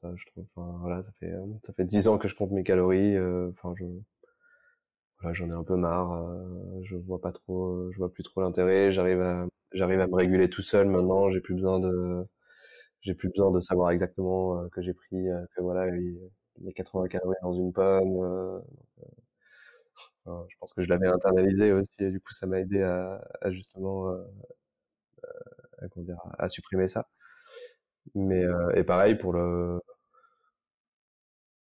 ça, 0.00 0.12
je 0.16 0.26
trouve, 0.26 0.44
enfin, 0.54 0.78
voilà, 0.80 1.02
ça 1.02 1.12
fait 1.20 1.32
ça 1.64 1.72
fait 1.72 1.84
dix 1.84 2.08
ans 2.08 2.18
que 2.18 2.28
je 2.28 2.34
compte 2.34 2.50
mes 2.52 2.64
calories. 2.64 3.16
Euh, 3.16 3.50
enfin, 3.50 3.74
je 3.76 3.84
voilà, 5.20 5.34
j'en 5.34 5.48
ai 5.48 5.52
un 5.52 5.64
peu 5.64 5.76
marre. 5.76 6.32
je 6.82 6.96
vois 6.96 7.20
pas 7.20 7.32
trop, 7.32 7.90
je 7.92 7.98
vois 7.98 8.12
plus 8.12 8.22
trop 8.22 8.40
l'intérêt. 8.40 8.92
J'arrive 8.92 9.20
à 9.20 9.46
j'arrive 9.72 10.00
à 10.00 10.06
me 10.06 10.14
réguler 10.14 10.48
tout 10.50 10.62
seul 10.62 10.88
maintenant. 10.88 11.30
J'ai 11.30 11.40
plus 11.40 11.54
besoin 11.54 11.80
de 11.80 12.24
j'ai 13.02 13.14
plus 13.14 13.30
besoin 13.30 13.52
de 13.52 13.60
savoir 13.60 13.90
exactement 13.92 14.68
que 14.70 14.82
j'ai 14.82 14.94
pris 14.94 15.26
que 15.56 15.62
voilà 15.62 15.90
les 15.90 16.74
80 16.74 17.08
calories 17.08 17.36
dans 17.42 17.54
une 17.54 17.72
pomme 17.72 18.62
je 20.26 20.56
pense 20.60 20.72
que 20.72 20.82
je 20.82 20.88
l'avais 20.88 21.08
internalisé 21.08 21.72
aussi 21.72 21.90
et 22.00 22.10
du 22.10 22.20
coup 22.20 22.32
ça 22.32 22.46
m'a 22.46 22.60
aidé 22.60 22.82
à, 22.82 23.20
à 23.40 23.50
justement 23.50 24.08
euh, 24.10 24.22
à, 25.82 25.86
dire, 26.00 26.18
à 26.38 26.48
supprimer 26.48 26.88
ça. 26.88 27.08
Mais 28.14 28.44
euh, 28.44 28.70
et 28.74 28.84
pareil 28.84 29.16
pour 29.16 29.32
le 29.32 29.80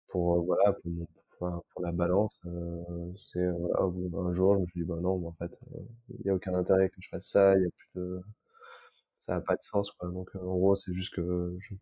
pour 0.08 0.44
voilà 0.44 0.74
pour, 0.74 1.62
pour, 1.74 1.82
la 1.84 1.92
balance, 1.92 2.40
euh, 2.46 3.12
c'est 3.18 3.46
voilà, 3.52 3.82
un 3.84 4.34
jour 4.34 4.56
je 4.56 4.62
me 4.62 4.66
suis 4.68 4.82
dit 4.82 4.86
bah 4.88 4.98
non, 5.02 5.26
en 5.28 5.34
fait 5.34 5.60
il 6.20 6.26
y 6.26 6.30
a 6.30 6.34
aucun 6.36 6.54
intérêt 6.56 6.90
que 6.90 6.96
je 7.00 7.10
fasse 7.10 7.28
ça, 7.28 7.56
il 7.58 7.64
y 7.64 7.66
a 7.66 7.70
plus 7.78 7.90
de 8.02 8.22
ça 9.18 9.36
a 9.36 9.42
pas 9.42 9.56
de 9.56 9.64
sens 9.64 9.92
quoi. 9.92 10.10
Donc 10.10 10.30
en 10.36 10.58
gros 10.58 10.76
c'est 10.76 10.94
juste 10.94 11.14
que 11.16 11.56
je, 11.60 11.76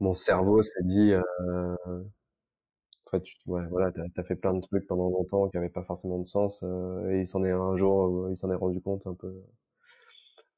mon 0.00 0.14
cerveau 0.14 0.62
s'est 0.62 0.84
dit 0.84 1.12
euh, 1.12 1.76
après, 3.06 3.20
tu, 3.22 3.34
ouais, 3.46 3.62
voilà, 3.70 3.90
t'as 3.92 4.02
as 4.16 4.24
fait 4.24 4.36
plein 4.36 4.52
de 4.54 4.60
trucs 4.60 4.86
pendant 4.86 5.08
longtemps 5.08 5.48
qui 5.48 5.56
n'avaient 5.56 5.68
pas 5.68 5.84
forcément 5.84 6.18
de 6.18 6.24
sens, 6.24 6.62
euh, 6.64 7.10
et 7.10 7.20
il 7.20 7.26
s'en 7.26 7.44
est 7.44 7.52
un 7.52 7.76
jour, 7.76 8.28
il 8.30 8.36
s'en 8.36 8.50
est 8.50 8.54
rendu 8.56 8.80
compte 8.80 9.06
un 9.06 9.14
peu, 9.14 9.32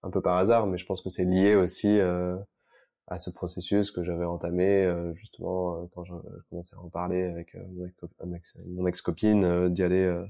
un 0.02 0.10
peu 0.10 0.20
par 0.20 0.36
hasard, 0.38 0.66
mais 0.66 0.78
je 0.78 0.86
pense 0.86 1.02
que 1.02 1.10
c'est 1.10 1.24
lié 1.24 1.54
aussi 1.54 1.98
euh, 1.98 2.36
à 3.09 3.18
ce 3.18 3.30
processus 3.30 3.90
que 3.90 4.04
j'avais 4.04 4.24
entamé 4.24 4.84
euh, 4.84 5.14
justement 5.14 5.86
quand 5.94 6.04
je, 6.04 6.14
commençais 6.50 6.76
à 6.76 6.80
en 6.80 6.88
parler 6.88 7.22
avec 7.22 7.56
mon 8.66 8.86
ex-copine, 8.86 9.72
d'y 9.72 9.82
aller, 9.82 10.24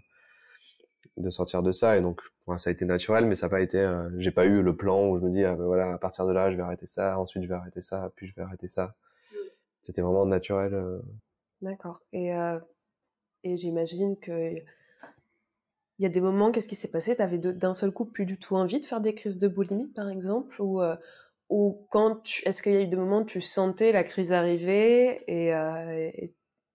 de 1.16 1.31
sortir 1.31 1.62
de 1.62 1.72
ça, 1.72 1.97
et 1.97 2.01
donc 2.01 2.20
ça 2.57 2.70
a 2.70 2.72
été 2.72 2.85
naturel, 2.85 3.26
mais 3.26 3.37
ça 3.37 3.47
n'a 3.47 3.51
pas 3.51 3.61
été, 3.61 3.87
j'ai 4.16 4.31
pas 4.31 4.47
eu 4.47 4.62
le 4.62 4.76
plan 4.76 5.09
où 5.09 5.18
je 5.18 5.24
me 5.24 5.31
dis 5.31 5.45
ah, 5.45 5.55
ben 5.55 5.64
voilà 5.64 5.93
à 5.93 5.99
partir 5.99 6.26
de 6.26 6.33
là 6.33 6.51
je 6.51 6.57
vais 6.57 6.62
arrêter 6.62 6.87
ça, 6.87 7.18
ensuite 7.18 7.43
je 7.43 7.49
vais 7.49 7.55
arrêter 7.55 7.83
ça, 7.83 8.12
puis 8.16 8.26
je 8.26 8.35
vais 8.35 8.43
arrêter 8.43 8.68
ça. 8.68 8.95
C'était 9.83 10.03
vraiment 10.03 10.26
naturel. 10.26 11.01
D'accord. 11.62 12.03
Et, 12.12 12.35
euh, 12.35 12.59
et 13.45 13.57
j'imagine 13.57 14.18
que 14.18 14.55
il 15.99 16.05
y 16.05 16.07
a 16.07 16.09
des 16.11 16.20
moments, 16.20 16.53
qu'est-ce 16.53 16.68
qui 16.68 16.76
s'est 16.76 16.91
passé? 16.91 17.16
Tu 17.16 17.22
avais 17.22 17.39
d'un 17.39 17.74
seul 17.74 17.91
coup 17.91 18.05
plus 18.05 18.24
du 18.24 18.39
tout 18.39 18.55
envie 18.55 18.79
de 18.79 18.85
faire 18.85 19.01
des 19.01 19.14
crises 19.14 19.39
de 19.39 19.49
boulimie, 19.49 19.89
par 19.89 20.09
exemple? 20.09 20.62
Ou, 20.62 20.81
euh, 20.81 20.95
ou 21.49 21.86
quand 21.90 22.22
est-ce 22.44 22.62
qu'il 22.62 22.72
y 22.72 22.76
a 22.76 22.82
eu 22.82 22.88
des 22.88 22.96
moments 22.96 23.20
où 23.20 23.24
tu 23.24 23.40
sentais 23.40 23.92
la 23.92 24.05
crise 24.05 24.32
arriver 24.32 25.22
et, 25.26 25.55
euh, 25.55 26.11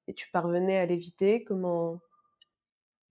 et, 0.08 0.14
tu 0.16 0.30
parvenais 0.32 0.78
à 0.78 0.86
l'éviter? 0.86 1.44
Comment? 1.44 2.00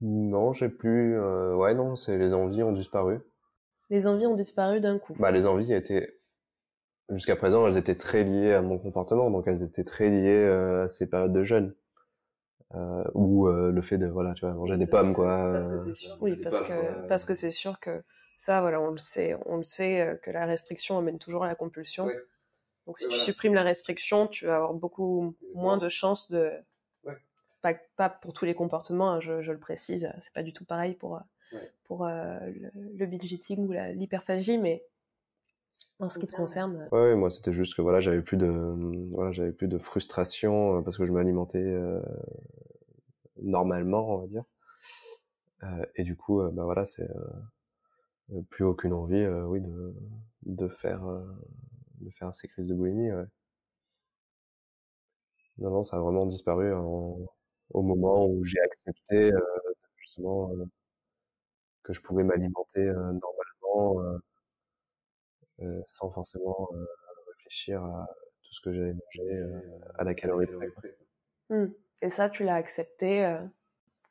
Non, 0.01 0.53
j'ai 0.53 0.69
plus. 0.69 1.19
ouais, 1.55 1.75
non, 1.75 1.97
c'est 1.97 2.19
les 2.19 2.33
envies 2.33 2.63
ont 2.63 2.73
disparu. 2.73 3.21
Les 3.91 4.07
envies 4.07 4.27
ont 4.27 4.35
disparu 4.35 4.81
d'un 4.81 4.99
coup. 4.99 5.15
Bah, 5.19 5.31
les 5.31 5.47
envies 5.47 5.73
étaient 5.73 6.19
jusqu'à 7.11 7.37
présent, 7.37 7.67
elles 7.67 7.77
étaient 7.77 7.95
très 7.95 8.25
liées 8.25 8.53
à 8.53 8.63
mon 8.63 8.79
comportement, 8.79 9.31
donc 9.31 9.47
elles 9.47 9.63
étaient 9.63 9.85
très 9.85 10.11
liées 10.11 10.29
euh, 10.29 10.85
à 10.85 10.89
ces 10.89 11.09
périodes 11.09 11.33
de 11.33 11.45
jeûne. 11.45 11.75
Euh, 12.75 13.05
ou 13.13 13.49
euh, 13.49 13.71
le 13.71 13.83
fait 13.83 13.99
de 13.99 14.07
voilà 14.07 14.33
tu 14.33 14.47
vois 14.47 14.55
manger 14.55 14.79
des 14.79 14.87
pommes 14.87 15.13
quoi 15.13 15.61
oui 16.23 16.37
parce 16.37 16.59
que 16.63 17.07
parce 17.07 17.27
que 17.27 17.35
c'est 17.35 17.51
sûr 17.51 17.79
que 17.79 18.03
ça 18.43 18.61
voilà 18.61 18.81
on 18.81 18.91
le 18.91 18.99
sait 18.99 19.37
on 19.47 19.57
le 19.57 19.63
sait 19.63 20.19
que 20.23 20.31
la 20.31 20.47
restriction 20.47 20.99
amène 20.99 21.19
toujours 21.19 21.45
à 21.45 21.49
la 21.49 21.55
compulsion. 21.55 22.09
Donc 22.87 22.99
si 22.99 23.09
tu 23.09 23.17
supprimes 23.17 23.55
la 23.55 23.63
restriction 23.63 24.27
tu 24.27 24.47
vas 24.47 24.57
avoir 24.57 24.75
beaucoup 24.75 25.35
moins 25.55 25.79
de 25.79 25.89
chances 25.89 26.31
de 26.31 26.53
pas, 27.61 27.75
pas 27.97 28.09
pour 28.09 28.33
tous 28.33 28.45
les 28.45 28.55
comportements, 28.55 29.13
hein, 29.13 29.21
je, 29.21 29.41
je, 29.41 29.53
le 29.53 29.59
précise, 29.59 30.13
c'est 30.21 30.33
pas 30.33 30.43
du 30.43 30.53
tout 30.53 30.65
pareil 30.65 30.95
pour, 30.95 31.21
pour 31.85 32.07
le, 32.07 32.71
le 32.75 33.07
binge 33.07 33.33
eating 33.33 33.69
ou 33.69 33.73
l'hyperphagie, 33.73 34.59
mais 34.59 34.85
en 36.01 36.09
ce 36.09 36.19
qui 36.19 36.27
te 36.27 36.35
concerne. 36.35 36.89
Ouais, 36.91 37.15
moi 37.15 37.31
c'était 37.31 37.53
juste 37.53 37.77
que 37.77 37.83
voilà, 37.83 38.01
j'avais 38.01 38.23
plus 38.23 38.37
de 38.37 38.49
voilà, 39.13 39.31
j'avais 39.31 39.53
plus 39.53 39.69
de 39.69 39.79
frustration 39.79 40.83
parce 40.83 40.99
que 40.99 41.07
je 41.07 41.13
m'alimentais 41.13 41.59
euh, 41.59 42.01
normalement, 43.41 44.17
on 44.17 44.19
va 44.19 44.27
dire. 44.27 44.45
Euh, 45.63 45.87
et 45.95 46.03
du 46.03 46.17
coup, 46.17 46.43
bah 46.53 46.65
voilà, 46.65 46.85
c'est 46.85 47.09
plus 48.51 48.65
aucune 48.65 48.93
envie, 48.93 49.27
oui, 49.27 49.61
de 49.61 49.95
de 50.47 50.69
faire 50.69 51.03
de 52.01 52.11
faire 52.11 52.35
ces 52.35 52.49
crises 52.49 52.69
de 52.69 52.75
boulimie. 52.75 53.13
Ouais. 53.13 53.27
Non, 55.59 55.71
non, 55.71 55.85
ça 55.85 55.97
a 55.97 56.01
vraiment 56.01 56.27
disparu 56.27 56.73
au 56.73 57.83
moment 57.83 58.27
où 58.27 58.45
j'ai 58.45 58.61
accepté 58.61 59.31
justement 59.97 60.51
que 61.83 61.93
je 61.93 62.01
pouvais 62.01 62.25
m'alimenter 62.25 62.85
normalement 62.85 64.21
euh, 65.63 65.83
sans 65.87 66.11
forcément 66.11 66.69
euh, 66.73 66.85
réfléchir 67.29 67.85
à 67.85 68.07
tout 68.43 68.53
ce 68.55 68.61
que 68.63 68.73
j'allais 68.73 68.95
manger 68.95 69.33
euh, 69.35 69.61
à 69.97 70.05
la 70.05 70.15
calorie 70.15 70.47
près. 70.47 70.97
Mmh. 71.51 71.67
Et 72.01 72.09
ça, 72.09 72.31
tu 72.31 72.43
l'as 72.43 72.57
accepté 72.57 73.39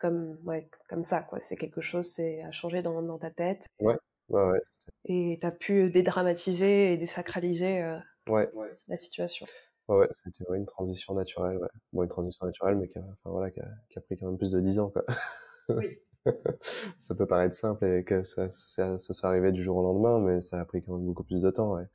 comme, 0.02 0.38
ouais, 0.46 0.68
comme 0.90 1.04
ça, 1.04 1.22
quoi. 1.22 1.40
C'est 1.40 1.56
quelque 1.56 1.82
chose, 1.82 2.08
c'est 2.08 2.42
à 2.42 2.52
changer 2.52 2.82
dans, 2.82 3.02
dans, 3.02 3.20
ta 3.20 3.30
tête. 3.30 3.68
Ouais, 3.80 3.98
ouais, 4.30 4.44
ouais. 4.44 4.62
Et 5.06 5.38
tu 5.40 5.46
as 5.46 5.52
pu 5.52 5.90
dédramatiser 5.90 6.94
et 6.94 6.98
désacraliser 6.98 7.98
ouais. 8.28 8.50
la 8.88 8.98
situation. 8.98 9.46
Ouais, 9.88 9.98
ouais, 9.98 10.10
c'était 10.12 10.50
ouais, 10.50 10.58
une 10.58 10.66
transition 10.66 11.14
naturelle, 11.14 11.58
ouais. 11.58 11.70
Bon, 11.94 12.04
une 12.04 12.10
transition 12.10 12.46
naturelle, 12.46 12.76
mais 12.76 12.88
qui 12.88 12.98
a, 12.98 13.02
enfin, 13.02 13.30
voilà, 13.30 13.52
qui 13.52 13.60
a, 13.60 13.68
qui 13.90 14.00
a 14.00 14.02
pris 14.02 14.18
quand 14.18 14.28
même 14.28 14.38
plus 14.38 14.52
de 14.52 14.60
10 14.60 14.80
ans, 14.80 14.90
quoi. 14.90 15.04
Oui. 15.70 16.00
ça 17.02 17.16
peut 17.16 17.26
paraître 17.26 17.56
simple 17.56 17.86
et 17.86 18.04
que 18.04 18.24
ça, 18.24 18.50
ça, 18.50 18.98
ça 18.98 19.14
soit 19.14 19.30
arrivé 19.30 19.52
du 19.52 19.64
jour 19.64 19.78
au 19.78 19.84
lendemain, 19.84 20.20
mais 20.20 20.42
ça 20.42 20.60
a 20.60 20.66
pris 20.66 20.84
quand 20.84 20.96
même 20.96 21.06
beaucoup 21.06 21.24
plus 21.24 21.42
de 21.42 21.50
temps, 21.50 21.74
ouais. 21.74 21.88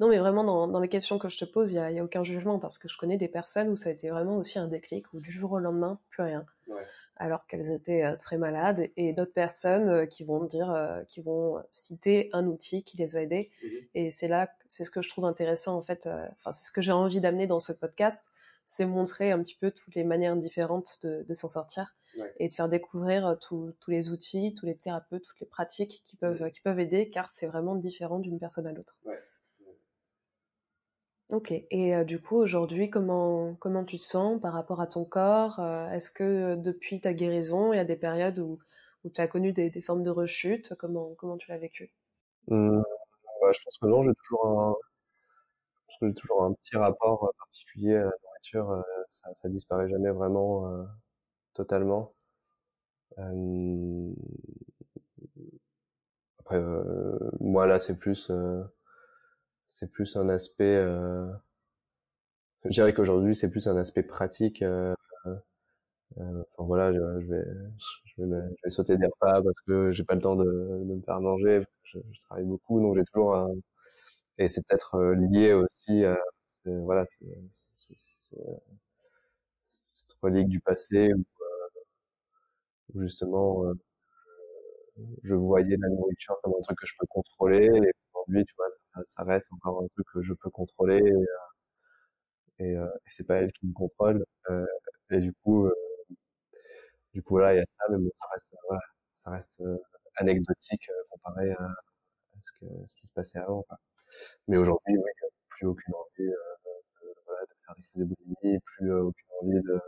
Non, 0.00 0.08
mais 0.08 0.18
vraiment, 0.18 0.44
dans, 0.44 0.68
dans 0.68 0.78
les 0.78 0.88
questions 0.88 1.18
que 1.18 1.28
je 1.28 1.38
te 1.38 1.44
pose, 1.44 1.72
il 1.72 1.74
n'y 1.74 1.80
a, 1.80 1.90
y 1.90 1.98
a, 1.98 2.04
aucun 2.04 2.22
jugement 2.22 2.60
parce 2.60 2.78
que 2.78 2.88
je 2.88 2.96
connais 2.96 3.16
des 3.16 3.26
personnes 3.26 3.68
où 3.68 3.76
ça 3.76 3.88
a 3.88 3.92
été 3.92 4.10
vraiment 4.10 4.36
aussi 4.36 4.58
un 4.58 4.68
déclic, 4.68 5.12
où 5.12 5.18
du 5.18 5.32
jour 5.32 5.52
au 5.52 5.58
lendemain, 5.58 5.98
plus 6.10 6.22
rien. 6.22 6.46
Ouais. 6.68 6.86
Alors 7.18 7.46
qu'elles 7.46 7.70
étaient 7.70 8.04
euh, 8.04 8.16
très 8.16 8.38
malades, 8.38 8.88
et 8.96 9.12
d'autres 9.12 9.32
personnes 9.32 9.88
euh, 9.88 10.06
qui 10.06 10.24
vont 10.24 10.44
dire, 10.44 10.70
euh, 10.70 11.02
qui 11.04 11.20
vont 11.20 11.62
citer 11.70 12.30
un 12.32 12.46
outil 12.46 12.82
qui 12.82 12.96
les 12.96 13.16
a 13.16 13.22
aidées. 13.22 13.50
Mmh. 13.62 13.66
Et 13.94 14.10
c'est 14.10 14.28
là, 14.28 14.50
c'est 14.68 14.84
ce 14.84 14.90
que 14.90 15.02
je 15.02 15.08
trouve 15.08 15.24
intéressant 15.24 15.76
en 15.76 15.82
fait. 15.82 16.06
Enfin, 16.06 16.52
c'est 16.52 16.66
ce 16.66 16.72
que 16.72 16.80
j'ai 16.80 16.92
envie 16.92 17.20
d'amener 17.20 17.46
dans 17.46 17.60
ce 17.60 17.72
podcast, 17.72 18.30
c'est 18.66 18.86
montrer 18.86 19.32
un 19.32 19.40
petit 19.40 19.56
peu 19.56 19.70
toutes 19.70 19.94
les 19.94 20.04
manières 20.04 20.36
différentes 20.36 20.98
de, 21.02 21.24
de 21.26 21.34
s'en 21.34 21.48
sortir 21.48 21.96
ouais. 22.18 22.32
et 22.38 22.48
de 22.48 22.54
faire 22.54 22.68
découvrir 22.68 23.36
tous 23.40 23.74
les 23.88 24.10
outils, 24.10 24.54
tous 24.54 24.66
les 24.66 24.76
thérapeutes, 24.76 25.22
toutes 25.22 25.40
les 25.40 25.46
pratiques 25.46 26.02
qui 26.04 26.16
peuvent, 26.16 26.50
qui 26.50 26.60
peuvent 26.60 26.78
aider, 26.78 27.08
car 27.08 27.28
c'est 27.28 27.46
vraiment 27.46 27.74
différent 27.74 28.18
d'une 28.18 28.38
personne 28.38 28.66
à 28.68 28.72
l'autre. 28.72 28.98
Ouais. 29.04 29.18
Ok. 31.30 31.52
Et 31.52 31.94
euh, 31.94 32.04
du 32.04 32.20
coup, 32.20 32.36
aujourd'hui, 32.36 32.88
comment, 32.88 33.54
comment 33.56 33.84
tu 33.84 33.98
te 33.98 34.04
sens 34.04 34.40
par 34.40 34.54
rapport 34.54 34.80
à 34.80 34.86
ton 34.86 35.04
corps 35.04 35.60
euh, 35.60 35.88
Est-ce 35.90 36.10
que 36.10 36.24
euh, 36.24 36.56
depuis 36.56 37.00
ta 37.00 37.12
guérison, 37.12 37.72
il 37.72 37.76
y 37.76 37.80
a 37.80 37.84
des 37.84 37.96
périodes 37.96 38.38
où, 38.38 38.58
où 39.04 39.10
tu 39.10 39.20
as 39.20 39.28
connu 39.28 39.52
des, 39.52 39.68
des, 39.68 39.82
formes 39.82 40.02
de 40.02 40.10
rechute? 40.10 40.74
Comment, 40.78 41.14
comment 41.18 41.36
tu 41.36 41.50
l'as 41.50 41.58
vécu? 41.58 41.92
Mmh, 42.46 42.80
bah, 43.42 43.52
Je 43.52 43.60
pense 43.62 43.76
que 43.78 43.86
non, 43.86 44.02
j'ai 44.02 44.14
toujours 44.14 44.46
un, 44.48 44.76
j'ai 46.00 46.14
toujours 46.14 46.44
un 46.44 46.54
petit 46.54 46.76
rapport 46.76 47.30
particulier 47.38 47.96
à 47.96 48.04
la 48.04 48.12
nourriture. 48.24 48.70
Euh, 48.70 48.82
ça, 49.10 49.28
ça 49.36 49.48
disparaît 49.50 49.88
jamais 49.90 50.10
vraiment 50.10 50.66
euh, 50.68 50.84
totalement. 51.52 52.14
Euh, 53.18 54.12
après, 56.38 56.62
moi 57.40 57.66
là, 57.66 57.78
c'est 57.78 57.98
plus, 57.98 58.30
c'est 59.68 59.92
plus 59.92 60.16
un 60.16 60.28
aspect. 60.30 60.84
je 62.64 62.70
dirais 62.70 62.94
qu'aujourd'hui, 62.94 63.34
c'est 63.34 63.50
plus 63.50 63.66
un 63.66 63.76
aspect 63.76 64.04
pratique. 64.04 64.62
enfin 66.16 66.64
voilà, 66.66 66.92
je, 66.92 66.98
vais, 66.98 67.44
je, 68.16 68.22
vais, 68.22 68.40
je 68.56 68.62
vais 68.64 68.70
sauter 68.70 68.96
des 68.96 69.06
repas 69.06 69.42
parce 69.42 69.60
que 69.66 69.92
j'ai 69.92 70.04
pas 70.04 70.14
le 70.14 70.20
temps 70.20 70.36
de, 70.36 70.44
de 70.44 70.94
me 70.94 71.02
faire 71.02 71.20
manger. 71.20 71.62
Je, 71.84 71.98
je 72.12 72.18
travaille 72.20 72.44
beaucoup, 72.44 72.80
donc 72.80 72.96
j'ai 72.96 73.04
toujours 73.04 73.34
un, 73.36 73.50
et 74.38 74.48
c'est 74.48 74.66
peut-être 74.66 75.00
lié 75.14 75.52
aussi 75.54 76.04
à 76.04 76.18
voilà 76.66 77.04
c'est 77.06 77.24
cette 79.70 80.16
relique 80.20 80.48
du 80.48 80.60
passé 80.60 81.12
où, 81.14 81.24
où 82.94 83.00
justement 83.00 83.72
je 85.22 85.34
voyais 85.34 85.76
la 85.78 85.88
nourriture 85.88 86.36
comme 86.42 86.54
un 86.58 86.62
truc 86.62 86.78
que 86.78 86.86
je 86.86 86.94
peux 86.98 87.06
contrôler 87.06 87.68
aujourd'hui 88.28 88.44
tu 88.44 88.54
vois 88.56 88.68
ça, 89.04 89.24
reste 89.24 89.52
encore 89.52 89.82
un 89.82 89.88
truc 89.88 90.06
que 90.12 90.20
je 90.22 90.34
peux 90.34 90.50
contrôler 90.50 91.00
et, 92.58 92.64
et, 92.64 92.72
et 92.74 92.78
c'est 93.06 93.24
pas 93.24 93.36
elle 93.36 93.52
qui 93.52 93.66
me 93.66 93.72
contrôle 93.72 94.24
et 95.10 95.18
du 95.20 95.32
coup 95.44 95.70
du 97.14 97.22
coup 97.22 97.34
voilà 97.34 97.54
il 97.54 97.58
y 97.58 97.60
a 97.60 97.64
ça 97.78 97.84
mais 97.90 97.98
bon, 97.98 98.10
ça 98.14 98.26
reste 98.32 98.54
voilà 98.68 98.82
ça 99.14 99.30
reste 99.30 99.62
anecdotique 100.16 100.88
comparé 101.10 101.52
à, 101.52 101.68
ce, 102.42 102.52
que, 102.60 102.66
ce 102.86 102.96
qui 102.96 103.06
se 103.06 103.12
passait 103.12 103.38
avant 103.38 103.62
quoi. 103.62 103.78
Mais 104.48 104.56
aujourd'hui, 104.56 104.96
oui, 104.96 105.10
plus 105.48 105.66
aucune 105.66 105.94
envie 105.94 106.28
euh, 106.28 106.34
de, 107.02 107.08
de, 107.08 107.54
faire 107.66 107.74
des 107.76 107.82
crises 107.92 108.08
de 108.08 108.58
plus 108.64 108.92
euh, 108.92 109.02
aucune 109.04 109.28
envie 109.42 109.62
de, 109.62 109.80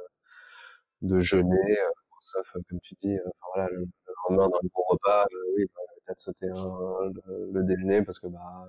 de 1.03 1.21
jeûner, 1.21 1.79
euh, 1.81 1.91
sauf 2.21 2.47
comme 2.69 2.81
tu 2.83 2.95
dis, 3.03 3.17
enfin 3.27 3.47
voilà, 3.55 3.69
le, 3.71 3.79
le, 3.81 4.15
lendemain 4.29 4.49
dans 4.49 4.61
le 4.63 4.69
gros 4.69 4.85
repas, 4.91 5.27
oui, 5.57 5.65
bah, 5.75 5.83
peut-être 6.11 6.21
sauter 6.21 6.49
un, 6.49 7.13
le, 7.27 7.51
le, 7.53 7.63
déjeuner 7.65 8.03
parce 8.03 8.19
que 8.19 8.27
bah, 8.27 8.67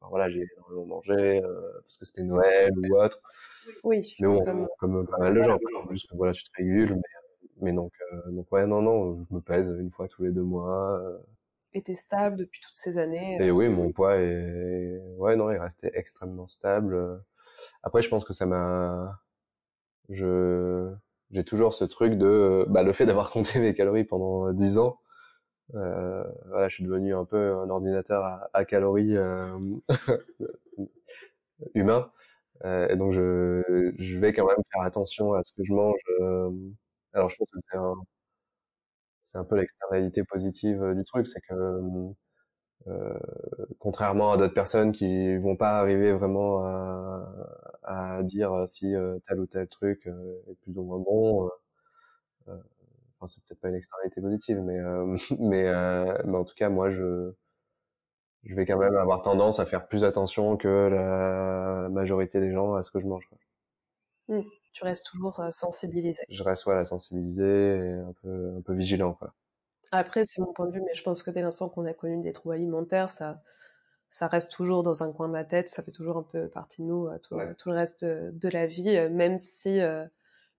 enfin, 0.00 0.08
voilà, 0.10 0.28
j'ai 0.28 0.46
énormément 0.56 0.96
mangé, 0.96 1.40
parce 1.82 1.96
que 1.96 2.04
c'était 2.04 2.22
Noël 2.22 2.72
ou 2.76 2.96
autre. 2.96 3.20
Oui. 3.84 4.14
Mais 4.20 4.28
bon, 4.28 4.44
comme, 4.44 4.68
comme 4.78 5.06
pas 5.06 5.18
mal 5.18 5.34
de 5.34 5.42
gens, 5.42 5.58
juste 5.90 6.10
que 6.10 6.16
voilà, 6.16 6.32
tu 6.32 6.44
te 6.44 6.50
régules, 6.56 6.94
mais, 6.94 7.02
mais 7.60 7.72
donc, 7.72 7.92
donc 8.28 8.50
ouais, 8.52 8.66
non, 8.66 8.82
non, 8.82 9.24
je 9.28 9.34
me 9.34 9.40
pèse 9.40 9.68
une 9.80 9.90
fois 9.90 10.08
tous 10.08 10.22
les 10.22 10.32
deux 10.32 10.42
mois 10.42 11.00
était 11.74 11.94
stable 11.94 12.36
depuis 12.36 12.60
toutes 12.60 12.76
ces 12.76 12.98
années. 12.98 13.36
Et 13.40 13.50
oui, 13.50 13.68
mon 13.68 13.92
poids 13.92 14.16
est, 14.16 15.00
ouais, 15.16 15.36
non, 15.36 15.50
il 15.50 15.58
restait 15.58 15.90
extrêmement 15.94 16.48
stable. 16.48 17.22
Après, 17.82 18.02
je 18.02 18.08
pense 18.08 18.24
que 18.24 18.32
ça 18.32 18.46
m'a, 18.46 19.20
je, 20.08 20.92
j'ai 21.30 21.44
toujours 21.44 21.74
ce 21.74 21.84
truc 21.84 22.14
de, 22.14 22.64
bah, 22.68 22.82
le 22.82 22.92
fait 22.92 23.06
d'avoir 23.06 23.30
compté 23.30 23.58
mes 23.60 23.74
calories 23.74 24.04
pendant 24.04 24.52
dix 24.52 24.78
ans. 24.78 24.98
Euh, 25.74 26.24
voilà, 26.46 26.68
je 26.68 26.76
suis 26.76 26.84
devenu 26.84 27.14
un 27.14 27.24
peu 27.24 27.54
un 27.58 27.68
ordinateur 27.70 28.24
à, 28.24 28.48
à 28.54 28.64
calories 28.64 29.16
euh, 29.16 29.58
humain. 31.74 32.10
Euh, 32.64 32.88
et 32.88 32.96
donc, 32.96 33.12
je, 33.12 33.92
je 33.98 34.18
vais 34.18 34.32
quand 34.32 34.46
même 34.46 34.56
faire 34.72 34.82
attention 34.82 35.32
à 35.34 35.42
ce 35.44 35.52
que 35.54 35.64
je 35.64 35.72
mange. 35.74 36.00
alors, 37.12 37.30
je 37.30 37.36
pense 37.36 37.50
que 37.50 37.58
c'est 37.70 37.76
un, 37.78 37.94
c'est 39.22 39.38
un 39.38 39.44
peu 39.44 39.54
l'externalité 39.56 40.24
positive 40.24 40.92
du 40.96 41.04
truc, 41.04 41.28
c'est 41.28 41.40
que 41.40 41.54
euh, 42.86 43.18
contrairement 43.78 44.32
à 44.32 44.36
d'autres 44.36 44.54
personnes 44.54 44.92
qui 44.92 45.36
vont 45.38 45.56
pas 45.56 45.78
arriver 45.80 46.12
vraiment 46.12 46.60
à, 46.64 47.28
à 47.84 48.22
dire 48.22 48.64
si 48.68 48.94
euh, 48.94 49.18
tel 49.28 49.40
ou 49.40 49.46
tel 49.46 49.68
truc 49.68 50.06
euh, 50.06 50.40
est 50.50 50.54
plus 50.62 50.76
ou 50.78 50.82
moins 50.84 50.98
bon. 50.98 51.50
Enfin, 53.18 53.26
c'est 53.26 53.42
peut-être 53.44 53.60
pas 53.60 53.68
une 53.68 53.74
externalité 53.74 54.20
positive, 54.20 54.60
mais 54.60 54.78
mais 55.38 55.64
mais 56.24 56.36
en 56.36 56.44
tout 56.44 56.54
cas, 56.54 56.68
moi, 56.68 56.90
je 56.90 57.32
je 58.44 58.54
vais 58.54 58.66
quand 58.66 58.78
même 58.78 58.96
avoir 58.96 59.22
tendance 59.22 59.60
à 59.60 59.66
faire 59.66 59.88
plus 59.88 60.04
attention 60.04 60.56
que 60.56 60.88
la 60.88 61.88
majorité 61.90 62.40
des 62.40 62.52
gens 62.52 62.74
à 62.74 62.82
ce 62.82 62.90
que 62.90 63.00
je 63.00 63.06
mange. 63.06 63.28
Mmh 64.28 64.42
tu 64.78 64.84
restes 64.84 65.06
toujours 65.06 65.42
sensibilisé. 65.50 66.22
Je 66.28 66.42
reste 66.42 66.64
voilà 66.64 66.84
sensibilisé 66.84 67.44
et 67.44 67.92
un 67.94 68.12
peu 68.22 68.54
un 68.58 68.60
peu 68.60 68.74
vigilant 68.74 69.12
quoi. 69.14 69.34
Après 69.90 70.24
c'est 70.24 70.40
mon 70.40 70.52
point 70.52 70.66
de 70.66 70.72
vue 70.72 70.82
mais 70.82 70.94
je 70.94 71.02
pense 71.02 71.22
que 71.22 71.30
dès 71.30 71.42
l'instant 71.42 71.68
qu'on 71.68 71.84
a 71.86 71.94
connu 71.94 72.22
des 72.22 72.32
troubles 72.32 72.54
alimentaires 72.54 73.10
ça 73.10 73.42
ça 74.08 74.28
reste 74.28 74.52
toujours 74.52 74.82
dans 74.82 75.02
un 75.02 75.12
coin 75.12 75.28
de 75.28 75.32
la 75.32 75.44
tête, 75.44 75.68
ça 75.68 75.82
fait 75.82 75.90
toujours 75.90 76.16
un 76.16 76.22
peu 76.22 76.48
partie 76.48 76.80
de 76.82 76.86
nous 76.86 77.08
tout, 77.22 77.34
ouais. 77.34 77.54
tout 77.56 77.70
le 77.70 77.74
reste 77.74 78.04
de 78.04 78.48
la 78.48 78.66
vie 78.66 78.96
même 79.10 79.38
si 79.38 79.80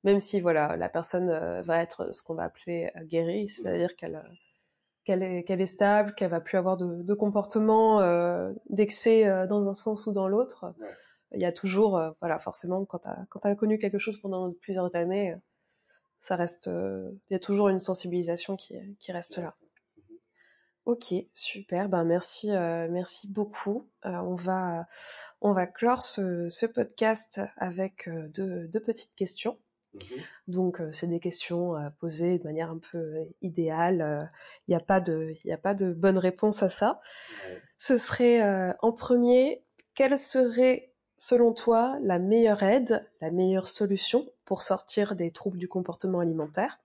même 0.04 0.20
si 0.20 0.40
voilà 0.40 0.78
la 0.78 0.90
personne 0.90 1.62
va 1.62 1.82
être 1.82 2.14
ce 2.14 2.22
qu'on 2.22 2.36
va 2.36 2.44
appeler 2.44 2.92
guérie, 3.04 3.50
c'est-à-dire 3.50 3.96
qu'elle 3.96 4.24
qu'elle 5.06 5.24
est, 5.24 5.44
qu'elle 5.44 5.62
est 5.62 5.66
stable, 5.66 6.14
qu'elle 6.14 6.30
va 6.30 6.42
plus 6.42 6.58
avoir 6.58 6.78
de, 6.78 7.02
de 7.02 7.14
comportement 7.14 8.02
euh, 8.02 8.52
d'excès 8.70 9.28
euh, 9.28 9.48
dans 9.48 9.68
un 9.68 9.74
sens 9.74 10.06
ou 10.06 10.12
dans 10.12 10.28
l'autre. 10.28 10.74
Ouais 10.80 10.88
il 11.34 11.42
y 11.42 11.46
a 11.46 11.52
toujours, 11.52 11.98
euh, 11.98 12.12
voilà, 12.22 12.40
forcément, 12.40 12.84
quand 12.86 13.00
tu 13.00 13.10
as, 13.10 13.28
as 13.44 13.56
connu 13.56 13.78
quelque 13.78 14.00
chose 14.00 14.18
pendant 14.18 14.52
plusieurs 14.62 14.96
années, 14.96 15.36
ça 16.20 16.36
reste, 16.36 16.68
euh, 16.68 17.12
il 17.30 17.34
y 17.34 17.36
a 17.36 17.40
toujours 17.40 17.70
une 17.70 17.80
sensibilisation 17.80 18.56
qui, 18.56 18.76
qui 19.00 19.12
reste 19.12 19.38
là. 19.38 19.56
Ok, 20.86 21.14
super. 21.34 21.88
Ben 21.88 22.04
merci, 22.04 22.52
euh, 22.52 22.88
merci 22.90 23.28
beaucoup. 23.28 23.88
Euh, 24.06 24.10
on 24.10 24.34
va, 24.34 24.88
on 25.40 25.54
va 25.54 25.68
clore 25.68 26.02
ce, 26.02 26.50
ce 26.50 26.66
podcast 26.66 27.42
avec 27.58 28.10
deux, 28.34 28.68
deux, 28.68 28.80
petites 28.80 29.14
questions. 29.14 29.60
Mmh 29.94 30.00
Donc, 30.48 30.82
c'est 30.94 31.08
des 31.08 31.20
questions 31.20 31.76
posées 32.00 32.40
de 32.40 32.44
manière 32.44 32.72
un 32.72 32.80
peu 32.80 33.26
idéale. 33.42 34.32
Il 34.68 34.72
n'y 34.72 34.76
a, 34.76 34.80
pas 34.80 35.00
de, 35.00 35.36
a 35.52 35.58
pas 35.58 35.74
de 35.74 35.94
bonne 35.94 36.18
réponse 36.18 36.64
à 36.64 36.70
ça. 36.70 37.02
Ce 37.78 37.98
serait 37.98 38.42
en 38.82 38.92
premier, 38.92 39.64
quelle 39.96 40.18
serait 40.18 40.92
selon 41.18 41.54
toi 41.54 41.98
la 42.02 42.20
meilleure 42.20 42.64
aide, 42.64 43.08
la 43.22 43.32
meilleure 43.32 43.68
solution 43.68 44.28
pour 44.46 44.62
sortir 44.62 45.16
des 45.16 45.32
troubles 45.32 45.58
du 45.58 45.68
comportement 45.68 46.20
alimentaire? 46.20 46.80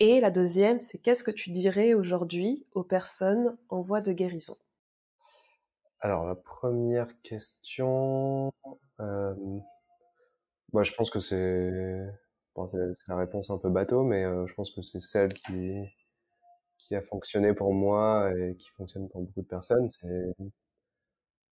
Et 0.00 0.20
la 0.20 0.30
deuxième, 0.30 0.78
c'est 0.80 0.98
qu'est-ce 0.98 1.24
que 1.24 1.30
tu 1.30 1.50
dirais 1.50 1.94
aujourd'hui 1.94 2.66
aux 2.72 2.84
personnes 2.84 3.56
en 3.68 3.80
voie 3.80 4.00
de 4.00 4.12
guérison? 4.12 4.56
Alors, 6.00 6.24
la 6.24 6.36
première 6.36 7.08
question, 7.22 8.52
moi, 10.72 10.82
je 10.82 10.92
pense 10.92 11.10
que 11.10 11.20
c'est 11.20 12.06
c'est 12.94 13.08
la 13.08 13.16
réponse 13.16 13.50
un 13.50 13.58
peu 13.58 13.68
bateau, 13.70 14.02
mais 14.02 14.24
euh, 14.24 14.46
je 14.46 14.54
pense 14.54 14.70
que 14.72 14.82
c'est 14.82 15.00
celle 15.00 15.32
qui 15.32 15.74
qui 16.78 16.94
a 16.96 17.02
fonctionné 17.02 17.54
pour 17.54 17.74
moi 17.74 18.30
et 18.36 18.56
qui 18.56 18.68
fonctionne 18.70 19.08
pour 19.08 19.22
beaucoup 19.22 19.42
de 19.42 19.46
personnes. 19.46 19.88
C'est 19.90 20.34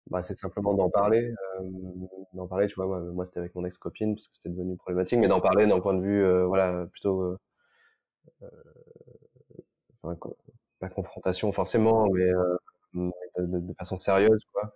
bah, 0.07 0.22
c'est 0.22 0.36
simplement 0.36 0.74
d'en 0.76 0.89
parler, 0.89 1.34
euh, 1.59 1.70
d'en 2.34 2.47
parler. 2.47 2.68
Tu 2.68 2.76
vois, 2.76 2.86
moi, 2.86 2.99
moi 3.01 3.26
c'était 3.26 3.39
avec 3.39 3.55
mon 3.55 3.66
ex-copine 3.66 4.16
parce 4.16 4.28
que 4.28 4.36
c'était 4.36 4.49
devenu 4.49 4.78
problématique, 4.78 5.20
mais 5.20 5.28
d'en 5.28 5.41
parler 5.41 5.66
d'un 5.68 5.80
point 5.80 5.95
de 5.95 6.01
vue, 6.01 6.24
euh, 6.24 6.45
voilà, 6.45 6.86
plutôt 6.91 7.38
enfin, 10.03 10.18
pas 10.80 10.89
confrontation 10.89 11.51
forcément, 11.51 12.07
mais 12.11 12.30
de, 12.93 13.11
de, 13.39 13.74
façon 13.78 13.97
sérieuse, 13.97 14.41
quoi. 14.53 14.74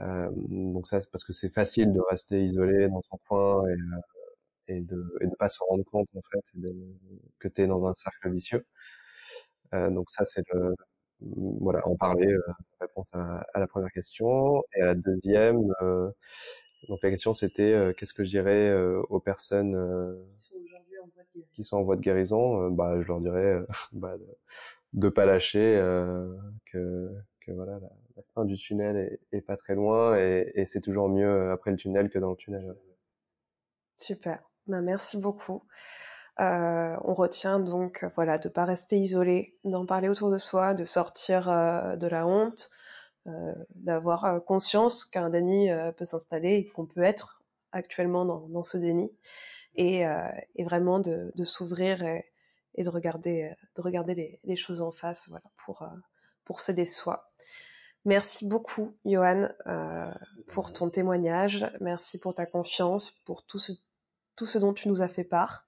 Euh, 0.00 0.30
donc 0.34 0.86
ça, 0.86 1.00
c'est 1.00 1.10
parce 1.10 1.24
que 1.24 1.32
c'est 1.32 1.52
facile 1.52 1.92
de 1.92 2.00
rester 2.10 2.42
isolé 2.44 2.88
dans 2.88 3.02
son 3.02 3.18
coin 3.28 3.66
et, 3.68 3.72
euh, 3.72 3.76
et 4.68 4.80
de 4.82 5.18
et 5.22 5.26
de 5.28 5.34
pas 5.36 5.48
se 5.50 5.58
rendre 5.68 5.84
compte 5.84 6.08
en 6.16 6.22
fait 6.32 6.44
de, 6.54 6.74
que 7.40 7.48
tu 7.48 7.62
es 7.62 7.66
dans 7.68 7.86
un 7.86 7.94
cercle 7.94 8.30
vicieux. 8.32 8.66
Euh, 9.74 9.90
donc 9.90 10.10
ça, 10.10 10.24
c'est 10.24 10.42
le 10.52 10.74
voilà, 11.20 11.86
en 11.86 11.96
parler, 11.96 12.28
euh, 12.32 12.40
réponse 12.80 13.08
à, 13.12 13.44
à, 13.54 13.60
la 13.60 13.66
première 13.66 13.92
question. 13.92 14.62
Et 14.74 14.80
à 14.82 14.86
la 14.86 14.94
deuxième, 14.94 15.60
euh, 15.82 16.10
donc 16.88 17.00
la 17.02 17.10
question 17.10 17.34
c'était 17.34 17.94
qu'est-ce 17.96 18.14
que 18.14 18.24
je 18.24 18.30
dirais 18.30 18.74
aux 19.10 19.20
personnes 19.20 19.76
qui 21.54 21.64
sont 21.64 21.78
en 21.78 21.82
voie 21.82 21.96
de 21.96 22.00
guérison 22.00 22.70
Bah, 22.70 23.00
je 23.02 23.06
leur 23.06 23.20
dirais 23.20 23.60
bah, 23.92 24.16
de, 24.18 24.26
de 24.94 25.08
pas 25.08 25.26
lâcher, 25.26 25.76
que 26.72 27.10
que 27.40 27.52
voilà, 27.52 27.78
la, 27.80 27.88
fin 28.34 28.44
du 28.44 28.56
tunnel 28.56 28.96
est, 28.96 29.36
est 29.36 29.40
pas 29.40 29.56
très 29.56 29.74
loin 29.74 30.16
et, 30.16 30.64
c'est 30.66 30.80
toujours 30.80 31.08
mieux 31.08 31.50
après 31.50 31.70
le 31.70 31.76
tunnel 31.76 32.10
que 32.10 32.18
dans 32.18 32.30
le 32.30 32.36
tunnel. 32.36 32.74
Super, 33.96 34.42
ben, 34.66 34.80
merci 34.80 35.18
beaucoup. 35.18 35.62
Euh, 36.40 36.96
on 37.04 37.12
retient 37.12 37.60
donc 37.60 38.06
voilà 38.14 38.38
de 38.38 38.48
pas 38.48 38.64
rester 38.64 38.96
isolé, 38.96 39.58
d'en 39.64 39.84
parler 39.84 40.08
autour 40.08 40.30
de 40.30 40.38
soi, 40.38 40.72
de 40.72 40.84
sortir 40.84 41.50
euh, 41.50 41.96
de 41.96 42.06
la 42.06 42.26
honte, 42.26 42.70
euh, 43.26 43.52
d'avoir 43.74 44.42
conscience 44.46 45.04
qu'un 45.04 45.28
déni 45.28 45.68
peut 45.98 46.06
s'installer 46.06 46.54
et 46.54 46.68
qu'on 46.68 46.86
peut 46.86 47.02
être 47.02 47.42
actuellement 47.72 48.24
dans, 48.24 48.62
ce 48.62 48.78
déni 48.78 49.12
et, 49.74 50.04
vraiment 50.60 50.98
de, 50.98 51.44
s'ouvrir 51.44 52.02
et, 52.02 52.24
de 52.78 52.88
regarder 52.88 53.52
de 53.76 53.82
regarder 53.82 54.14
les, 54.14 54.40
les, 54.44 54.56
choses 54.56 54.80
en 54.80 54.92
face 54.92 55.28
voilà 55.28 55.44
pour 55.66 55.86
pour 56.44 56.60
s'aider 56.60 56.86
soi. 56.86 57.30
Merci 58.04 58.48
beaucoup, 58.48 58.96
Johan, 59.04 59.48
euh, 59.66 60.10
pour 60.48 60.72
ton 60.72 60.88
témoignage. 60.88 61.70
Merci 61.80 62.18
pour 62.18 62.34
ta 62.34 62.46
confiance, 62.46 63.12
pour 63.24 63.44
tout 63.44 63.58
ce, 63.58 63.72
tout 64.36 64.46
ce 64.46 64.58
dont 64.58 64.72
tu 64.72 64.88
nous 64.88 65.02
as 65.02 65.08
fait 65.08 65.24
part. 65.24 65.66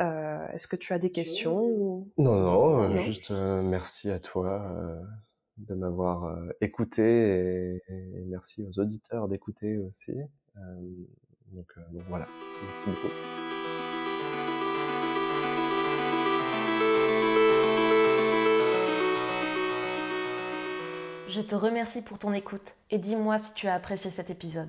Euh, 0.00 0.46
Est-ce 0.48 0.66
que 0.66 0.76
tu 0.76 0.94
as 0.94 0.98
des 0.98 1.12
questions 1.12 1.60
ou... 1.60 2.10
non, 2.16 2.34
non, 2.34 2.88
non, 2.88 2.96
juste 3.02 3.30
euh, 3.30 3.60
merci 3.60 4.10
à 4.10 4.18
toi 4.18 4.62
euh, 4.62 5.00
de 5.58 5.74
m'avoir 5.74 6.24
euh, 6.24 6.48
écouté 6.62 7.02
et, 7.02 7.82
et, 7.88 8.24
merci 8.26 8.64
aux 8.64 8.80
auditeurs 8.80 9.28
d'écouter 9.28 9.76
aussi. 9.76 10.12
Euh, 10.56 10.60
donc, 11.52 11.74
donc 11.92 12.04
voilà, 12.08 12.26
merci 12.62 12.84
beaucoup. 12.86 13.51
Je 21.32 21.40
te 21.40 21.54
remercie 21.54 22.02
pour 22.02 22.18
ton 22.18 22.34
écoute 22.34 22.74
et 22.90 22.98
dis-moi 22.98 23.38
si 23.38 23.54
tu 23.54 23.66
as 23.66 23.72
apprécié 23.72 24.10
cet 24.10 24.28
épisode. 24.28 24.68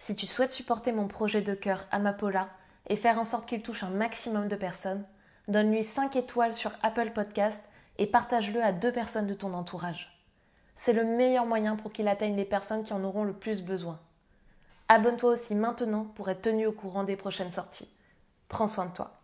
Si 0.00 0.16
tu 0.16 0.26
souhaites 0.26 0.50
supporter 0.50 0.90
mon 0.90 1.06
projet 1.06 1.40
de 1.40 1.54
cœur 1.54 1.86
Amapola 1.92 2.48
et 2.88 2.96
faire 2.96 3.16
en 3.20 3.24
sorte 3.24 3.48
qu'il 3.48 3.62
touche 3.62 3.84
un 3.84 3.90
maximum 3.90 4.48
de 4.48 4.56
personnes, 4.56 5.06
donne-lui 5.46 5.84
5 5.84 6.16
étoiles 6.16 6.56
sur 6.56 6.72
Apple 6.82 7.12
Podcast 7.14 7.62
et 7.98 8.06
partage-le 8.06 8.60
à 8.60 8.72
deux 8.72 8.90
personnes 8.90 9.28
de 9.28 9.34
ton 9.34 9.54
entourage. 9.54 10.20
C'est 10.74 10.94
le 10.94 11.04
meilleur 11.04 11.46
moyen 11.46 11.76
pour 11.76 11.92
qu'il 11.92 12.08
atteigne 12.08 12.34
les 12.34 12.44
personnes 12.44 12.82
qui 12.82 12.92
en 12.92 13.04
auront 13.04 13.22
le 13.22 13.32
plus 13.32 13.62
besoin. 13.62 14.00
Abonne-toi 14.88 15.30
aussi 15.30 15.54
maintenant 15.54 16.06
pour 16.16 16.28
être 16.28 16.42
tenu 16.42 16.66
au 16.66 16.72
courant 16.72 17.04
des 17.04 17.14
prochaines 17.14 17.52
sorties. 17.52 17.96
Prends 18.48 18.66
soin 18.66 18.86
de 18.86 18.94
toi. 18.94 19.20